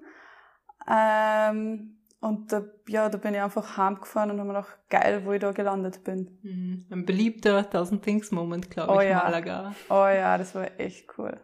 Ähm, 0.89 1.99
und 2.21 2.53
da, 2.53 2.63
ja, 2.89 3.09
da 3.09 3.19
bin 3.19 3.35
ich 3.35 3.41
einfach 3.41 3.77
heimgefahren 3.77 4.31
und 4.31 4.39
habe 4.39 4.49
mir 4.49 4.55
gedacht, 4.55 4.79
geil, 4.89 5.23
wo 5.25 5.33
ich 5.33 5.41
da 5.41 5.51
gelandet 5.51 6.05
bin. 6.05 6.39
Mhm. 6.43 6.87
Ein 6.91 7.05
beliebter 7.05 7.69
Thousand 7.69 8.03
Things 8.03 8.31
Moment, 8.31 8.71
glaube 8.71 8.93
Oh 8.93 9.01
ich, 9.01 9.09
ja. 9.09 9.19
Malaga. 9.25 9.75
Oh 9.91 10.07
ja, 10.07 10.39
das 10.39 10.55
war 10.55 10.69
echt 10.79 11.07
cool. 11.19 11.41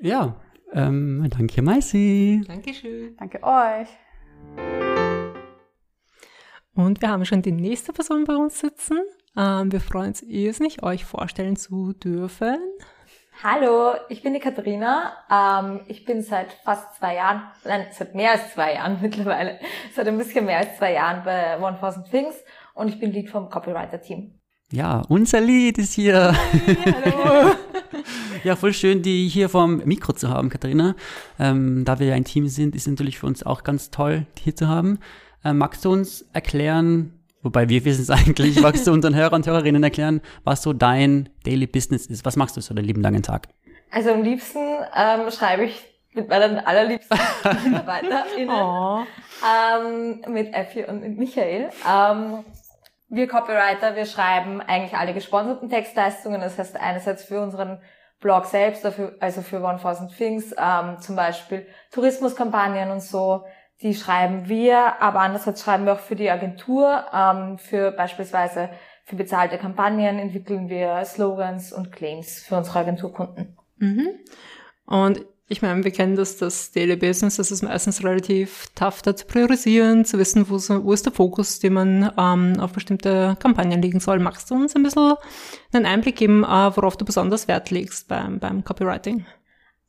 Ja, 0.00 0.36
ähm, 0.72 1.26
danke, 1.30 1.62
Maisi. 1.62 2.42
Dankeschön. 2.46 3.16
Danke 3.16 3.42
euch. 3.42 3.88
Und 6.78 7.02
wir 7.02 7.08
haben 7.08 7.24
schon 7.24 7.42
die 7.42 7.50
nächste 7.50 7.92
Person 7.92 8.22
bei 8.22 8.36
uns 8.36 8.60
sitzen. 8.60 9.00
Ähm, 9.36 9.72
wir 9.72 9.80
freuen 9.80 10.10
uns 10.10 10.22
irrsinnig, 10.22 10.80
euch 10.84 11.04
vorstellen 11.04 11.56
zu 11.56 11.92
dürfen. 11.92 12.56
Hallo, 13.42 13.94
ich 14.08 14.22
bin 14.22 14.32
die 14.32 14.38
Katharina. 14.38 15.12
Ähm, 15.28 15.80
ich 15.88 16.04
bin 16.04 16.22
seit 16.22 16.52
fast 16.52 16.94
zwei 16.94 17.16
Jahren, 17.16 17.42
nein, 17.64 17.86
seit 17.90 18.14
mehr 18.14 18.30
als 18.30 18.54
zwei 18.54 18.74
Jahren 18.74 18.98
mittlerweile, 19.02 19.58
seit 19.92 20.06
ein 20.06 20.18
bisschen 20.18 20.46
mehr 20.46 20.58
als 20.58 20.78
zwei 20.78 20.92
Jahren 20.92 21.24
bei 21.24 21.56
1000 21.56 22.08
Things 22.12 22.36
und 22.74 22.86
ich 22.86 23.00
bin 23.00 23.10
Lead 23.10 23.28
vom 23.28 23.50
Copywriter-Team. 23.50 24.38
Ja, 24.70 25.02
unser 25.08 25.40
Lied 25.40 25.78
ist 25.78 25.94
hier. 25.94 26.32
Hallo. 26.84 27.54
Ja, 28.44 28.54
voll 28.54 28.72
schön, 28.72 29.02
die 29.02 29.26
hier 29.26 29.48
vom 29.48 29.78
Mikro 29.84 30.12
zu 30.12 30.28
haben, 30.28 30.48
Katharina. 30.48 30.94
Ähm, 31.40 31.84
da 31.84 31.98
wir 31.98 32.06
ja 32.06 32.14
ein 32.14 32.24
Team 32.24 32.46
sind, 32.46 32.76
ist 32.76 32.86
natürlich 32.86 33.18
für 33.18 33.26
uns 33.26 33.44
auch 33.44 33.64
ganz 33.64 33.90
toll, 33.90 34.26
die 34.36 34.44
hier 34.44 34.54
zu 34.54 34.68
haben. 34.68 35.00
Ähm, 35.44 35.58
magst 35.58 35.84
du 35.84 35.92
uns 35.92 36.22
erklären, 36.32 37.12
wobei 37.42 37.68
wir 37.68 37.84
wissen 37.84 38.02
es 38.02 38.10
eigentlich, 38.10 38.60
magst 38.60 38.86
du 38.86 38.92
unseren 38.92 39.14
Hörer 39.14 39.34
und 39.34 39.46
Hörerinnen 39.46 39.82
erklären, 39.82 40.20
was 40.44 40.62
so 40.62 40.72
dein 40.72 41.28
Daily 41.44 41.66
Business 41.66 42.06
ist? 42.06 42.24
Was 42.24 42.36
machst 42.36 42.56
du 42.56 42.60
so 42.60 42.74
den 42.74 42.84
lieben 42.84 43.02
langen 43.02 43.22
Tag? 43.22 43.48
Also 43.90 44.10
am 44.10 44.22
liebsten 44.22 44.58
ähm, 44.94 45.30
schreibe 45.30 45.64
ich 45.64 45.84
mit 46.12 46.28
meinen 46.28 46.58
allerliebsten 46.58 47.18
MitarbeiterInnen, 47.64 48.50
Oh. 48.54 49.02
ähm, 49.46 50.20
mit 50.28 50.52
Effi 50.52 50.84
und 50.84 51.00
mit 51.00 51.16
Michael. 51.16 51.70
Ähm, 51.88 52.44
wir 53.08 53.28
Copywriter, 53.28 53.96
wir 53.96 54.04
schreiben 54.04 54.60
eigentlich 54.60 54.94
alle 54.98 55.14
gesponserten 55.14 55.70
Textleistungen. 55.70 56.40
Das 56.40 56.58
heißt 56.58 56.76
einerseits 56.76 57.24
für 57.24 57.40
unseren 57.40 57.80
Blog 58.20 58.46
selbst, 58.46 58.84
dafür, 58.84 59.14
also 59.20 59.42
für 59.42 59.66
1000 59.66 60.14
Things, 60.16 60.54
ähm, 60.58 60.98
zum 61.00 61.14
Beispiel 61.16 61.66
Tourismuskampagnen 61.92 62.90
und 62.90 63.00
so, 63.00 63.44
die 63.82 63.94
schreiben 63.94 64.48
wir, 64.48 65.00
aber 65.00 65.20
andererseits 65.20 65.62
schreiben 65.62 65.84
wir 65.84 65.94
auch 65.94 66.00
für 66.00 66.16
die 66.16 66.30
Agentur, 66.30 67.04
ähm, 67.12 67.58
für 67.58 67.92
beispielsweise 67.92 68.70
für 69.04 69.16
bezahlte 69.16 69.56
Kampagnen 69.56 70.18
entwickeln 70.18 70.68
wir 70.68 71.04
Slogans 71.04 71.72
und 71.72 71.92
Claims 71.92 72.40
für 72.40 72.56
unsere 72.56 72.80
Agenturkunden. 72.80 73.56
Mhm. 73.78 74.08
Und 74.84 75.24
ich 75.50 75.62
meine, 75.62 75.82
wir 75.82 75.90
kennen 75.92 76.14
das, 76.14 76.36
das 76.36 76.72
Daily 76.72 76.96
Business, 76.96 77.36
das 77.36 77.50
ist 77.50 77.62
meistens 77.62 78.04
relativ 78.04 78.66
tough, 78.74 79.00
da 79.00 79.16
zu 79.16 79.24
priorisieren, 79.24 80.04
zu 80.04 80.18
wissen, 80.18 80.50
wo, 80.50 80.56
wo 80.84 80.92
ist 80.92 81.06
der 81.06 81.12
Fokus, 81.12 81.58
den 81.58 81.72
man 81.72 82.12
ähm, 82.18 82.60
auf 82.60 82.72
bestimmte 82.72 83.34
Kampagnen 83.38 83.80
legen 83.80 84.00
soll. 84.00 84.18
Magst 84.18 84.50
du 84.50 84.56
uns 84.56 84.76
ein 84.76 84.82
bisschen 84.82 85.14
einen 85.72 85.86
Einblick 85.86 86.16
geben, 86.16 86.44
äh, 86.44 86.76
worauf 86.76 86.98
du 86.98 87.06
besonders 87.06 87.48
Wert 87.48 87.70
legst 87.70 88.08
beim, 88.08 88.38
beim 88.40 88.62
Copywriting? 88.62 89.24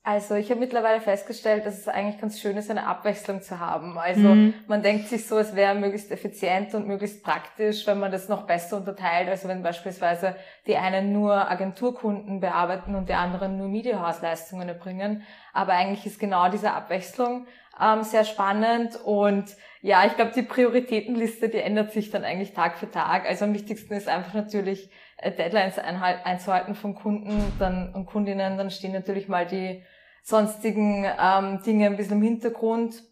Also 0.02 0.36
ich 0.36 0.50
habe 0.50 0.62
mittlerweile 0.62 1.02
festgestellt, 1.02 1.66
dass 1.66 1.78
es 1.78 1.88
eigentlich 1.88 2.20
ganz 2.20 2.40
schön 2.40 2.56
ist, 2.58 2.72
eine 2.72 2.88
Abwechslung 2.88 3.42
zu 3.42 3.60
haben. 3.60 3.98
Also 4.00 4.36
Mhm. 4.36 4.54
man 4.66 4.82
denkt 4.82 5.08
sich 5.10 5.28
so, 5.28 5.38
es 5.38 5.56
wäre 5.56 5.76
möglichst 5.76 6.10
effizient 6.12 6.74
und 6.74 6.88
möglichst 6.88 7.22
praktisch, 7.24 7.86
wenn 7.86 8.00
man 8.00 8.12
das 8.12 8.30
noch 8.30 8.48
besser 8.48 8.78
unterteilt. 8.78 9.28
Also 9.30 9.50
wenn 9.50 9.62
beispielsweise 9.62 10.36
die 10.68 10.78
einen 10.78 11.12
nur 11.12 11.52
Agenturkunden 11.52 12.40
bearbeiten 12.40 12.96
und 12.96 13.10
die 13.10 13.14
anderen 13.14 13.58
nur 13.58 13.68
Mediahausleistungen 13.68 14.70
erbringen. 14.70 15.24
Aber 15.54 15.74
eigentlich 15.74 16.06
ist 16.06 16.20
genau 16.20 16.50
diese 16.50 16.72
Abwechslung 16.72 17.46
ähm, 17.80 18.04
sehr 18.04 18.24
spannend 18.24 18.96
und 19.04 19.56
ja, 19.82 20.06
ich 20.06 20.16
glaube, 20.16 20.32
die 20.36 20.42
Prioritätenliste, 20.42 21.50
die 21.50 21.60
ändert 21.60 21.92
sich 21.94 22.10
dann 22.10 22.24
eigentlich 22.26 22.54
Tag 22.54 22.78
für 22.78 22.90
Tag. 22.92 23.26
Also 23.26 23.46
am 23.46 23.54
wichtigsten 23.54 23.94
ist 23.94 24.10
einfach 24.10 24.34
natürlich 24.34 24.90
Deadlines 25.24 25.78
einhal- 25.78 26.24
einzuhalten 26.24 26.76
von 26.76 26.96
Kunden 26.96 27.42
dann, 27.60 27.94
und 27.94 28.06
Kundinnen. 28.06 28.58
Dann 28.58 28.72
stehen 28.72 28.94
natürlich 28.94 29.28
mal 29.28 29.46
die 29.46 29.84
sonstigen 30.24 31.06
ähm, 31.06 31.62
Dinge 31.64 31.88
ein 31.88 31.98
bisschen 31.98 32.18
im 32.18 32.24
Hintergrund. 32.24 33.04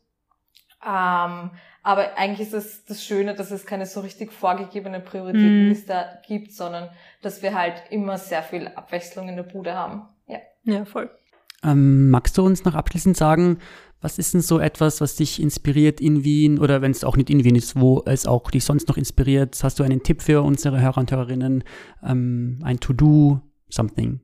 Ähm, 0.85 1.51
aber 1.83 2.17
eigentlich 2.17 2.47
ist 2.47 2.53
es 2.53 2.85
das 2.85 3.03
Schöne, 3.03 3.33
dass 3.33 3.51
es 3.51 3.65
keine 3.65 3.85
so 3.85 4.01
richtig 4.01 4.31
vorgegebene 4.31 4.99
Prioritätenliste 4.99 6.19
gibt, 6.27 6.53
sondern 6.53 6.89
dass 7.21 7.41
wir 7.41 7.57
halt 7.57 7.81
immer 7.89 8.17
sehr 8.17 8.43
viel 8.43 8.67
Abwechslung 8.67 9.29
in 9.29 9.37
der 9.37 9.43
Bude 9.43 9.73
haben. 9.73 10.07
Ja. 10.27 10.39
Ja, 10.63 10.85
voll. 10.85 11.09
Ähm, 11.63 12.09
magst 12.11 12.37
du 12.37 12.45
uns 12.45 12.65
noch 12.65 12.75
abschließend 12.75 13.17
sagen, 13.17 13.59
was 14.01 14.19
ist 14.19 14.33
denn 14.33 14.41
so 14.41 14.59
etwas, 14.59 15.01
was 15.01 15.15
dich 15.15 15.41
inspiriert 15.41 15.99
in 15.99 16.23
Wien 16.23 16.59
oder 16.59 16.81
wenn 16.81 16.91
es 16.91 17.03
auch 17.03 17.17
nicht 17.17 17.29
in 17.29 17.43
Wien 17.43 17.55
ist, 17.55 17.79
wo 17.79 18.03
es 18.05 18.27
auch 18.27 18.51
dich 18.51 18.63
sonst 18.63 18.87
noch 18.87 18.97
inspiriert? 18.97 19.57
Hast 19.63 19.79
du 19.79 19.83
einen 19.83 20.03
Tipp 20.03 20.21
für 20.21 20.41
unsere 20.43 20.79
Hörer 20.81 20.99
und 20.99 21.11
Hörerinnen? 21.11 21.63
Ähm, 22.03 22.59
ein 22.63 22.79
To-Do, 22.79 23.41
something? 23.69 24.19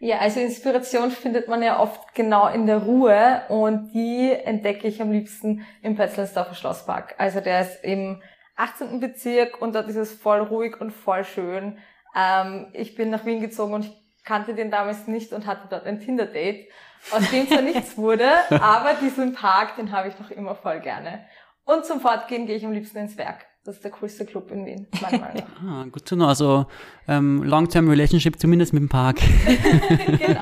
Ja, 0.00 0.18
also 0.18 0.38
Inspiration 0.40 1.10
findet 1.10 1.48
man 1.48 1.62
ja 1.62 1.80
oft 1.80 2.14
genau 2.14 2.48
in 2.48 2.66
der 2.66 2.78
Ruhe 2.78 3.42
und 3.48 3.92
die 3.94 4.30
entdecke 4.30 4.86
ich 4.86 5.02
am 5.02 5.10
liebsten 5.10 5.64
im 5.82 5.96
Petzlersdorfer 5.96 6.54
Schlosspark. 6.54 7.14
Also 7.18 7.40
der 7.40 7.62
ist 7.62 7.82
im 7.82 8.22
18. 8.56 9.00
Bezirk 9.00 9.60
und 9.60 9.74
dort 9.74 9.88
ist 9.88 9.96
es 9.96 10.12
voll 10.12 10.40
ruhig 10.40 10.80
und 10.80 10.92
voll 10.92 11.24
schön. 11.24 11.78
Ähm, 12.14 12.66
ich 12.74 12.94
bin 12.94 13.10
nach 13.10 13.24
Wien 13.24 13.40
gezogen 13.40 13.74
und 13.74 13.86
ich 13.86 14.07
kannte 14.28 14.54
den 14.54 14.70
damals 14.70 15.06
nicht 15.08 15.32
und 15.32 15.46
hatte 15.46 15.62
dort 15.70 15.86
ein 15.86 16.00
Tinder-Date, 16.00 16.68
aus 17.12 17.30
dem 17.30 17.48
zwar 17.48 17.62
nichts 17.62 17.96
wurde, 17.96 18.28
aber 18.50 18.94
diesen 19.00 19.32
Park, 19.32 19.76
den 19.76 19.90
habe 19.90 20.08
ich 20.08 20.18
noch 20.18 20.30
immer 20.30 20.54
voll 20.54 20.80
gerne. 20.80 21.24
Und 21.64 21.84
zum 21.86 22.00
Fortgehen 22.00 22.46
gehe 22.46 22.56
ich 22.56 22.64
am 22.66 22.72
liebsten 22.72 22.98
ins 22.98 23.16
Werk. 23.16 23.46
Das 23.64 23.74
ist 23.76 23.84
der 23.84 23.90
coolste 23.90 24.24
Club 24.24 24.50
in 24.50 24.64
Wien, 24.64 24.86
meiner 25.02 25.18
Meinung 25.18 25.42
nach. 25.62 25.82
Ah, 25.82 25.84
gut 25.90 26.08
zu 26.08 26.14
know. 26.14 26.26
Also 26.26 26.66
ähm, 27.06 27.42
Long-Term 27.42 27.88
Relationship 27.88 28.38
zumindest 28.38 28.72
mit 28.72 28.82
dem 28.82 28.88
Park. 28.88 29.18
genau, 30.18 30.40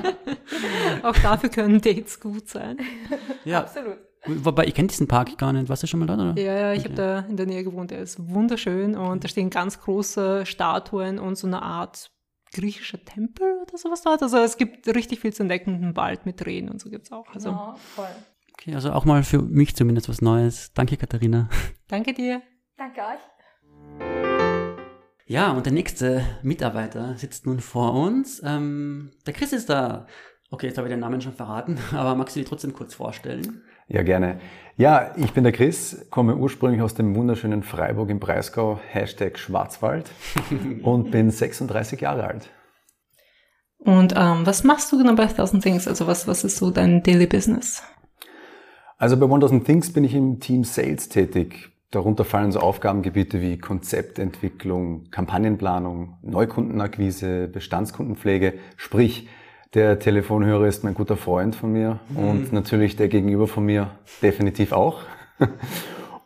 Auch 1.02 1.16
dafür 1.18 1.48
können 1.50 1.80
Dates 1.80 2.20
gut 2.20 2.48
sein. 2.48 2.78
ja, 3.44 3.60
absolut. 3.60 3.96
wobei 4.26 4.64
ich 4.66 4.74
kenne 4.74 4.88
diesen 4.88 5.08
Park 5.08 5.36
gar 5.38 5.52
nicht. 5.52 5.68
Warst 5.68 5.82
du 5.82 5.86
schon 5.88 6.00
mal 6.00 6.06
dort, 6.06 6.20
oder? 6.20 6.40
Ja, 6.40 6.52
ja, 6.54 6.72
ich 6.72 6.80
Okay. 6.80 6.88
habe 6.90 6.94
da 6.94 7.18
in 7.28 7.36
der 7.36 7.46
Nähe 7.46 7.64
gewohnt. 7.64 7.90
Der 7.90 7.98
ist 7.98 8.18
wunderschön 8.32 8.94
und 8.96 9.24
da 9.24 9.28
stehen 9.28 9.50
ganz 9.50 9.80
große 9.80 10.46
Statuen 10.46 11.18
und 11.18 11.36
so 11.36 11.46
eine 11.48 11.62
Art 11.62 12.10
griechischer 12.52 13.04
Tempel 13.04 13.60
oder 13.62 13.78
sowas 13.78 14.02
dort. 14.02 14.22
Also 14.22 14.38
es 14.38 14.56
gibt 14.56 14.86
richtig 14.88 15.20
viel 15.20 15.32
zu 15.32 15.42
entdecken. 15.42 15.74
Einen 15.74 15.96
Wald 15.96 16.26
mit 16.26 16.44
Rehen 16.46 16.68
und 16.68 16.80
so 16.80 16.90
gibt's 16.90 17.12
auch. 17.12 17.28
Also 17.34 17.50
Genau, 17.50 17.74
voll. 17.74 18.08
Okay, 18.54 18.74
also 18.74 18.92
auch 18.92 19.04
mal 19.04 19.22
für 19.22 19.42
mich 19.42 19.76
zumindest 19.76 20.08
was 20.08 20.22
Neues. 20.22 20.72
Danke, 20.72 20.96
Katharina. 20.96 21.48
danke 21.88 22.14
dir. 22.14 22.42
Danke 22.76 23.00
euch. 23.00 23.20
Ja, 25.28 25.50
und 25.50 25.66
der 25.66 25.72
nächste 25.72 26.24
Mitarbeiter 26.42 27.16
sitzt 27.16 27.46
nun 27.46 27.60
vor 27.60 27.94
uns. 27.94 28.40
Ähm, 28.44 29.10
der 29.26 29.34
Chris 29.34 29.52
ist 29.52 29.68
da. 29.68 30.06
Okay, 30.50 30.68
jetzt 30.68 30.78
habe 30.78 30.86
ich 30.86 30.92
den 30.92 31.00
Namen 31.00 31.20
schon 31.20 31.32
verraten, 31.32 31.78
aber 31.92 32.14
magst 32.14 32.36
du 32.36 32.40
dich 32.40 32.48
trotzdem 32.48 32.72
kurz 32.72 32.94
vorstellen? 32.94 33.62
Ja, 33.88 34.02
gerne. 34.02 34.40
Ja, 34.76 35.12
ich 35.16 35.32
bin 35.32 35.44
der 35.44 35.52
Chris, 35.52 36.06
komme 36.10 36.36
ursprünglich 36.36 36.82
aus 36.82 36.94
dem 36.94 37.14
wunderschönen 37.14 37.62
Freiburg 37.62 38.10
im 38.10 38.18
Breisgau, 38.18 38.80
Hashtag 38.90 39.38
Schwarzwald 39.38 40.10
und 40.82 41.10
bin 41.10 41.30
36 41.30 42.00
Jahre 42.00 42.24
alt. 42.24 42.50
Und 43.78 44.14
ähm, 44.16 44.44
was 44.44 44.64
machst 44.64 44.90
du 44.92 44.98
genau 44.98 45.14
bei 45.14 45.26
Thousand 45.26 45.62
Things? 45.62 45.86
Also 45.86 46.06
was, 46.06 46.26
was 46.26 46.44
ist 46.44 46.56
so 46.56 46.70
dein 46.70 47.02
Daily 47.02 47.26
Business? 47.26 47.82
Also 48.98 49.16
bei 49.16 49.26
1000 49.26 49.64
Things 49.64 49.92
bin 49.92 50.04
ich 50.04 50.14
im 50.14 50.40
Team 50.40 50.64
Sales 50.64 51.08
tätig. 51.08 51.70
Darunter 51.90 52.24
fallen 52.24 52.50
so 52.50 52.58
Aufgabengebiete 52.58 53.40
wie 53.40 53.58
Konzeptentwicklung, 53.58 55.10
Kampagnenplanung, 55.10 56.18
Neukundenakquise, 56.22 57.46
Bestandskundenpflege. 57.48 58.54
Sprich, 58.76 59.28
der 59.74 59.98
Telefonhörer 59.98 60.66
ist 60.66 60.84
mein 60.84 60.94
guter 60.94 61.16
Freund 61.16 61.54
von 61.54 61.72
mir 61.72 62.00
und 62.14 62.52
natürlich 62.52 62.96
der 62.96 63.08
Gegenüber 63.08 63.46
von 63.46 63.64
mir 63.64 63.90
definitiv 64.22 64.72
auch. 64.72 65.02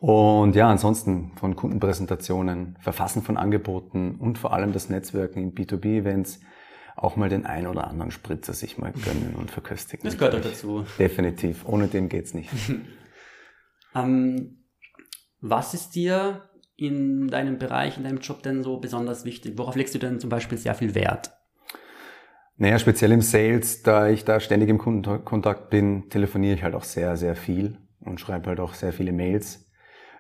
Und 0.01 0.57
ja, 0.57 0.71
ansonsten 0.71 1.33
von 1.37 1.57
Kundenpräsentationen, 1.57 2.79
Verfassen 2.81 3.21
von 3.23 3.37
Angeboten 3.37 4.15
und 4.15 4.39
vor 4.39 4.55
allem 4.55 4.73
das 4.73 4.89
Netzwerken 4.89 5.43
in 5.43 5.55
B2B-Events 5.55 6.41
auch 6.97 7.17
mal 7.17 7.29
den 7.29 7.45
ein 7.45 7.67
oder 7.67 7.87
anderen 7.87 8.11
Spritzer 8.11 8.55
sich 8.55 8.79
mal 8.79 8.93
gönnen 8.93 9.35
und 9.37 9.51
verköstigen. 9.51 10.05
Das 10.05 10.17
gehört 10.17 10.35
auch 10.37 10.41
dazu. 10.41 10.87
Definitiv. 10.99 11.67
Ohne 11.67 11.87
den 11.87 12.09
geht's 12.09 12.35
nicht. 12.35 12.51
Ähm, 13.93 14.67
was 15.41 15.75
ist 15.75 15.97
dir 15.97 16.49
in 16.77 17.27
deinem 17.27 17.59
Bereich, 17.59 17.97
in 17.97 18.05
deinem 18.05 18.21
Job 18.21 18.41
denn 18.45 18.63
so 18.63 18.79
besonders 18.79 19.25
wichtig? 19.25 19.55
Worauf 19.57 19.75
legst 19.75 19.97
du 19.97 19.99
denn 19.99 20.21
zum 20.21 20.31
Beispiel 20.31 20.59
sehr 20.59 20.77
viel 20.77 20.95
Wert? 20.95 21.33
Naja, 22.61 22.79
speziell 22.79 23.11
im 23.13 23.23
Sales, 23.23 23.83
da 23.83 24.09
ich 24.09 24.27
da 24.27 24.39
ständig 24.39 24.69
im 24.69 24.77
Kundenkontakt 24.77 25.71
bin, 25.71 26.11
telefoniere 26.11 26.57
ich 26.57 26.63
halt 26.63 26.75
auch 26.75 26.85
sehr, 26.85 27.17
sehr 27.17 27.35
viel 27.35 27.79
und 28.01 28.21
schreibe 28.21 28.51
halt 28.51 28.61
auch 28.61 28.75
sehr 28.75 28.93
viele 28.93 29.13
Mails. 29.13 29.65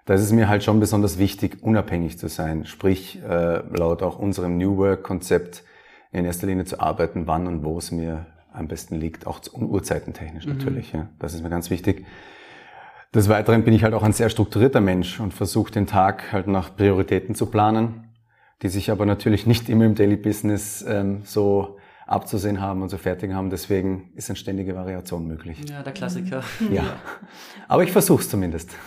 Da 0.06 0.14
ist 0.14 0.22
es 0.22 0.32
mir 0.32 0.48
halt 0.48 0.64
schon 0.64 0.80
besonders 0.80 1.18
wichtig, 1.18 1.62
unabhängig 1.62 2.18
zu 2.18 2.28
sein. 2.28 2.64
Sprich, 2.64 3.22
äh, 3.22 3.58
laut 3.76 4.02
auch 4.02 4.18
unserem 4.18 4.56
New 4.56 4.78
Work-Konzept 4.78 5.64
in 6.12 6.24
erster 6.24 6.46
Linie 6.46 6.64
zu 6.64 6.80
arbeiten, 6.80 7.26
wann 7.26 7.46
und 7.46 7.62
wo 7.62 7.76
es 7.76 7.90
mir 7.90 8.24
am 8.54 8.68
besten 8.68 8.94
liegt, 8.94 9.26
auch 9.26 9.40
uhrzeitentechnisch 9.52 10.46
mhm. 10.46 10.56
natürlich. 10.56 10.94
Ja. 10.94 11.10
Das 11.18 11.34
ist 11.34 11.42
mir 11.42 11.50
ganz 11.50 11.68
wichtig. 11.68 12.06
Des 13.14 13.28
Weiteren 13.28 13.64
bin 13.64 13.74
ich 13.74 13.84
halt 13.84 13.92
auch 13.92 14.02
ein 14.02 14.14
sehr 14.14 14.30
strukturierter 14.30 14.80
Mensch 14.80 15.20
und 15.20 15.34
versuche 15.34 15.72
den 15.72 15.86
Tag 15.86 16.32
halt 16.32 16.46
nach 16.46 16.74
Prioritäten 16.74 17.34
zu 17.34 17.44
planen, 17.44 18.08
die 18.62 18.70
sich 18.70 18.90
aber 18.90 19.04
natürlich 19.04 19.46
nicht 19.46 19.68
immer 19.68 19.84
im 19.84 19.94
Daily 19.94 20.16
Business 20.16 20.82
ähm, 20.88 21.20
so 21.24 21.76
abzusehen 22.10 22.60
haben 22.60 22.82
und 22.82 22.88
zu 22.88 22.98
fertigen 22.98 23.36
haben. 23.36 23.50
Deswegen 23.50 24.10
ist 24.16 24.28
eine 24.28 24.36
ständige 24.36 24.74
Variation 24.74 25.26
möglich. 25.26 25.58
Ja, 25.68 25.82
der 25.82 25.92
Klassiker. 25.92 26.42
Ja, 26.70 26.96
aber 27.68 27.84
ich 27.84 27.92
versuche 27.92 28.20
es 28.20 28.28
zumindest. 28.28 28.70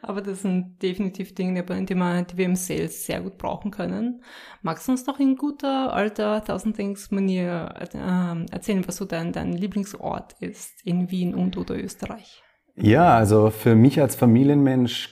Aber 0.00 0.20
das 0.20 0.42
sind 0.42 0.82
definitiv 0.82 1.34
Dinge, 1.34 1.62
die, 1.62 1.94
man, 1.94 2.26
die 2.26 2.36
wir 2.36 2.44
im 2.44 2.56
Sales 2.56 3.06
sehr 3.06 3.22
gut 3.22 3.38
brauchen 3.38 3.70
können. 3.70 4.22
Magst 4.60 4.86
du 4.86 4.92
uns 4.92 5.06
noch 5.06 5.18
in 5.18 5.36
guter 5.36 5.94
alter 5.94 6.44
Thousand 6.44 6.76
Things 6.76 7.10
Manier 7.10 7.74
äh, 7.78 8.52
erzählen, 8.52 8.86
was 8.86 8.96
so 8.96 9.06
dein, 9.06 9.32
dein 9.32 9.52
Lieblingsort 9.54 10.34
ist 10.40 10.84
in 10.84 11.10
Wien 11.10 11.34
und 11.34 11.56
oder 11.56 11.82
Österreich? 11.82 12.42
Ja, 12.76 13.16
also 13.16 13.48
für 13.48 13.74
mich 13.74 13.98
als 13.98 14.14
Familienmensch 14.14 15.08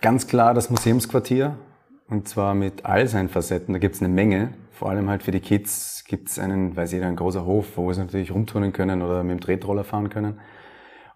ganz 0.00 0.28
klar 0.28 0.54
das 0.54 0.70
Museumsquartier. 0.70 1.58
Und 2.08 2.28
zwar 2.28 2.54
mit 2.54 2.86
all 2.86 3.06
seinen 3.06 3.28
Facetten. 3.28 3.74
Da 3.74 3.78
gibt's 3.78 4.00
eine 4.00 4.08
Menge. 4.08 4.54
Vor 4.72 4.88
allem 4.88 5.08
halt 5.08 5.22
für 5.22 5.30
die 5.30 5.40
Kids 5.40 6.04
gibt's 6.06 6.38
einen, 6.38 6.74
weiß 6.76 6.92
jeder, 6.92 7.06
ein 7.06 7.16
großer 7.16 7.44
Hof, 7.44 7.76
wo 7.76 7.92
sie 7.92 8.00
natürlich 8.00 8.32
rumturnen 8.32 8.72
können 8.72 9.02
oder 9.02 9.22
mit 9.22 9.32
dem 9.32 9.40
Tretroller 9.40 9.84
fahren 9.84 10.08
können. 10.08 10.38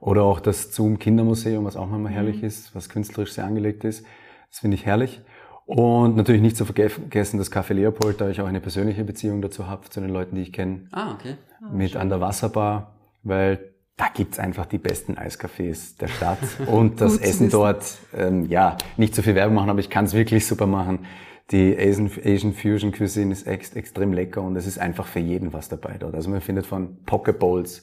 Oder 0.01 0.25
auch 0.25 0.41
das 0.41 0.75
Zoom 0.75 0.99
Kindermuseum, 0.99 1.65
was 1.65 1.77
auch 1.77 1.89
nochmal 1.89 2.13
herrlich 2.13 2.43
mhm. 2.43 2.49
ist, 2.49 2.75
was 2.75 2.89
künstlerisch 2.89 3.33
sehr 3.33 3.45
angelegt 3.45 3.85
ist. 3.85 4.05
Das 4.51 4.59
finde 4.59 4.75
ich 4.75 4.85
herrlich. 4.85 5.23
Und 5.65 6.17
natürlich 6.17 6.43
nicht 6.43 6.57
zu 6.57 6.65
vergessen 6.65 7.39
das 7.39 7.53
Café 7.53 7.73
Leopold, 7.73 8.21
da 8.21 8.29
ich 8.29 8.41
auch 8.41 8.47
eine 8.47 8.61
persönliche 8.61 9.05
Beziehung 9.05 9.41
dazu 9.41 9.69
habe, 9.69 9.89
zu 9.89 10.01
den 10.01 10.11
Leuten, 10.11 10.35
die 10.35 10.43
ich 10.43 10.53
kenne. 10.53 10.89
Ah, 10.91 11.15
okay. 11.15 11.37
Ah, 11.63 11.73
mit 11.73 11.93
schön. 11.93 12.01
an 12.01 12.09
der 12.09 12.21
Wasserbar, 12.21 12.95
weil 13.23 13.72
da 13.97 14.09
gibt's 14.13 14.39
einfach 14.39 14.67
die 14.67 14.79
besten 14.79 15.17
Eiscafés 15.17 15.99
der 15.99 16.09
Stadt. 16.09 16.39
Und 16.67 17.01
das 17.01 17.19
Essen 17.19 17.51
dort, 17.51 17.85
ähm, 18.17 18.47
ja, 18.49 18.77
nicht 18.97 19.15
so 19.15 19.23
viel 19.23 19.35
Werbung 19.35 19.55
machen, 19.55 19.71
aber 19.71 19.81
ich 19.81 19.91
kann 19.91 20.07
es 20.07 20.15
wirklich 20.15 20.47
super 20.47 20.67
machen. 20.67 21.07
Die 21.51 21.77
Asian, 21.79 22.11
Asian 22.25 22.55
Fusion 22.55 22.93
Cuisine 22.93 23.33
ist 23.33 23.47
ex, 23.47 23.75
extrem 23.75 24.13
lecker 24.13 24.43
und 24.43 24.57
es 24.57 24.67
ist 24.67 24.79
einfach 24.79 25.07
für 25.07 25.19
jeden 25.19 25.53
was 25.53 25.69
dabei 25.69 25.97
dort. 25.99 26.15
Also 26.15 26.31
man 26.31 26.41
findet 26.41 26.67
von 26.67 27.03
Poke 27.05 27.33
Bowls 27.33 27.83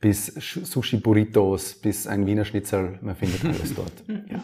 bis 0.00 0.26
Sushi 0.26 0.96
Burritos, 0.98 1.74
bis 1.74 2.06
ein 2.06 2.26
Wiener 2.26 2.44
Schnitzel, 2.44 2.98
man 3.02 3.16
findet 3.16 3.44
alles 3.44 3.74
dort. 3.74 3.92
Ja. 4.30 4.42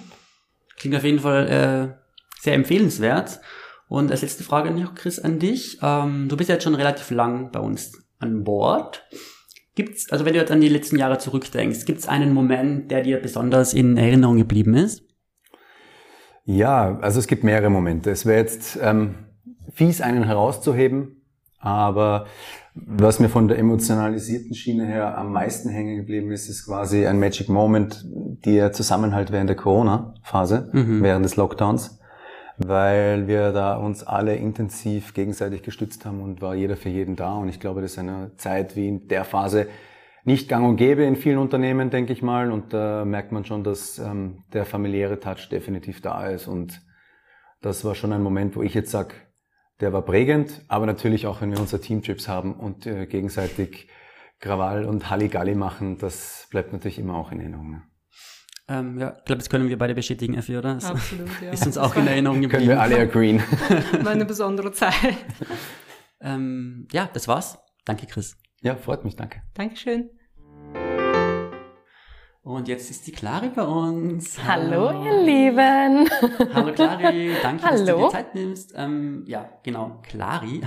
Klingt 0.76 0.96
auf 0.96 1.04
jeden 1.04 1.20
Fall 1.20 1.48
äh, 1.48 2.42
sehr 2.42 2.54
empfehlenswert. 2.54 3.40
Und 3.88 4.10
als 4.10 4.22
letzte 4.22 4.44
Frage 4.44 4.70
noch, 4.70 4.94
Chris, 4.94 5.18
an 5.18 5.38
dich. 5.38 5.78
Ähm, 5.80 6.28
du 6.28 6.36
bist 6.36 6.50
ja 6.50 6.56
jetzt 6.56 6.64
schon 6.64 6.74
relativ 6.74 7.10
lang 7.10 7.50
bei 7.50 7.60
uns 7.60 7.92
an 8.18 8.44
Bord. 8.44 9.02
Gibt's, 9.76 10.10
also 10.10 10.24
wenn 10.24 10.32
du 10.32 10.40
jetzt 10.40 10.50
an 10.50 10.62
die 10.62 10.70
letzten 10.70 10.98
Jahre 10.98 11.18
zurückdenkst, 11.18 11.84
gibt 11.84 11.98
es 11.98 12.08
einen 12.08 12.32
Moment, 12.32 12.90
der 12.90 13.02
dir 13.02 13.20
besonders 13.20 13.74
in 13.74 13.98
Erinnerung 13.98 14.38
geblieben 14.38 14.74
ist? 14.74 15.02
Ja, 16.44 16.98
also 17.00 17.18
es 17.18 17.26
gibt 17.26 17.44
mehrere 17.44 17.68
Momente. 17.68 18.10
Es 18.10 18.24
wäre 18.24 18.38
jetzt 18.38 18.78
ähm, 18.80 19.16
fies, 19.74 20.00
einen 20.00 20.24
herauszuheben, 20.24 21.22
aber 21.58 22.26
was 22.74 23.20
mir 23.20 23.28
von 23.28 23.48
der 23.48 23.58
emotionalisierten 23.58 24.54
Schiene 24.54 24.86
her 24.86 25.18
am 25.18 25.32
meisten 25.32 25.68
hängen 25.68 25.96
geblieben 25.96 26.30
ist, 26.30 26.48
ist 26.48 26.64
quasi 26.64 27.06
ein 27.06 27.18
Magic 27.20 27.50
Moment, 27.50 28.06
der 28.46 28.72
Zusammenhalt 28.72 29.30
während 29.30 29.50
der 29.50 29.56
Corona-Phase, 29.56 30.70
mhm. 30.72 31.02
während 31.02 31.24
des 31.24 31.36
Lockdowns, 31.36 31.98
weil 32.58 33.28
wir 33.28 33.52
da 33.52 33.76
uns 33.76 34.02
alle 34.02 34.36
intensiv 34.36 35.14
gegenseitig 35.14 35.62
gestützt 35.62 36.06
haben 36.06 36.22
und 36.22 36.40
war 36.40 36.54
jeder 36.54 36.76
für 36.76 36.88
jeden 36.88 37.16
da. 37.16 37.34
Und 37.34 37.48
ich 37.48 37.60
glaube, 37.60 37.82
das 37.82 37.92
ist 37.92 37.98
eine 37.98 38.32
Zeit 38.36 38.76
wie 38.76 38.88
in 38.88 39.08
der 39.08 39.24
Phase 39.24 39.68
nicht 40.24 40.48
gang 40.48 40.66
und 40.66 40.76
gäbe 40.76 41.04
in 41.04 41.16
vielen 41.16 41.38
Unternehmen, 41.38 41.90
denke 41.90 42.12
ich 42.12 42.22
mal. 42.22 42.50
Und 42.50 42.72
da 42.72 43.04
merkt 43.04 43.32
man 43.32 43.44
schon, 43.44 43.62
dass 43.62 43.98
ähm, 43.98 44.44
der 44.52 44.64
familiäre 44.64 45.20
Touch 45.20 45.48
definitiv 45.50 46.00
da 46.00 46.26
ist. 46.26 46.48
Und 46.48 46.80
das 47.60 47.84
war 47.84 47.94
schon 47.94 48.12
ein 48.12 48.22
Moment, 48.22 48.56
wo 48.56 48.62
ich 48.62 48.74
jetzt 48.74 48.90
sag 48.90 49.14
der 49.80 49.92
war 49.92 50.02
prägend, 50.02 50.64
aber 50.68 50.86
natürlich 50.86 51.26
auch, 51.26 51.40
wenn 51.42 51.50
wir 51.50 51.60
unsere 51.60 51.82
Teamtrips 51.82 52.28
haben 52.28 52.54
und 52.54 52.86
äh, 52.86 53.06
gegenseitig 53.06 53.88
Krawall 54.40 54.84
und 54.86 55.10
Halligalli 55.10 55.54
machen, 55.54 55.98
das 55.98 56.46
bleibt 56.50 56.72
natürlich 56.72 56.98
immer 56.98 57.16
auch 57.16 57.32
in 57.32 57.40
Erinnerung. 57.40 57.70
Ne? 57.70 57.82
Ähm, 58.68 58.98
ja, 58.98 59.14
ich 59.16 59.24
glaube, 59.24 59.38
das 59.38 59.48
können 59.48 59.68
wir 59.68 59.78
beide 59.78 59.94
bestätigen, 59.94 60.34
Effi, 60.34 60.56
oder? 60.56 60.74
Das 60.74 60.86
Absolut, 60.86 61.28
ja. 61.42 61.50
Ist 61.50 61.66
uns 61.66 61.78
auch 61.78 61.94
in 61.94 62.06
Erinnerung 62.06 62.40
geblieben. 62.40 62.66
Können 62.66 62.68
wir 62.68 62.80
alle 62.80 62.98
agreeen. 62.98 63.42
Meine 64.02 64.24
besondere 64.24 64.72
Zeit. 64.72 64.94
ähm, 66.20 66.88
ja, 66.90 67.08
das 67.12 67.28
war's. 67.28 67.58
Danke, 67.84 68.06
Chris. 68.06 68.36
Ja, 68.62 68.74
freut 68.74 69.04
mich, 69.04 69.14
danke. 69.14 69.42
Dankeschön. 69.54 70.10
Und 72.42 72.68
jetzt 72.68 72.90
ist 72.90 73.06
die 73.06 73.12
Clari 73.12 73.50
bei 73.50 73.62
uns. 73.62 74.38
Hallo, 74.44 74.88
Hallo. 74.88 75.04
ihr 75.04 75.22
Lieben. 75.22 76.08
Hallo 76.54 76.72
Clari, 76.72 77.32
danke, 77.42 77.64
Hallo. 77.64 77.76
dass 77.76 77.86
du 77.86 77.96
dir 77.96 78.08
Zeit 78.10 78.34
nimmst. 78.34 78.72
Ähm, 78.76 79.24
ja, 79.26 79.48
genau, 79.64 80.00
Clari. 80.02 80.60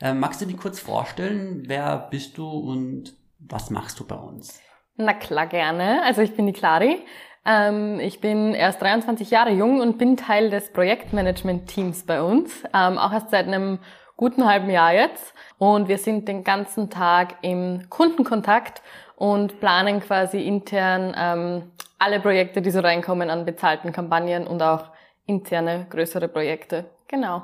ähm, 0.00 0.20
magst 0.20 0.40
du 0.40 0.46
dir 0.46 0.56
kurz 0.56 0.78
vorstellen, 0.80 1.64
wer 1.66 2.08
bist 2.10 2.38
du 2.38 2.48
und 2.48 3.16
was 3.38 3.70
machst 3.70 3.98
du 3.98 4.06
bei 4.06 4.16
uns? 4.16 4.60
Na 5.00 5.14
klar, 5.14 5.46
gerne. 5.46 6.02
Also 6.04 6.20
ich 6.20 6.36
bin 6.36 6.46
die 6.46 6.52
Clari. 6.52 7.02
Ähm, 7.46 7.98
ich 8.00 8.20
bin 8.20 8.52
erst 8.54 8.82
23 8.82 9.30
Jahre 9.30 9.50
jung 9.50 9.80
und 9.80 9.96
bin 9.96 10.16
Teil 10.18 10.50
des 10.50 10.72
Projektmanagement-Teams 10.72 12.04
bei 12.04 12.20
uns. 12.20 12.62
Ähm, 12.74 12.98
auch 12.98 13.12
erst 13.12 13.30
seit 13.30 13.46
einem 13.46 13.78
guten 14.16 14.46
halben 14.46 14.68
Jahr 14.68 14.92
jetzt. 14.92 15.32
Und 15.56 15.88
wir 15.88 15.96
sind 15.96 16.28
den 16.28 16.44
ganzen 16.44 16.90
Tag 16.90 17.36
im 17.40 17.88
Kundenkontakt 17.88 18.82
und 19.16 19.58
planen 19.58 20.00
quasi 20.00 20.42
intern 20.42 21.14
ähm, 21.16 21.72
alle 21.98 22.20
Projekte, 22.20 22.60
die 22.60 22.70
so 22.70 22.80
reinkommen 22.80 23.30
an 23.30 23.46
bezahlten 23.46 23.92
Kampagnen 23.92 24.46
und 24.46 24.62
auch 24.62 24.90
interne 25.24 25.86
größere 25.88 26.28
Projekte. 26.28 26.90
Genau. 27.08 27.42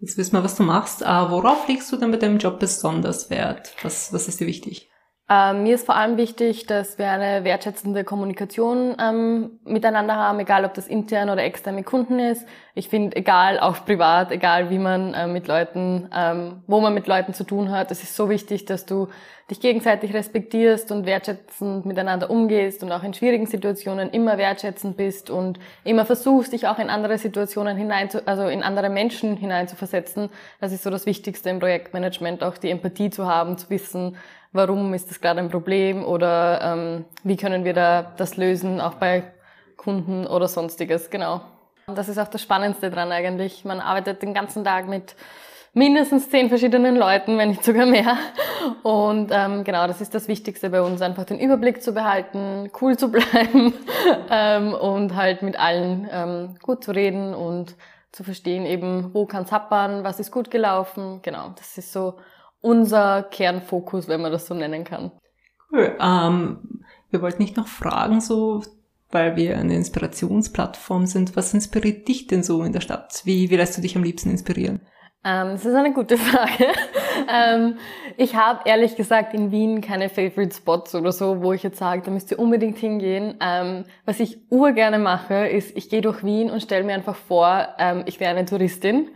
Jetzt 0.00 0.18
wissen 0.18 0.36
wir, 0.36 0.44
was 0.44 0.54
du 0.54 0.62
machst. 0.62 1.00
Äh, 1.00 1.06
worauf 1.06 1.66
legst 1.66 1.90
du 1.90 1.96
denn 1.96 2.10
bei 2.10 2.18
deinem 2.18 2.38
Job 2.38 2.58
besonders 2.60 3.30
Wert? 3.30 3.74
Was, 3.82 4.12
was 4.12 4.28
ist 4.28 4.40
dir 4.40 4.46
wichtig? 4.46 4.87
Ähm, 5.30 5.64
mir 5.64 5.74
ist 5.74 5.84
vor 5.84 5.94
allem 5.94 6.16
wichtig, 6.16 6.66
dass 6.66 6.96
wir 6.96 7.10
eine 7.10 7.44
wertschätzende 7.44 8.02
Kommunikation 8.02 8.96
ähm, 8.98 9.60
miteinander 9.64 10.16
haben, 10.16 10.40
egal 10.40 10.64
ob 10.64 10.72
das 10.72 10.88
intern 10.88 11.28
oder 11.28 11.42
extern 11.44 11.74
mit 11.74 11.84
Kunden 11.84 12.18
ist. 12.18 12.46
Ich 12.74 12.88
finde, 12.88 13.14
egal, 13.14 13.60
auch 13.60 13.84
privat, 13.84 14.32
egal 14.32 14.70
wie 14.70 14.78
man 14.78 15.12
äh, 15.12 15.26
mit 15.26 15.46
Leuten, 15.46 16.08
ähm, 16.14 16.62
wo 16.66 16.80
man 16.80 16.94
mit 16.94 17.06
Leuten 17.06 17.34
zu 17.34 17.44
tun 17.44 17.70
hat, 17.70 17.90
es 17.90 18.02
ist 18.02 18.16
so 18.16 18.30
wichtig, 18.30 18.64
dass 18.64 18.86
du 18.86 19.08
dich 19.50 19.60
gegenseitig 19.60 20.14
respektierst 20.14 20.92
und 20.92 21.04
wertschätzend 21.04 21.84
miteinander 21.84 22.30
umgehst 22.30 22.82
und 22.82 22.92
auch 22.92 23.02
in 23.02 23.12
schwierigen 23.12 23.46
Situationen 23.46 24.10
immer 24.10 24.38
wertschätzend 24.38 24.96
bist 24.96 25.28
und 25.28 25.58
immer 25.84 26.06
versuchst, 26.06 26.52
dich 26.52 26.66
auch 26.66 26.78
in 26.78 26.88
andere 26.88 27.18
Situationen 27.18 27.76
hinein 27.76 28.08
also 28.26 28.46
in 28.46 28.62
andere 28.62 28.88
Menschen 28.90 29.36
hineinzuversetzen. 29.36 30.30
Das 30.60 30.72
ist 30.72 30.82
so 30.82 30.90
das 30.90 31.04
Wichtigste 31.04 31.50
im 31.50 31.60
Projektmanagement, 31.60 32.42
auch 32.42 32.58
die 32.58 32.70
Empathie 32.70 33.10
zu 33.10 33.26
haben, 33.26 33.58
zu 33.58 33.68
wissen, 33.70 34.16
warum 34.58 34.92
ist 34.92 35.08
das 35.08 35.20
gerade 35.20 35.40
ein 35.40 35.48
Problem 35.48 36.04
oder 36.04 36.60
ähm, 36.60 37.04
wie 37.22 37.36
können 37.36 37.64
wir 37.64 37.72
da 37.72 38.12
das 38.16 38.36
lösen, 38.36 38.80
auch 38.80 38.94
bei 38.94 39.22
Kunden 39.76 40.26
oder 40.26 40.48
sonstiges, 40.48 41.08
genau. 41.08 41.40
Das 41.86 42.08
ist 42.08 42.18
auch 42.18 42.28
das 42.28 42.42
Spannendste 42.42 42.90
dran 42.90 43.10
eigentlich. 43.12 43.64
Man 43.64 43.80
arbeitet 43.80 44.20
den 44.20 44.34
ganzen 44.34 44.64
Tag 44.64 44.88
mit 44.88 45.14
mindestens 45.72 46.28
zehn 46.28 46.48
verschiedenen 46.48 46.96
Leuten, 46.96 47.38
wenn 47.38 47.50
nicht 47.50 47.64
sogar 47.64 47.86
mehr. 47.86 48.18
Und 48.82 49.30
ähm, 49.32 49.62
genau, 49.64 49.86
das 49.86 50.00
ist 50.00 50.12
das 50.12 50.26
Wichtigste 50.28 50.70
bei 50.70 50.82
uns, 50.82 51.00
einfach 51.00 51.24
den 51.24 51.38
Überblick 51.38 51.82
zu 51.82 51.92
behalten, 51.92 52.70
cool 52.80 52.98
zu 52.98 53.10
bleiben 53.12 53.72
ähm, 54.28 54.74
und 54.74 55.14
halt 55.14 55.42
mit 55.42 55.58
allen 55.58 56.08
ähm, 56.10 56.56
gut 56.62 56.84
zu 56.84 56.90
reden 56.90 57.32
und 57.32 57.76
zu 58.10 58.24
verstehen 58.24 58.66
eben, 58.66 59.14
wo 59.14 59.24
kann's 59.24 59.52
happern, 59.52 60.02
was 60.02 60.18
ist 60.18 60.32
gut 60.32 60.50
gelaufen. 60.50 61.20
Genau, 61.22 61.52
das 61.56 61.78
ist 61.78 61.92
so 61.92 62.14
unser 62.60 63.22
Kernfokus, 63.24 64.08
wenn 64.08 64.20
man 64.20 64.32
das 64.32 64.46
so 64.46 64.54
nennen 64.54 64.84
kann. 64.84 65.12
Cool. 65.70 65.96
Ähm, 66.00 66.82
wir 67.10 67.22
wollten 67.22 67.42
nicht 67.42 67.56
noch 67.56 67.68
fragen, 67.68 68.20
so, 68.20 68.62
weil 69.10 69.36
wir 69.36 69.56
eine 69.56 69.76
Inspirationsplattform 69.76 71.06
sind. 71.06 71.36
Was 71.36 71.54
inspiriert 71.54 72.08
dich 72.08 72.26
denn 72.26 72.42
so 72.42 72.62
in 72.62 72.72
der 72.72 72.80
Stadt? 72.80 73.22
Wie, 73.24 73.50
wie 73.50 73.56
lässt 73.56 73.76
du 73.76 73.82
dich 73.82 73.96
am 73.96 74.02
liebsten 74.02 74.30
inspirieren? 74.30 74.80
Ähm, 75.24 75.50
das 75.52 75.64
ist 75.64 75.74
eine 75.74 75.92
gute 75.92 76.16
Frage. 76.16 76.66
ähm, 77.32 77.78
ich 78.16 78.36
habe 78.36 78.60
ehrlich 78.66 78.96
gesagt 78.96 79.34
in 79.34 79.50
Wien 79.50 79.80
keine 79.80 80.08
Favorite 80.08 80.54
Spots 80.54 80.94
oder 80.94 81.12
so, 81.12 81.42
wo 81.42 81.52
ich 81.52 81.62
jetzt 81.62 81.78
sage, 81.78 82.02
da 82.02 82.10
müsst 82.10 82.30
ihr 82.30 82.38
unbedingt 82.38 82.78
hingehen. 82.78 83.36
Ähm, 83.40 83.84
was 84.04 84.20
ich 84.20 84.38
urgerne 84.50 84.98
mache, 84.98 85.48
ist, 85.48 85.76
ich 85.76 85.90
gehe 85.90 86.02
durch 86.02 86.24
Wien 86.24 86.50
und 86.50 86.62
stelle 86.62 86.84
mir 86.84 86.94
einfach 86.94 87.16
vor, 87.16 87.68
ähm, 87.78 88.04
ich 88.06 88.20
wäre 88.20 88.30
eine 88.30 88.44
Touristin 88.44 89.10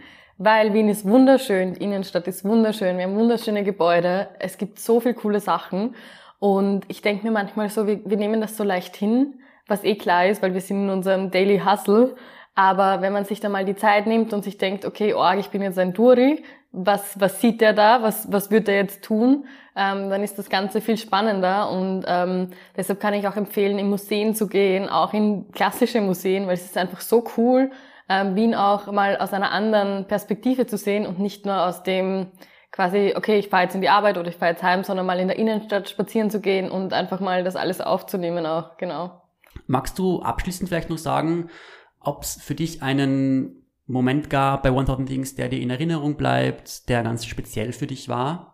Weil 0.44 0.74
Wien 0.74 0.88
ist 0.88 1.04
wunderschön, 1.04 1.74
die 1.74 1.84
Innenstadt 1.84 2.26
ist 2.26 2.44
wunderschön, 2.44 2.98
wir 2.98 3.04
haben 3.04 3.14
wunderschöne 3.14 3.62
Gebäude, 3.62 4.26
es 4.40 4.58
gibt 4.58 4.80
so 4.80 4.98
viele 4.98 5.14
coole 5.14 5.38
Sachen. 5.38 5.94
Und 6.40 6.84
ich 6.88 7.00
denke 7.00 7.24
mir 7.24 7.30
manchmal 7.30 7.68
so, 7.68 7.86
wir, 7.86 8.00
wir 8.04 8.16
nehmen 8.16 8.40
das 8.40 8.56
so 8.56 8.64
leicht 8.64 8.96
hin, 8.96 9.34
was 9.68 9.84
eh 9.84 9.94
klar 9.94 10.26
ist, 10.26 10.42
weil 10.42 10.52
wir 10.52 10.60
sind 10.60 10.82
in 10.82 10.90
unserem 10.90 11.30
Daily 11.30 11.60
Hustle. 11.64 12.16
Aber 12.56 13.02
wenn 13.02 13.12
man 13.12 13.24
sich 13.24 13.38
da 13.38 13.48
mal 13.48 13.64
die 13.64 13.76
Zeit 13.76 14.08
nimmt 14.08 14.32
und 14.32 14.42
sich 14.42 14.58
denkt, 14.58 14.84
okay, 14.84 15.14
Org, 15.14 15.38
ich 15.38 15.50
bin 15.50 15.62
jetzt 15.62 15.78
ein 15.78 15.92
Duri, 15.92 16.42
was, 16.72 17.20
was 17.20 17.40
sieht 17.40 17.60
der 17.60 17.72
da, 17.72 18.02
was, 18.02 18.32
was 18.32 18.50
wird 18.50 18.68
er 18.68 18.74
jetzt 18.74 19.04
tun, 19.04 19.44
ähm, 19.76 20.10
dann 20.10 20.24
ist 20.24 20.40
das 20.40 20.50
Ganze 20.50 20.80
viel 20.80 20.96
spannender 20.96 21.70
und 21.70 22.04
ähm, 22.08 22.48
deshalb 22.76 22.98
kann 22.98 23.14
ich 23.14 23.28
auch 23.28 23.36
empfehlen, 23.36 23.78
in 23.78 23.88
Museen 23.88 24.34
zu 24.34 24.48
gehen, 24.48 24.88
auch 24.88 25.12
in 25.14 25.52
klassische 25.52 26.00
Museen, 26.00 26.48
weil 26.48 26.54
es 26.54 26.64
ist 26.64 26.76
einfach 26.76 27.00
so 27.00 27.22
cool, 27.36 27.70
Wien 28.08 28.54
auch 28.54 28.90
mal 28.92 29.16
aus 29.16 29.32
einer 29.32 29.52
anderen 29.52 30.06
Perspektive 30.06 30.66
zu 30.66 30.76
sehen 30.76 31.06
und 31.06 31.18
nicht 31.18 31.46
nur 31.46 31.62
aus 31.62 31.82
dem 31.82 32.28
quasi, 32.70 33.14
okay, 33.16 33.38
ich 33.38 33.48
fahre 33.48 33.64
jetzt 33.64 33.74
in 33.74 33.80
die 33.80 33.88
Arbeit 33.88 34.18
oder 34.18 34.28
ich 34.28 34.36
fahre 34.36 34.52
jetzt 34.52 34.62
heim, 34.62 34.82
sondern 34.82 35.06
mal 35.06 35.20
in 35.20 35.28
der 35.28 35.38
Innenstadt 35.38 35.88
spazieren 35.88 36.30
zu 36.30 36.40
gehen 36.40 36.70
und 36.70 36.92
einfach 36.92 37.20
mal 37.20 37.44
das 37.44 37.54
alles 37.54 37.80
aufzunehmen 37.80 38.46
auch, 38.46 38.76
genau. 38.78 39.22
Magst 39.66 39.98
du 39.98 40.22
abschließend 40.22 40.68
vielleicht 40.68 40.90
noch 40.90 40.98
sagen, 40.98 41.50
ob 42.00 42.22
es 42.22 42.42
für 42.42 42.54
dich 42.54 42.82
einen 42.82 43.66
Moment 43.86 44.30
gab 44.30 44.62
bei 44.62 44.70
1000 44.70 45.08
Things, 45.08 45.34
der 45.34 45.48
dir 45.48 45.60
in 45.60 45.70
Erinnerung 45.70 46.16
bleibt, 46.16 46.88
der 46.88 47.02
ganz 47.02 47.26
speziell 47.26 47.72
für 47.72 47.86
dich 47.86 48.08
war? 48.08 48.51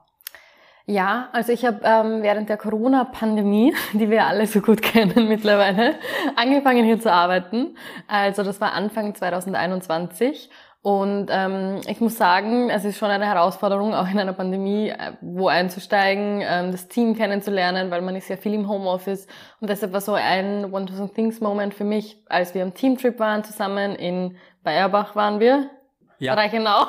Ja, 0.90 1.28
also 1.32 1.52
ich 1.52 1.66
habe 1.66 1.80
ähm, 1.84 2.22
während 2.22 2.48
der 2.48 2.56
Corona-Pandemie, 2.56 3.74
die 3.92 4.08
wir 4.08 4.24
alle 4.24 4.46
so 4.46 4.62
gut 4.62 4.80
kennen 4.80 5.28
mittlerweile, 5.28 5.96
angefangen 6.36 6.82
hier 6.82 6.98
zu 6.98 7.12
arbeiten. 7.12 7.76
Also 8.06 8.42
das 8.42 8.58
war 8.62 8.72
Anfang 8.72 9.14
2021 9.14 10.48
und 10.80 11.26
ähm, 11.30 11.82
ich 11.86 12.00
muss 12.00 12.16
sagen, 12.16 12.70
es 12.70 12.86
ist 12.86 12.96
schon 12.96 13.10
eine 13.10 13.26
Herausforderung, 13.26 13.92
auch 13.92 14.08
in 14.08 14.18
einer 14.18 14.32
Pandemie 14.32 14.88
äh, 14.88 15.12
wo 15.20 15.48
einzusteigen, 15.48 16.40
ähm, 16.42 16.72
das 16.72 16.88
Team 16.88 17.14
kennenzulernen, 17.14 17.90
weil 17.90 18.00
man 18.00 18.16
ist 18.16 18.30
ja 18.30 18.38
viel 18.38 18.54
im 18.54 18.66
Homeoffice. 18.66 19.26
Und 19.60 19.68
deshalb 19.68 19.92
war 19.92 20.00
so 20.00 20.14
ein 20.14 20.72
One-Thousand 20.72 21.14
Things-Moment 21.14 21.74
für 21.74 21.84
mich, 21.84 22.22
als 22.30 22.54
wir 22.54 22.62
am 22.62 22.72
Teamtrip 22.72 23.18
waren 23.18 23.44
zusammen, 23.44 23.94
in 23.94 24.38
Bayerbach 24.64 25.14
waren 25.14 25.38
wir, 25.38 25.68
ja. 26.18 26.34
Reichenau. 26.34 26.86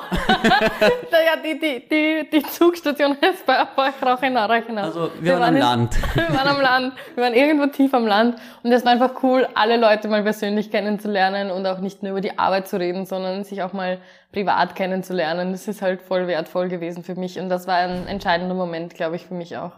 ja, 1.12 1.36
die, 1.44 1.58
die, 1.58 1.88
die, 1.88 2.30
die 2.30 2.42
Zugstation 2.42 3.16
ist 3.20 3.46
bei 3.46 3.54
Reichenau, 3.76 4.46
Reichenau. 4.46 4.82
Also 4.82 5.10
wir, 5.20 5.34
wir 5.34 5.40
waren, 5.40 5.54
am 5.54 5.60
Land. 5.60 5.96
wir 6.14 6.34
waren 6.34 6.48
am 6.48 6.60
Land. 6.60 6.94
Wir 7.14 7.24
waren 7.24 7.34
irgendwo 7.34 7.66
tief 7.66 7.94
am 7.94 8.06
Land. 8.06 8.36
Und 8.62 8.72
es 8.72 8.84
war 8.84 8.92
einfach 8.92 9.22
cool, 9.22 9.46
alle 9.54 9.76
Leute 9.76 10.08
mal 10.08 10.22
persönlich 10.22 10.70
kennenzulernen 10.70 11.50
und 11.50 11.66
auch 11.66 11.78
nicht 11.78 12.02
nur 12.02 12.12
über 12.12 12.20
die 12.20 12.38
Arbeit 12.38 12.66
zu 12.66 12.78
reden, 12.78 13.06
sondern 13.06 13.44
sich 13.44 13.62
auch 13.62 13.72
mal 13.72 13.98
privat 14.32 14.74
kennenzulernen. 14.74 15.52
Das 15.52 15.68
ist 15.68 15.80
halt 15.80 16.02
voll 16.02 16.26
wertvoll 16.26 16.68
gewesen 16.68 17.04
für 17.04 17.14
mich. 17.14 17.38
Und 17.38 17.48
das 17.48 17.66
war 17.66 17.76
ein 17.76 18.08
entscheidender 18.08 18.54
Moment, 18.54 18.94
glaube 18.94 19.16
ich, 19.16 19.26
für 19.26 19.34
mich 19.34 19.56
auch. 19.56 19.72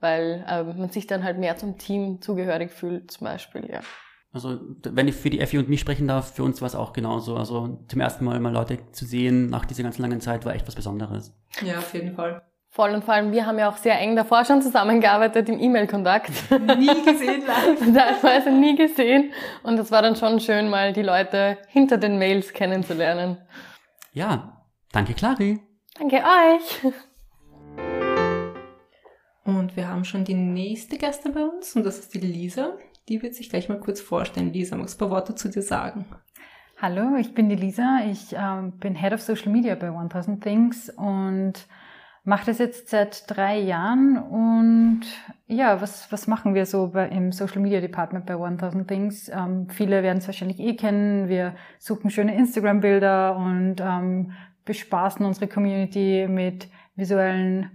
Weil 0.00 0.44
ähm, 0.48 0.78
man 0.78 0.90
sich 0.90 1.06
dann 1.06 1.24
halt 1.24 1.38
mehr 1.38 1.56
zum 1.56 1.78
Team 1.78 2.20
zugehörig 2.20 2.70
fühlt, 2.70 3.10
zum 3.10 3.26
Beispiel, 3.26 3.70
ja. 3.70 3.80
Also 4.32 4.60
wenn 4.84 5.08
ich 5.08 5.16
für 5.16 5.30
die 5.30 5.40
Effi 5.40 5.58
und 5.58 5.68
mich 5.68 5.80
sprechen 5.80 6.06
darf, 6.06 6.34
für 6.34 6.44
uns 6.44 6.60
war 6.60 6.66
es 6.66 6.76
auch 6.76 6.92
genauso. 6.92 7.36
Also 7.36 7.80
zum 7.88 8.00
ersten 8.00 8.24
Mal 8.24 8.38
mal 8.38 8.52
Leute 8.52 8.78
zu 8.92 9.04
sehen 9.04 9.46
nach 9.46 9.64
dieser 9.64 9.82
ganzen 9.82 10.02
langen 10.02 10.20
Zeit 10.20 10.44
war 10.44 10.54
echt 10.54 10.68
was 10.68 10.76
Besonderes. 10.76 11.34
Ja, 11.62 11.78
auf 11.78 11.92
jeden 11.94 12.14
Fall. 12.14 12.42
Voll 12.72 12.90
und 12.90 13.02
vor 13.02 13.14
allem, 13.14 13.32
wir 13.32 13.46
haben 13.46 13.58
ja 13.58 13.68
auch 13.68 13.76
sehr 13.76 13.98
eng 13.98 14.14
davor 14.14 14.44
schon 14.44 14.62
zusammengearbeitet 14.62 15.48
im 15.48 15.58
E-Mail-Kontakt. 15.58 16.30
Nie 16.78 17.02
gesehen 17.04 17.42
live. 17.44 17.92
Teilweise 17.92 18.50
nie 18.60 18.76
gesehen. 18.76 19.32
Und 19.64 19.76
es 19.80 19.90
war 19.90 20.02
dann 20.02 20.14
schon 20.14 20.38
schön, 20.38 20.70
mal 20.70 20.92
die 20.92 21.02
Leute 21.02 21.58
hinter 21.66 21.96
den 21.96 22.16
Mails 22.16 22.52
kennenzulernen. 22.52 23.38
Ja, 24.12 24.64
danke 24.92 25.14
Clari. 25.14 25.58
Danke 25.98 26.18
euch. 26.18 26.92
Und 29.44 29.74
wir 29.74 29.88
haben 29.88 30.04
schon 30.04 30.24
die 30.24 30.34
nächste 30.34 30.96
Gäste 30.96 31.30
bei 31.30 31.44
uns 31.44 31.74
und 31.74 31.82
das 31.82 31.98
ist 31.98 32.14
die 32.14 32.20
Lisa. 32.20 32.74
Die 33.10 33.20
wird 33.22 33.34
sich 33.34 33.50
gleich 33.50 33.68
mal 33.68 33.80
kurz 33.80 34.00
vorstellen. 34.00 34.52
Lisa, 34.52 34.76
magst 34.76 35.00
du 35.00 35.04
ein 35.04 35.08
paar 35.08 35.16
Worte 35.16 35.34
zu 35.34 35.48
dir 35.48 35.62
sagen? 35.62 36.04
Hallo, 36.80 37.16
ich 37.18 37.34
bin 37.34 37.48
die 37.48 37.56
Lisa. 37.56 38.02
Ich 38.08 38.36
ähm, 38.38 38.78
bin 38.78 38.94
Head 38.94 39.12
of 39.12 39.20
Social 39.20 39.50
Media 39.50 39.74
bei 39.74 39.90
1000 39.90 40.40
Things 40.40 40.90
und 40.90 41.54
mache 42.22 42.46
das 42.46 42.58
jetzt 42.58 42.88
seit 42.88 43.24
drei 43.28 43.58
Jahren. 43.58 44.16
Und 44.16 45.00
ja, 45.48 45.80
was, 45.80 46.12
was 46.12 46.28
machen 46.28 46.54
wir 46.54 46.66
so 46.66 46.92
bei, 46.92 47.08
im 47.08 47.32
Social 47.32 47.60
Media 47.60 47.80
Department 47.80 48.26
bei 48.26 48.34
1000 48.34 48.86
Things? 48.86 49.28
Ähm, 49.28 49.68
viele 49.68 50.04
werden 50.04 50.18
es 50.18 50.28
wahrscheinlich 50.28 50.60
eh 50.60 50.76
kennen. 50.76 51.28
Wir 51.28 51.56
suchen 51.80 52.10
schöne 52.10 52.36
Instagram-Bilder 52.36 53.36
und 53.36 53.80
ähm, 53.80 54.34
bespaßen 54.64 55.26
unsere 55.26 55.48
Community 55.48 56.28
mit 56.30 56.68
visuellen 56.94 57.72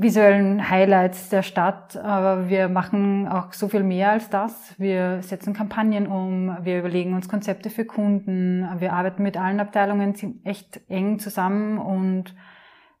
visuellen 0.00 0.68
Highlights 0.68 1.28
der 1.28 1.42
Stadt, 1.42 1.96
aber 1.96 2.48
wir 2.48 2.68
machen 2.68 3.28
auch 3.28 3.52
so 3.52 3.68
viel 3.68 3.82
mehr 3.82 4.10
als 4.10 4.28
das. 4.28 4.74
Wir 4.78 5.22
setzen 5.22 5.54
Kampagnen 5.54 6.06
um, 6.06 6.56
wir 6.62 6.80
überlegen 6.80 7.14
uns 7.14 7.28
Konzepte 7.28 7.70
für 7.70 7.84
Kunden, 7.84 8.66
wir 8.78 8.92
arbeiten 8.92 9.22
mit 9.22 9.36
allen 9.36 9.60
Abteilungen 9.60 10.14
echt 10.44 10.80
eng 10.88 11.18
zusammen 11.18 11.78
und 11.78 12.34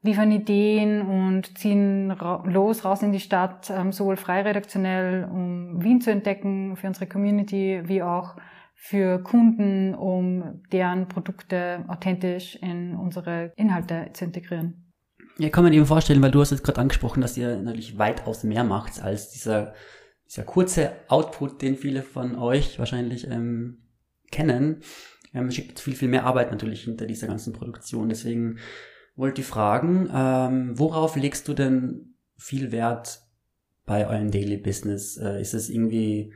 liefern 0.02 0.30
Ideen 0.30 1.02
und 1.02 1.58
ziehen 1.58 2.14
los 2.44 2.84
raus 2.84 3.02
in 3.02 3.12
die 3.12 3.20
Stadt, 3.20 3.70
ähm, 3.70 3.90
sowohl 3.90 4.16
frei 4.16 4.42
redaktionell, 4.42 5.24
um 5.24 5.82
Wien 5.82 6.00
zu 6.00 6.10
entdecken 6.10 6.76
für 6.76 6.86
unsere 6.86 7.06
Community, 7.06 7.80
wie 7.84 8.02
auch 8.02 8.36
für 8.74 9.22
Kunden, 9.22 9.94
um 9.94 10.60
deren 10.70 11.08
Produkte 11.08 11.84
authentisch 11.88 12.56
in 12.56 12.94
unsere 12.96 13.52
Inhalte 13.56 14.10
zu 14.12 14.26
integrieren. 14.26 14.83
Ja, 15.38 15.48
kann 15.48 15.64
man 15.64 15.72
eben 15.72 15.86
vorstellen, 15.86 16.22
weil 16.22 16.30
du 16.30 16.40
hast 16.40 16.52
jetzt 16.52 16.62
gerade 16.62 16.80
angesprochen, 16.80 17.20
dass 17.20 17.36
ihr 17.36 17.56
natürlich 17.56 17.98
weitaus 17.98 18.44
mehr 18.44 18.62
macht 18.62 19.02
als 19.02 19.30
dieser, 19.30 19.74
dieser 20.28 20.44
kurze 20.44 20.92
Output, 21.08 21.60
den 21.60 21.76
viele 21.76 22.02
von 22.02 22.36
euch 22.36 22.78
wahrscheinlich 22.78 23.26
ähm, 23.26 23.78
kennen. 24.30 24.82
Ähm, 25.32 25.48
es 25.48 25.54
steckt 25.54 25.80
viel, 25.80 25.96
viel 25.96 26.08
mehr 26.08 26.24
Arbeit 26.24 26.52
natürlich 26.52 26.84
hinter 26.84 27.06
dieser 27.06 27.26
ganzen 27.26 27.52
Produktion. 27.52 28.08
Deswegen 28.08 28.58
wollte 29.16 29.40
ich 29.40 29.46
fragen, 29.46 30.08
ähm, 30.12 30.78
worauf 30.78 31.16
legst 31.16 31.48
du 31.48 31.54
denn 31.54 32.14
viel 32.36 32.70
Wert 32.70 33.20
bei 33.86 34.06
eurem 34.08 34.30
Daily 34.30 34.56
Business? 34.56 35.16
Äh, 35.16 35.40
ist 35.40 35.54
es 35.54 35.68
irgendwie 35.68 36.32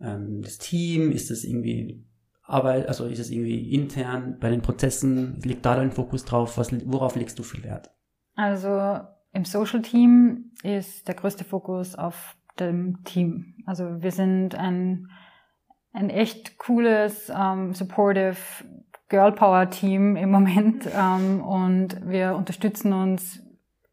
ähm, 0.00 0.40
das 0.40 0.56
Team? 0.56 1.12
Ist 1.12 1.30
es 1.30 1.44
irgendwie 1.44 2.02
Arbeit? 2.42 2.88
Also 2.88 3.04
ist 3.04 3.18
es 3.18 3.30
irgendwie 3.30 3.74
intern 3.74 4.38
bei 4.40 4.48
den 4.48 4.62
Prozessen? 4.62 5.38
Liegt 5.42 5.66
da 5.66 5.76
dein 5.76 5.92
Fokus 5.92 6.24
drauf? 6.24 6.56
Was, 6.56 6.70
worauf 6.86 7.14
legst 7.14 7.38
du 7.38 7.42
viel 7.42 7.62
Wert? 7.62 7.90
Also 8.38 9.00
im 9.32 9.44
Social 9.44 9.82
Team 9.82 10.52
ist 10.62 11.08
der 11.08 11.16
größte 11.16 11.42
Fokus 11.42 11.96
auf 11.96 12.36
dem 12.60 13.02
Team. 13.02 13.56
Also 13.66 14.00
wir 14.00 14.12
sind 14.12 14.54
ein, 14.54 15.10
ein 15.92 16.08
echt 16.08 16.56
cooles, 16.56 17.32
ähm, 17.36 17.74
supportive 17.74 18.36
Girl 19.08 19.32
Power 19.32 19.68
Team 19.70 20.14
im 20.16 20.30
Moment 20.30 20.88
ähm, 20.96 21.40
und 21.40 22.08
wir 22.08 22.36
unterstützen 22.36 22.92
uns 22.92 23.42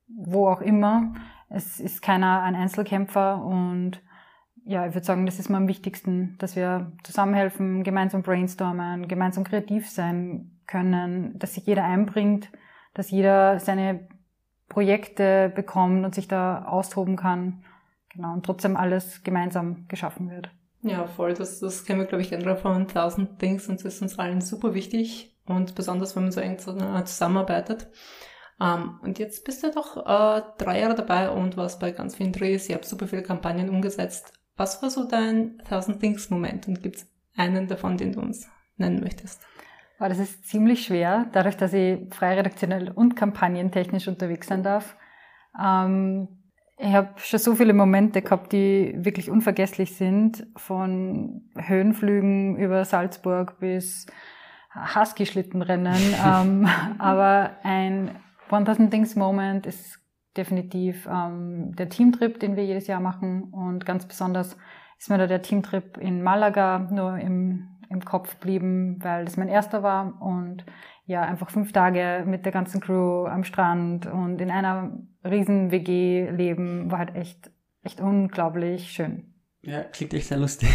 wo 0.08 0.48
auch 0.48 0.62
immer. 0.62 1.16
Es 1.50 1.80
ist 1.80 2.04
keiner 2.04 2.44
ein 2.44 2.56
Einzelkämpfer 2.56 3.44
und 3.44 4.00
ja, 4.64 4.86
ich 4.86 4.94
würde 4.94 5.06
sagen, 5.06 5.26
das 5.26 5.40
ist 5.40 5.50
mir 5.50 5.58
am 5.58 5.68
wichtigsten, 5.68 6.36
dass 6.38 6.56
wir 6.56 6.92
zusammenhelfen, 7.04 7.84
gemeinsam 7.84 8.22
brainstormen, 8.22 9.08
gemeinsam 9.08 9.44
kreativ 9.44 9.90
sein 9.90 10.60
können, 10.68 11.38
dass 11.40 11.56
sich 11.56 11.66
jeder 11.66 11.84
einbringt, 11.84 12.52
dass 12.94 13.10
jeder 13.10 13.60
seine 13.60 14.08
Projekte 14.76 15.54
bekommt 15.56 16.04
und 16.04 16.14
sich 16.14 16.28
da 16.28 16.66
austoben 16.66 17.16
kann. 17.16 17.64
Genau, 18.14 18.34
und 18.34 18.46
trotzdem 18.46 18.76
alles 18.76 19.24
gemeinsam 19.24 19.86
geschaffen 19.88 20.30
wird. 20.30 20.50
Ja, 20.82 21.08
voll. 21.08 21.34
Das, 21.34 21.62
das 21.62 21.86
kennen 21.86 22.02
wir, 22.02 22.08
glaube 22.08 22.24
ich, 22.24 22.30
generell 22.30 22.58
von 22.58 22.82
1000 22.82 23.40
Things 23.40 23.70
und 23.70 23.80
das 23.80 23.96
ist 23.96 24.02
uns 24.02 24.20
allen 24.20 24.42
super 24.42 24.74
wichtig 24.74 25.34
und 25.46 25.76
besonders, 25.76 26.18
wenn 26.18 26.24
man 26.24 26.34
so 26.34 26.42
eng 26.42 26.60
zusammenarbeitet. 26.60 27.88
Um, 28.60 28.68
ähm, 28.68 29.00
und 29.02 29.20
jetzt 29.20 29.46
bist 29.46 29.64
du 29.64 29.72
doch 29.72 29.96
äh, 29.96 30.42
drei 30.58 30.82
Jahre 30.82 30.96
dabei 30.96 31.30
und 31.30 31.56
warst 31.56 31.80
bei 31.80 31.92
ganz 31.92 32.16
vielen 32.16 32.34
Drehs. 32.34 32.68
Ihr 32.68 32.76
habt 32.76 32.86
super 32.86 33.08
viele 33.08 33.24
Kampagnen 33.24 33.70
umgesetzt. 33.70 34.34
Was 34.58 34.82
war 34.82 34.90
so 34.90 35.08
dein 35.08 35.62
1000 35.64 36.02
Things 36.02 36.30
Moment 36.30 36.68
und 36.68 36.84
gibt 36.84 36.98
es 36.98 37.08
einen 37.38 37.68
davon, 37.70 37.96
den 37.96 38.12
du 38.12 38.20
uns 38.20 38.50
nennen 38.76 39.00
möchtest? 39.00 39.40
Aber 39.98 40.10
das 40.10 40.20
ist 40.20 40.48
ziemlich 40.48 40.86
schwer, 40.86 41.28
dadurch, 41.32 41.56
dass 41.56 41.74
ich 41.74 42.00
frei 42.14 42.36
redaktionell 42.36 42.92
und 42.92 43.16
kampagnentechnisch 43.16 44.08
unterwegs 44.08 44.48
sein 44.48 44.64
darf. 44.64 44.98
Ähm, 45.62 46.28
ich 46.78 46.94
habe 46.94 47.14
schon 47.18 47.40
so 47.40 47.56
viele 47.56 47.74
Momente 47.74 48.22
gehabt, 48.22 48.52
die 48.52 48.94
wirklich 48.98 49.30
unvergesslich 49.32 49.96
sind, 49.96 50.46
von 50.58 51.50
Höhenflügen 51.56 52.58
über 52.58 52.84
Salzburg 52.84 53.60
bis 53.60 54.08
Husky-Schlittenrennen. 54.74 56.16
ähm, 56.26 56.68
aber 56.98 57.52
ein 57.64 58.18
1000 58.50 58.92
Things 58.92 59.16
Moment 59.16 59.66
ist 59.66 60.00
definitiv 60.36 61.08
ähm, 61.10 61.74
der 61.76 61.88
Teamtrip, 61.88 62.40
den 62.42 62.58
wir 62.58 62.66
jedes 62.66 62.88
Jahr 62.88 63.00
machen. 63.00 63.44
Und 63.54 63.86
ganz 63.86 64.06
besonders 64.06 64.58
ist 65.00 65.10
mir 65.10 65.18
da 65.18 65.28
der 65.28 65.42
Teamtrip 65.42 65.98
in 65.98 66.22
Malaga, 66.22 66.80
nur 66.92 67.18
im 67.18 67.75
im 67.90 68.04
Kopf 68.04 68.36
blieben, 68.38 68.98
weil 69.02 69.26
das 69.26 69.38
mein 69.38 69.50
erster 69.50 69.84
war 69.84 70.22
und 70.22 70.66
ja, 71.06 71.22
einfach 71.22 71.50
fünf 71.50 71.72
Tage 71.72 72.24
mit 72.26 72.46
der 72.46 72.52
ganzen 72.52 72.82
Crew 72.82 73.26
am 73.26 73.44
Strand 73.44 74.08
und 74.08 74.42
in 74.42 74.50
einer 74.50 74.98
riesen 75.24 75.72
WG 75.72 76.30
leben, 76.32 76.92
war 76.92 77.00
halt 77.00 77.16
echt, 77.16 77.52
echt 77.84 78.02
unglaublich 78.02 78.92
schön. 78.92 79.34
Ja, 79.62 79.84
klingt 79.84 80.14
echt 80.14 80.28
sehr 80.28 80.38
lustig. 80.38 80.70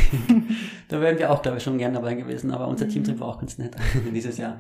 da 0.89 1.01
wären 1.01 1.19
wir 1.19 1.31
auch, 1.31 1.43
glaube 1.43 1.59
ich, 1.59 1.65
schon 1.65 1.79
gern 1.79 1.95
dabei 1.95 2.15
gewesen, 2.15 2.51
aber 2.51 2.69
unser 2.69 2.89
Teamtrip 2.89 3.21
war 3.21 3.29
auch 3.29 3.39
ganz 3.39 3.59
nett 3.59 3.77
dieses 4.15 4.39
Jahr. 4.39 4.59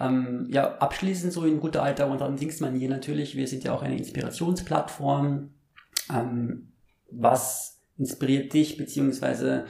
Ähm, 0.00 0.46
ja, 0.50 0.78
abschließend 0.78 1.32
so 1.32 1.44
in 1.44 1.60
guter 1.60 1.82
alter 1.82 2.08
und 2.08 2.20
dann 2.20 2.36
Dingsmanier 2.36 2.88
natürlich, 2.88 3.36
wir 3.36 3.46
sind 3.46 3.64
ja 3.64 3.72
auch 3.72 3.82
eine 3.82 3.96
Inspirationsplattform. 3.96 5.50
Ähm, 6.12 6.72
was 7.10 7.80
inspiriert 7.98 8.52
dich, 8.52 8.76
beziehungsweise 8.76 9.66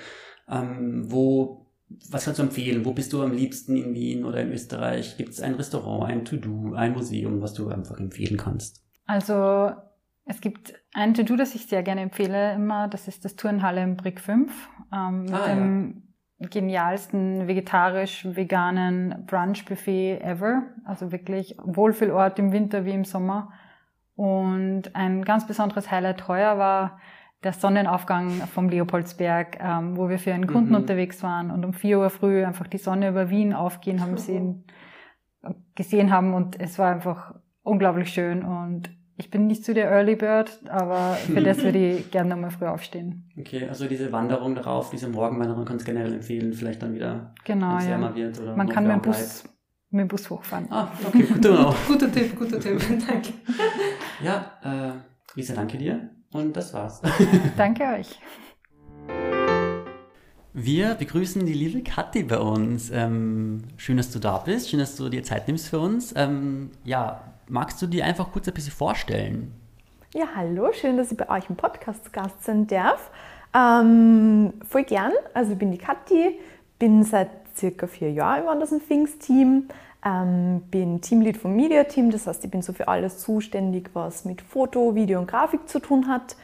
ähm, 0.48 1.10
wo, 1.10 1.61
was 2.10 2.24
kannst 2.24 2.38
du 2.38 2.44
empfehlen? 2.44 2.84
Wo 2.84 2.92
bist 2.92 3.12
du 3.12 3.22
am 3.22 3.32
liebsten 3.32 3.76
in 3.76 3.94
Wien 3.94 4.24
oder 4.24 4.40
in 4.40 4.52
Österreich? 4.52 5.16
Gibt 5.16 5.30
es 5.30 5.40
ein 5.40 5.54
Restaurant, 5.54 6.10
ein 6.10 6.24
To-Do, 6.24 6.74
ein 6.74 6.92
Museum, 6.92 7.40
was 7.40 7.54
du 7.54 7.68
einfach 7.68 7.98
empfehlen 7.98 8.36
kannst? 8.36 8.82
Also 9.06 9.72
es 10.24 10.40
gibt 10.40 10.74
ein 10.94 11.14
To-Do, 11.14 11.36
das 11.36 11.54
ich 11.54 11.66
sehr 11.66 11.82
gerne 11.82 12.02
empfehle 12.02 12.54
immer, 12.54 12.88
das 12.88 13.08
ist 13.08 13.24
das 13.24 13.36
Turnhalle 13.36 13.82
im 13.82 13.96
Brick 13.96 14.20
5 14.20 14.52
ähm, 14.92 15.22
mit 15.22 15.34
Ah, 15.34 15.48
dem 15.48 16.02
genialsten 16.38 17.46
vegetarisch-veganen 17.46 19.26
Brunch-Buffet 19.26 20.20
ever. 20.22 20.62
Also 20.84 21.12
wirklich 21.12 21.56
Wohlfühlort 21.62 22.38
im 22.38 22.52
Winter 22.52 22.84
wie 22.84 22.92
im 22.92 23.04
Sommer. 23.04 23.52
Und 24.14 24.94
ein 24.94 25.24
ganz 25.24 25.46
besonderes 25.46 25.90
Highlight 25.90 26.28
heuer 26.28 26.58
war 26.58 27.00
der 27.44 27.52
Sonnenaufgang 27.52 28.46
vom 28.52 28.68
Leopoldsberg, 28.68 29.58
ähm, 29.60 29.96
wo 29.96 30.08
wir 30.08 30.18
für 30.18 30.32
einen 30.32 30.46
Kunden 30.46 30.70
Mhm. 30.70 30.76
unterwegs 30.76 31.22
waren 31.22 31.50
und 31.50 31.64
um 31.64 31.72
4 31.72 31.98
Uhr 31.98 32.10
früh 32.10 32.44
einfach 32.44 32.66
die 32.66 32.78
Sonne 32.78 33.08
über 33.08 33.30
Wien 33.30 33.52
aufgehen 33.52 34.00
haben 34.00 34.16
sehen, 34.16 34.64
gesehen 35.74 36.12
haben 36.12 36.34
und 36.34 36.60
es 36.60 36.78
war 36.78 36.92
einfach 36.92 37.34
unglaublich 37.62 38.10
schön 38.10 38.44
und 38.44 38.90
ich 39.16 39.30
bin 39.30 39.46
nicht 39.46 39.64
so 39.64 39.74
der 39.74 39.90
Early 39.90 40.16
Bird, 40.16 40.60
aber 40.68 41.14
für 41.14 41.42
das 41.42 41.58
würde 41.64 41.78
ich 41.96 42.10
gerne 42.10 42.30
nochmal 42.30 42.50
früh 42.50 42.66
aufstehen. 42.66 43.30
Okay, 43.38 43.68
also 43.68 43.86
diese 43.86 44.10
Wanderung 44.12 44.54
darauf, 44.54 44.90
diese 44.90 45.08
Morgenwanderung 45.08 45.64
kannst 45.64 45.86
du 45.86 45.92
generell 45.92 46.14
empfehlen, 46.14 46.52
vielleicht 46.52 46.82
dann 46.82 46.94
wieder, 46.94 47.34
Genau, 47.44 47.70
wenn 47.70 47.76
es 47.78 47.84
ja. 47.84 47.90
wärmer 47.90 48.14
wird 48.14 48.40
oder 48.40 48.56
Man 48.56 48.68
kann 48.68 48.84
mit 48.86 48.92
dem 48.94 49.02
Bus, 49.02 49.44
mit 49.90 50.00
dem 50.00 50.08
Bus 50.08 50.30
hochfahren. 50.30 50.66
Ah, 50.70 50.88
okay, 51.06 51.22
gut 51.24 51.42
to 51.42 51.48
know. 51.50 51.74
Guter 51.86 52.10
Tipp, 52.10 52.38
guter 52.38 52.58
Tipp. 52.58 52.80
Danke. 53.08 53.32
Ja, 54.22 54.52
äh, 54.62 54.92
Lisa, 55.34 55.54
danke 55.54 55.76
dir 55.78 56.08
und 56.32 56.56
das 56.56 56.72
war's. 56.74 57.00
Danke 57.56 57.84
euch. 57.84 58.18
Wir 60.54 60.94
begrüßen 60.94 61.46
die 61.46 61.54
liebe 61.54 61.82
Kathi 61.82 62.24
bei 62.24 62.38
uns. 62.38 62.90
Ähm, 62.90 63.62
schön, 63.78 63.96
dass 63.96 64.10
du 64.10 64.18
da 64.18 64.38
bist. 64.38 64.68
Schön, 64.68 64.80
dass 64.80 64.96
du 64.96 65.08
dir 65.08 65.22
Zeit 65.22 65.48
nimmst 65.48 65.68
für 65.68 65.80
uns. 65.80 66.12
Ähm, 66.14 66.70
ja, 66.84 67.22
magst 67.48 67.80
du 67.80 67.86
dir 67.86 68.04
einfach 68.04 68.30
kurz 68.32 68.48
ein 68.48 68.54
bisschen 68.54 68.72
vorstellen? 68.72 69.54
Ja, 70.14 70.26
hallo, 70.34 70.70
schön, 70.72 70.98
dass 70.98 71.10
ich 71.10 71.16
bei 71.16 71.28
euch 71.30 71.48
im 71.48 71.56
Podcast 71.56 72.04
zu 72.04 72.10
Gast 72.10 72.44
sein 72.44 72.66
darf. 72.66 73.10
Ähm, 73.54 74.52
voll 74.68 74.84
gern. 74.84 75.12
Also 75.32 75.52
ich 75.52 75.58
bin 75.58 75.70
die 75.70 75.78
Kathi, 75.78 76.38
bin 76.78 77.02
seit 77.02 77.30
circa 77.56 77.86
vier 77.86 78.12
Jahren 78.12 78.42
im 78.42 78.46
Wonders 78.46 78.74
Things 78.86 79.18
Team, 79.18 79.68
ähm, 80.04 80.62
bin 80.70 81.00
Teamlead 81.00 81.36
vom 81.36 81.54
Media 81.54 81.84
Team, 81.84 82.10
das 82.10 82.26
heißt, 82.26 82.44
ich 82.44 82.50
bin 82.50 82.62
so 82.62 82.72
für 82.72 82.88
alles 82.88 83.18
zuständig, 83.18 83.90
was 83.94 84.24
mit 84.24 84.42
Foto, 84.42 84.94
Video 84.94 85.20
und 85.20 85.26
Grafik 85.26 85.68
zu 85.68 85.78
tun 85.78 86.08
hat. 86.08 86.36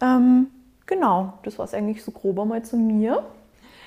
Ähm, 0.00 0.48
genau, 0.86 1.34
das 1.42 1.58
war 1.58 1.64
es 1.64 1.74
eigentlich 1.74 2.02
so 2.04 2.12
grob 2.12 2.38
einmal 2.38 2.64
zu 2.64 2.76
mir. 2.76 3.24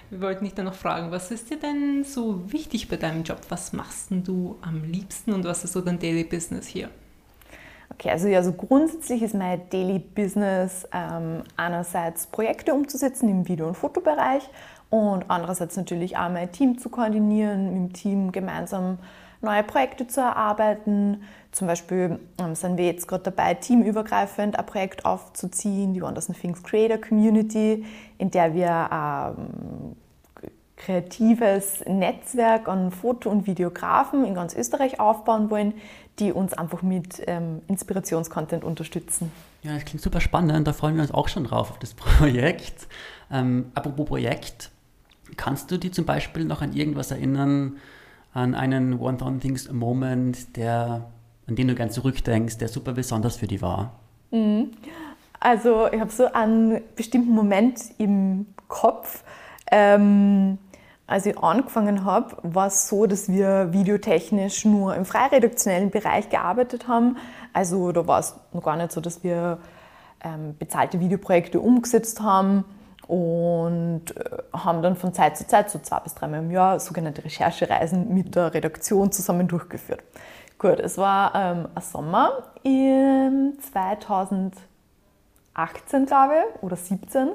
Wir 0.09 0.21
wollten 0.21 0.45
dich 0.45 0.53
dann 0.53 0.65
noch 0.65 0.73
fragen, 0.73 1.11
was 1.11 1.31
ist 1.31 1.49
dir 1.49 1.57
denn 1.57 2.03
so 2.05 2.51
wichtig 2.51 2.87
bei 2.87 2.95
deinem 2.95 3.23
Job? 3.23 3.39
Was 3.49 3.73
machst 3.73 4.07
du 4.09 4.57
am 4.61 4.83
liebsten 4.83 5.33
und 5.33 5.43
was 5.43 5.63
ist 5.63 5.73
so 5.73 5.81
dein 5.81 5.99
Daily 5.99 6.23
Business 6.23 6.65
hier? 6.65 6.89
Okay, 7.89 8.11
also 8.11 8.27
ja, 8.27 8.43
so 8.43 8.53
grundsätzlich 8.53 9.21
ist 9.21 9.33
mein 9.33 9.69
Daily 9.69 9.99
Business 9.99 10.87
ähm, 10.93 11.43
einerseits 11.55 12.27
Projekte 12.27 12.73
umzusetzen 12.73 13.27
im 13.27 13.47
Video- 13.47 13.67
und 13.67 13.75
Fotobereich 13.75 14.47
und 14.89 15.25
andererseits 15.29 15.75
natürlich 15.75 16.17
auch 16.17 16.29
mein 16.29 16.51
Team 16.51 16.77
zu 16.77 16.89
koordinieren, 16.89 17.65
mit 17.65 17.73
dem 17.73 17.93
Team 17.93 18.31
gemeinsam 18.31 18.99
neue 19.41 19.63
Projekte 19.63 20.07
zu 20.07 20.21
erarbeiten. 20.21 21.23
Zum 21.51 21.67
Beispiel 21.67 22.19
ähm, 22.39 22.55
sind 22.55 22.77
wir 22.77 22.85
jetzt 22.85 23.07
gerade 23.07 23.23
dabei, 23.23 23.53
teamübergreifend 23.53 24.57
ein 24.57 24.65
Projekt 24.65 25.05
aufzuziehen, 25.05 25.93
die 25.93 26.01
Wonders 26.01 26.27
Things 26.27 26.63
Creator 26.63 26.97
Community, 26.97 27.85
in 28.17 28.31
der 28.31 28.53
wir 28.53 28.89
ähm, 28.91 29.95
kreatives 30.75 31.83
Netzwerk 31.87 32.67
an 32.67 32.91
Foto- 32.91 33.29
und 33.29 33.47
Videografen 33.47 34.23
in 34.25 34.35
ganz 34.35 34.55
Österreich 34.55 34.99
aufbauen 34.99 35.49
wollen, 35.49 35.73
die 36.19 36.31
uns 36.31 36.53
einfach 36.53 36.81
mit 36.81 37.21
ähm, 37.27 37.61
Inspirationscontent 37.67 38.63
unterstützen. 38.63 39.31
Ja, 39.63 39.73
das 39.73 39.85
klingt 39.85 40.01
super 40.01 40.21
spannend. 40.21 40.67
Da 40.67 40.73
freuen 40.73 40.95
wir 40.95 41.01
uns 41.01 41.11
auch 41.11 41.27
schon 41.27 41.43
drauf 41.43 41.71
auf 41.71 41.79
das 41.79 41.93
Projekt. 41.95 42.87
Ähm, 43.31 43.71
apropos 43.73 44.05
Projekt, 44.05 44.71
kannst 45.35 45.71
du 45.71 45.77
dir 45.77 45.91
zum 45.91 46.05
Beispiel 46.05 46.45
noch 46.45 46.61
an 46.61 46.73
irgendwas 46.73 47.11
erinnern, 47.11 47.77
an 48.33 48.55
einen 48.55 48.99
One-Thousand 48.99 49.41
Things 49.41 49.71
Moment, 49.71 50.55
der, 50.57 51.09
an 51.47 51.55
den 51.55 51.67
du 51.67 51.75
gern 51.75 51.89
zurückdenkst, 51.89 52.57
der 52.57 52.67
super 52.67 52.93
besonders 52.93 53.37
für 53.37 53.47
dich 53.47 53.61
war? 53.61 53.93
Also 55.39 55.87
ich 55.91 55.99
habe 55.99 56.11
so 56.11 56.31
einen 56.31 56.81
bestimmten 56.95 57.31
Moment 57.31 57.79
im 57.97 58.45
Kopf. 58.67 59.23
Ähm, 59.71 60.57
als 61.07 61.25
ich 61.25 61.37
angefangen 61.37 62.03
habe, 62.03 62.35
war 62.43 62.67
es 62.67 62.89
so, 62.89 63.05
dass 63.05 63.29
wir 63.29 63.71
videotechnisch 63.71 64.65
nur 64.65 64.95
im 64.95 65.05
freiredaktionellen 65.05 65.89
Bereich 65.89 66.29
gearbeitet 66.29 66.87
haben. 66.87 67.17
Also 67.53 67.91
da 67.91 68.05
war 68.07 68.19
es 68.19 68.35
noch 68.53 68.63
gar 68.63 68.75
nicht 68.75 68.91
so, 68.91 68.99
dass 68.99 69.23
wir 69.23 69.59
ähm, 70.23 70.55
bezahlte 70.59 70.99
Videoprojekte 70.99 71.59
umgesetzt 71.59 72.21
haben 72.21 72.65
und 73.07 74.15
äh, 74.15 74.37
haben 74.53 74.81
dann 74.81 74.95
von 74.95 75.13
Zeit 75.13 75.37
zu 75.37 75.47
Zeit, 75.47 75.69
so 75.69 75.79
zwei 75.79 75.99
bis 75.99 76.15
dreimal 76.15 76.39
im 76.39 76.51
Jahr, 76.51 76.79
sogenannte 76.79 77.23
Recherchereisen 77.23 78.13
mit 78.13 78.35
der 78.35 78.53
Redaktion 78.53 79.11
zusammen 79.11 79.47
durchgeführt. 79.47 80.03
Gut, 80.59 80.79
es 80.79 80.97
war 80.97 81.33
ähm, 81.35 81.67
ein 81.73 81.81
Sommer 81.81 82.43
im 82.63 83.57
2018, 83.61 84.57
glaube 86.05 86.33
ich, 86.33 86.63
oder 86.63 86.75
17 86.75 87.29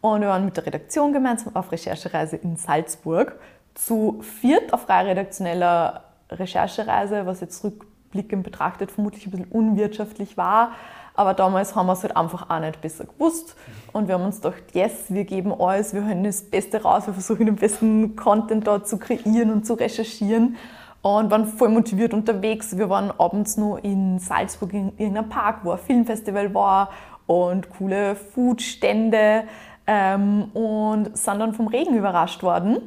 und 0.00 0.20
wir 0.20 0.28
waren 0.28 0.44
mit 0.44 0.56
der 0.56 0.66
Redaktion 0.66 1.12
gemeinsam 1.12 1.56
auf 1.56 1.72
Recherchereise 1.72 2.36
in 2.36 2.56
Salzburg. 2.56 3.38
Zu 3.74 4.20
viert 4.22 4.72
auf 4.72 4.82
frei 4.82 5.02
redaktioneller 5.04 6.04
Recherchereise, 6.30 7.26
was 7.26 7.40
jetzt 7.40 7.64
rückblickend 7.64 8.44
betrachtet 8.44 8.90
vermutlich 8.90 9.26
ein 9.26 9.30
bisschen 9.32 9.50
unwirtschaftlich 9.50 10.36
war. 10.36 10.72
Aber 11.16 11.34
damals 11.34 11.74
haben 11.74 11.86
wir 11.86 11.94
es 11.94 12.02
halt 12.02 12.16
einfach 12.16 12.50
auch 12.50 12.60
nicht 12.60 12.80
besser 12.80 13.04
gewusst. 13.04 13.56
Und 13.92 14.06
wir 14.06 14.14
haben 14.14 14.24
uns 14.24 14.42
gedacht, 14.42 14.62
yes, 14.74 15.06
wir 15.08 15.24
geben 15.24 15.52
alles, 15.58 15.94
wir 15.94 16.04
hören 16.04 16.22
das 16.22 16.42
Beste 16.42 16.82
raus, 16.82 17.06
wir 17.06 17.14
versuchen 17.14 17.46
den 17.46 17.56
besten 17.56 18.14
Content 18.14 18.66
dort 18.66 18.86
zu 18.86 18.98
kreieren 18.98 19.50
und 19.50 19.66
zu 19.66 19.74
recherchieren. 19.74 20.56
Und 21.00 21.30
waren 21.30 21.46
voll 21.46 21.68
motiviert 21.68 22.12
unterwegs. 22.12 22.76
Wir 22.76 22.90
waren 22.90 23.12
abends 23.16 23.56
noch 23.56 23.78
in 23.78 24.18
Salzburg 24.18 24.72
in 24.74 24.88
irgendeinem 24.98 25.28
Park, 25.28 25.60
wo 25.62 25.70
ein 25.70 25.78
Filmfestival 25.78 26.52
war 26.52 26.90
und 27.26 27.70
coole 27.70 28.16
Foodstände 28.16 29.44
ähm, 29.86 30.50
und 30.52 31.16
sind 31.16 31.38
dann 31.38 31.54
vom 31.54 31.68
Regen 31.68 31.94
überrascht 31.94 32.42
worden. 32.42 32.78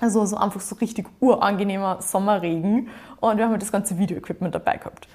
Also 0.00 0.24
so 0.26 0.36
einfach 0.36 0.60
so 0.60 0.76
richtig 0.76 1.08
urangenehmer 1.20 2.02
Sommerregen 2.02 2.88
und 3.20 3.38
wir 3.38 3.44
haben 3.44 3.52
halt 3.52 3.62
das 3.62 3.72
ganze 3.72 3.98
Video-Equipment 3.98 4.54
dabei 4.54 4.76
gehabt. 4.76 5.08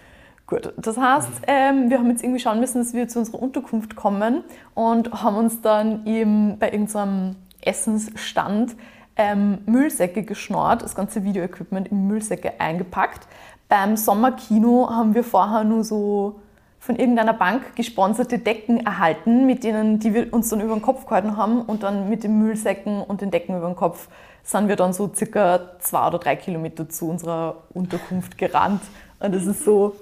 Gut, 0.52 0.74
das 0.76 0.98
heißt, 0.98 1.30
ähm, 1.48 1.90
wir 1.90 1.98
haben 1.98 2.10
jetzt 2.10 2.24
irgendwie 2.24 2.42
schauen 2.42 2.60
müssen, 2.60 2.80
dass 2.80 2.94
wir 2.94 3.08
zu 3.08 3.20
unserer 3.20 3.42
Unterkunft 3.42 3.96
kommen 3.96 4.44
und 4.74 5.24
haben 5.24 5.38
uns 5.38 5.62
dann 5.62 6.06
eben 6.06 6.60
bei 6.60 6.74
irgendeinem 6.74 7.38
Essensstand 7.62 8.76
ähm, 9.16 9.60
Müllsäcke 9.66 10.24
geschnort, 10.24 10.82
das 10.82 10.94
ganze 10.94 11.24
Video-Equipment 11.24 11.88
in 11.88 12.06
Müllsäcke 12.06 12.60
eingepackt. 12.60 13.30
Beim 13.70 13.96
Sommerkino 13.96 14.90
haben 14.90 15.16
wir 15.16 15.24
vorher 15.24 15.64
nur 15.64 15.86
so 15.86 16.42
von 16.80 16.98
irgendeiner 16.98 17.34
Bank 17.34 17.78
gesponserte 17.78 18.38
Decken 18.38 18.86
erhalten, 18.86 19.46
mit 19.46 19.64
denen 19.64 20.00
die 20.00 20.14
wir 20.14 20.34
uns 20.34 20.50
dann 20.50 20.60
über 20.60 20.74
den 20.74 20.82
Kopf 20.82 21.06
gehalten 21.06 21.38
haben 21.38 21.62
und 21.62 21.84
dann 21.84 22.10
mit 22.10 22.26
den 22.26 22.40
Müllsäcken 22.40 23.02
und 23.02 23.22
den 23.22 23.32
Decken 23.32 23.56
über 23.56 23.68
den 23.68 23.78
Kopf 23.78 24.10
sind 24.44 24.68
wir 24.68 24.76
dann 24.76 24.92
so 24.92 25.10
circa 25.16 25.80
zwei 25.80 26.08
oder 26.08 26.20
drei 26.20 26.36
Kilometer 26.36 26.90
zu 26.90 27.08
unserer 27.10 27.64
Unterkunft 27.74 28.38
gerannt. 28.38 28.82
Und 29.22 29.34
das 29.34 29.46
ist 29.46 29.64
so 29.64 29.96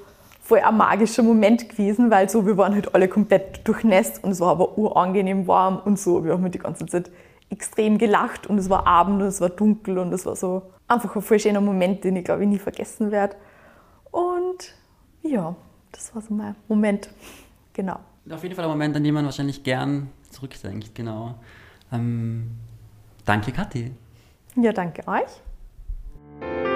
voll 0.50 0.60
ein 0.60 0.78
magischer 0.78 1.22
Moment 1.22 1.70
gewesen, 1.70 2.10
weil 2.10 2.28
so 2.28 2.46
wir 2.46 2.58
waren 2.58 2.74
halt 2.74 2.96
alle 2.96 3.08
komplett 3.08 3.68
durchnässt 3.68 4.24
und 4.24 4.32
es 4.32 4.40
war 4.40 4.50
aber 4.50 4.78
urangenehm 4.78 5.46
warm 5.48 5.80
und 5.86 6.00
so. 6.00 6.26
Wir 6.26 6.34
haben 6.34 6.42
halt 6.42 6.56
die 6.56 6.60
ganze 6.60 6.88
Zeit 6.88 7.12
extrem 7.52 8.00
gelacht 8.00 8.48
und 8.48 8.58
es 8.58 8.68
war 8.68 8.88
Abend 8.88 9.22
und 9.22 9.28
es 9.28 9.42
war 9.42 9.50
dunkel 9.50 10.00
und 10.00 10.12
es 10.12 10.26
war 10.26 10.36
so 10.36 10.64
einfach 10.88 11.16
ein 11.16 11.22
voll 11.22 11.40
schöner 11.40 11.62
Moment, 11.62 12.04
den 12.04 12.16
ich 12.16 12.26
glaube 12.26 12.44
ich 12.44 12.50
nie 12.50 12.58
vergessen 12.58 13.12
werde. 13.12 13.36
Und 14.10 14.74
ja, 15.22 15.56
das 15.92 16.16
war 16.16 16.24
so 16.24 16.34
mein 16.34 16.56
Moment. 16.68 17.12
Genau. 17.74 18.00
Auf 18.32 18.42
jeden 18.42 18.56
Fall 18.56 18.66
ein 18.66 18.72
Moment, 18.72 18.96
an 18.96 19.04
den 19.04 19.14
man 19.14 19.26
wahrscheinlich 19.26 19.64
gern 19.64 20.10
zurückdenkt, 20.32 20.96
genau. 20.96 21.36
Ähm, 21.92 22.52
danke, 23.24 23.52
Kathi. 23.52 23.92
Ja, 24.56 24.74
danke 24.74 25.08
euch. 25.08 26.69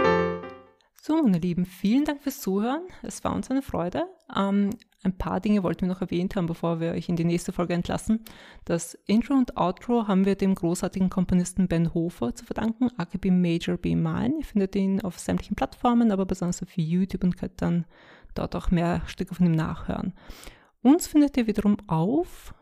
So, 1.05 1.21
meine 1.21 1.39
Lieben, 1.39 1.65
vielen 1.65 2.05
Dank 2.05 2.21
fürs 2.21 2.39
Zuhören. 2.39 2.83
Es 3.01 3.25
war 3.25 3.35
uns 3.35 3.51
eine 3.51 3.61
Freude. 3.61 4.05
Ähm, 4.33 4.69
ein 5.03 5.17
paar 5.17 5.41
Dinge 5.41 5.61
wollten 5.61 5.81
wir 5.81 5.89
noch 5.89 5.99
erwähnt 5.99 6.37
haben, 6.37 6.45
bevor 6.45 6.79
wir 6.79 6.91
euch 6.93 7.09
in 7.09 7.17
die 7.17 7.25
nächste 7.25 7.51
Folge 7.51 7.73
entlassen. 7.73 8.23
Das 8.63 8.93
Intro 9.05 9.33
und 9.33 9.57
Outro 9.57 10.07
haben 10.07 10.25
wir 10.25 10.35
dem 10.35 10.55
großartigen 10.55 11.09
Komponisten 11.09 11.67
Ben 11.67 11.93
Hofer 11.93 12.33
zu 12.35 12.45
verdanken, 12.45 12.87
AKB 12.95 13.31
Major 13.31 13.75
B 13.75 13.97
Mine. 13.97 14.35
Ihr 14.39 14.45
findet 14.45 14.77
ihn 14.77 15.01
auf 15.01 15.19
sämtlichen 15.19 15.57
Plattformen, 15.57 16.09
aber 16.09 16.25
besonders 16.25 16.63
auf 16.63 16.69
YouTube 16.77 17.25
und 17.25 17.35
könnt 17.35 17.61
dann 17.61 17.83
dort 18.33 18.55
auch 18.55 18.71
mehr 18.71 19.01
Stücke 19.05 19.35
von 19.35 19.45
ihm 19.45 19.55
nachhören. 19.55 20.13
Uns 20.83 21.07
findet 21.07 21.35
ihr 21.35 21.47
wiederum 21.47 21.75
auf 21.87 22.53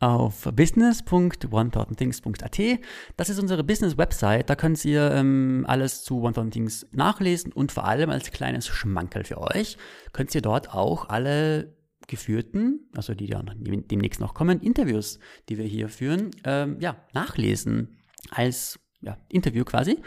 auf 0.00 0.48
business.1000things.at. 0.52 2.80
Das 3.16 3.28
ist 3.28 3.38
unsere 3.38 3.62
Business-Website. 3.62 4.48
Da 4.48 4.56
könnt 4.56 4.82
ihr 4.84 5.12
ähm, 5.12 5.64
alles 5.68 6.02
zu 6.02 6.26
1000 6.26 6.52
Things 6.52 6.86
nachlesen 6.90 7.52
und 7.52 7.70
vor 7.70 7.84
allem 7.84 8.10
als 8.10 8.30
kleines 8.30 8.66
Schmankerl 8.66 9.24
für 9.24 9.38
euch 9.38 9.76
könnt 10.12 10.34
ihr 10.34 10.42
dort 10.42 10.72
auch 10.72 11.10
alle 11.10 11.76
geführten, 12.08 12.88
also 12.96 13.14
die 13.14 13.26
dann 13.26 13.52
demnächst 13.60 14.20
noch 14.20 14.34
kommen, 14.34 14.60
Interviews, 14.60 15.18
die 15.48 15.58
wir 15.58 15.66
hier 15.66 15.88
führen, 15.88 16.30
ähm, 16.44 16.78
ja, 16.80 16.96
nachlesen 17.12 17.98
als 18.30 18.80
ja, 19.02 19.18
Interview 19.28 19.64
quasi. 19.64 19.98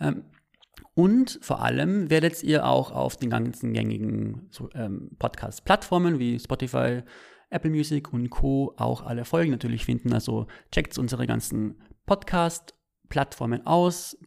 Ähm, 0.00 0.24
und 0.94 1.38
vor 1.42 1.62
allem 1.62 2.10
werdet 2.10 2.42
ihr 2.42 2.66
auch 2.66 2.90
auf 2.90 3.16
den 3.16 3.30
ganzen 3.30 3.72
gängigen 3.72 4.48
so, 4.50 4.68
ähm, 4.74 5.10
Podcast-Plattformen 5.18 6.18
wie 6.18 6.38
Spotify, 6.38 7.02
Apple 7.52 7.70
Music 7.70 8.12
und 8.12 8.30
Co. 8.30 8.74
auch 8.76 9.02
alle 9.02 9.24
Folgen 9.24 9.50
natürlich 9.50 9.84
finden. 9.84 10.12
Also 10.12 10.46
checkt 10.70 10.96
unsere 10.98 11.26
ganzen 11.26 11.80
Podcast-Plattformen 12.06 13.66
aus, 13.66 14.18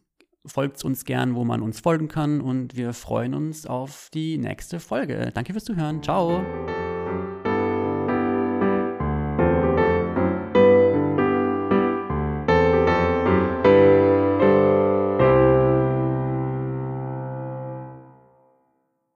folgt 0.46 0.84
uns 0.84 1.04
gern, 1.04 1.34
wo 1.34 1.44
man 1.44 1.62
uns 1.62 1.80
folgen 1.80 2.08
kann 2.08 2.40
und 2.40 2.76
wir 2.76 2.92
freuen 2.92 3.34
uns 3.34 3.66
auf 3.66 4.08
die 4.14 4.38
nächste 4.38 4.80
Folge. 4.80 5.30
Danke 5.34 5.52
fürs 5.52 5.64
Zuhören. 5.64 6.02
Ciao. 6.02 6.44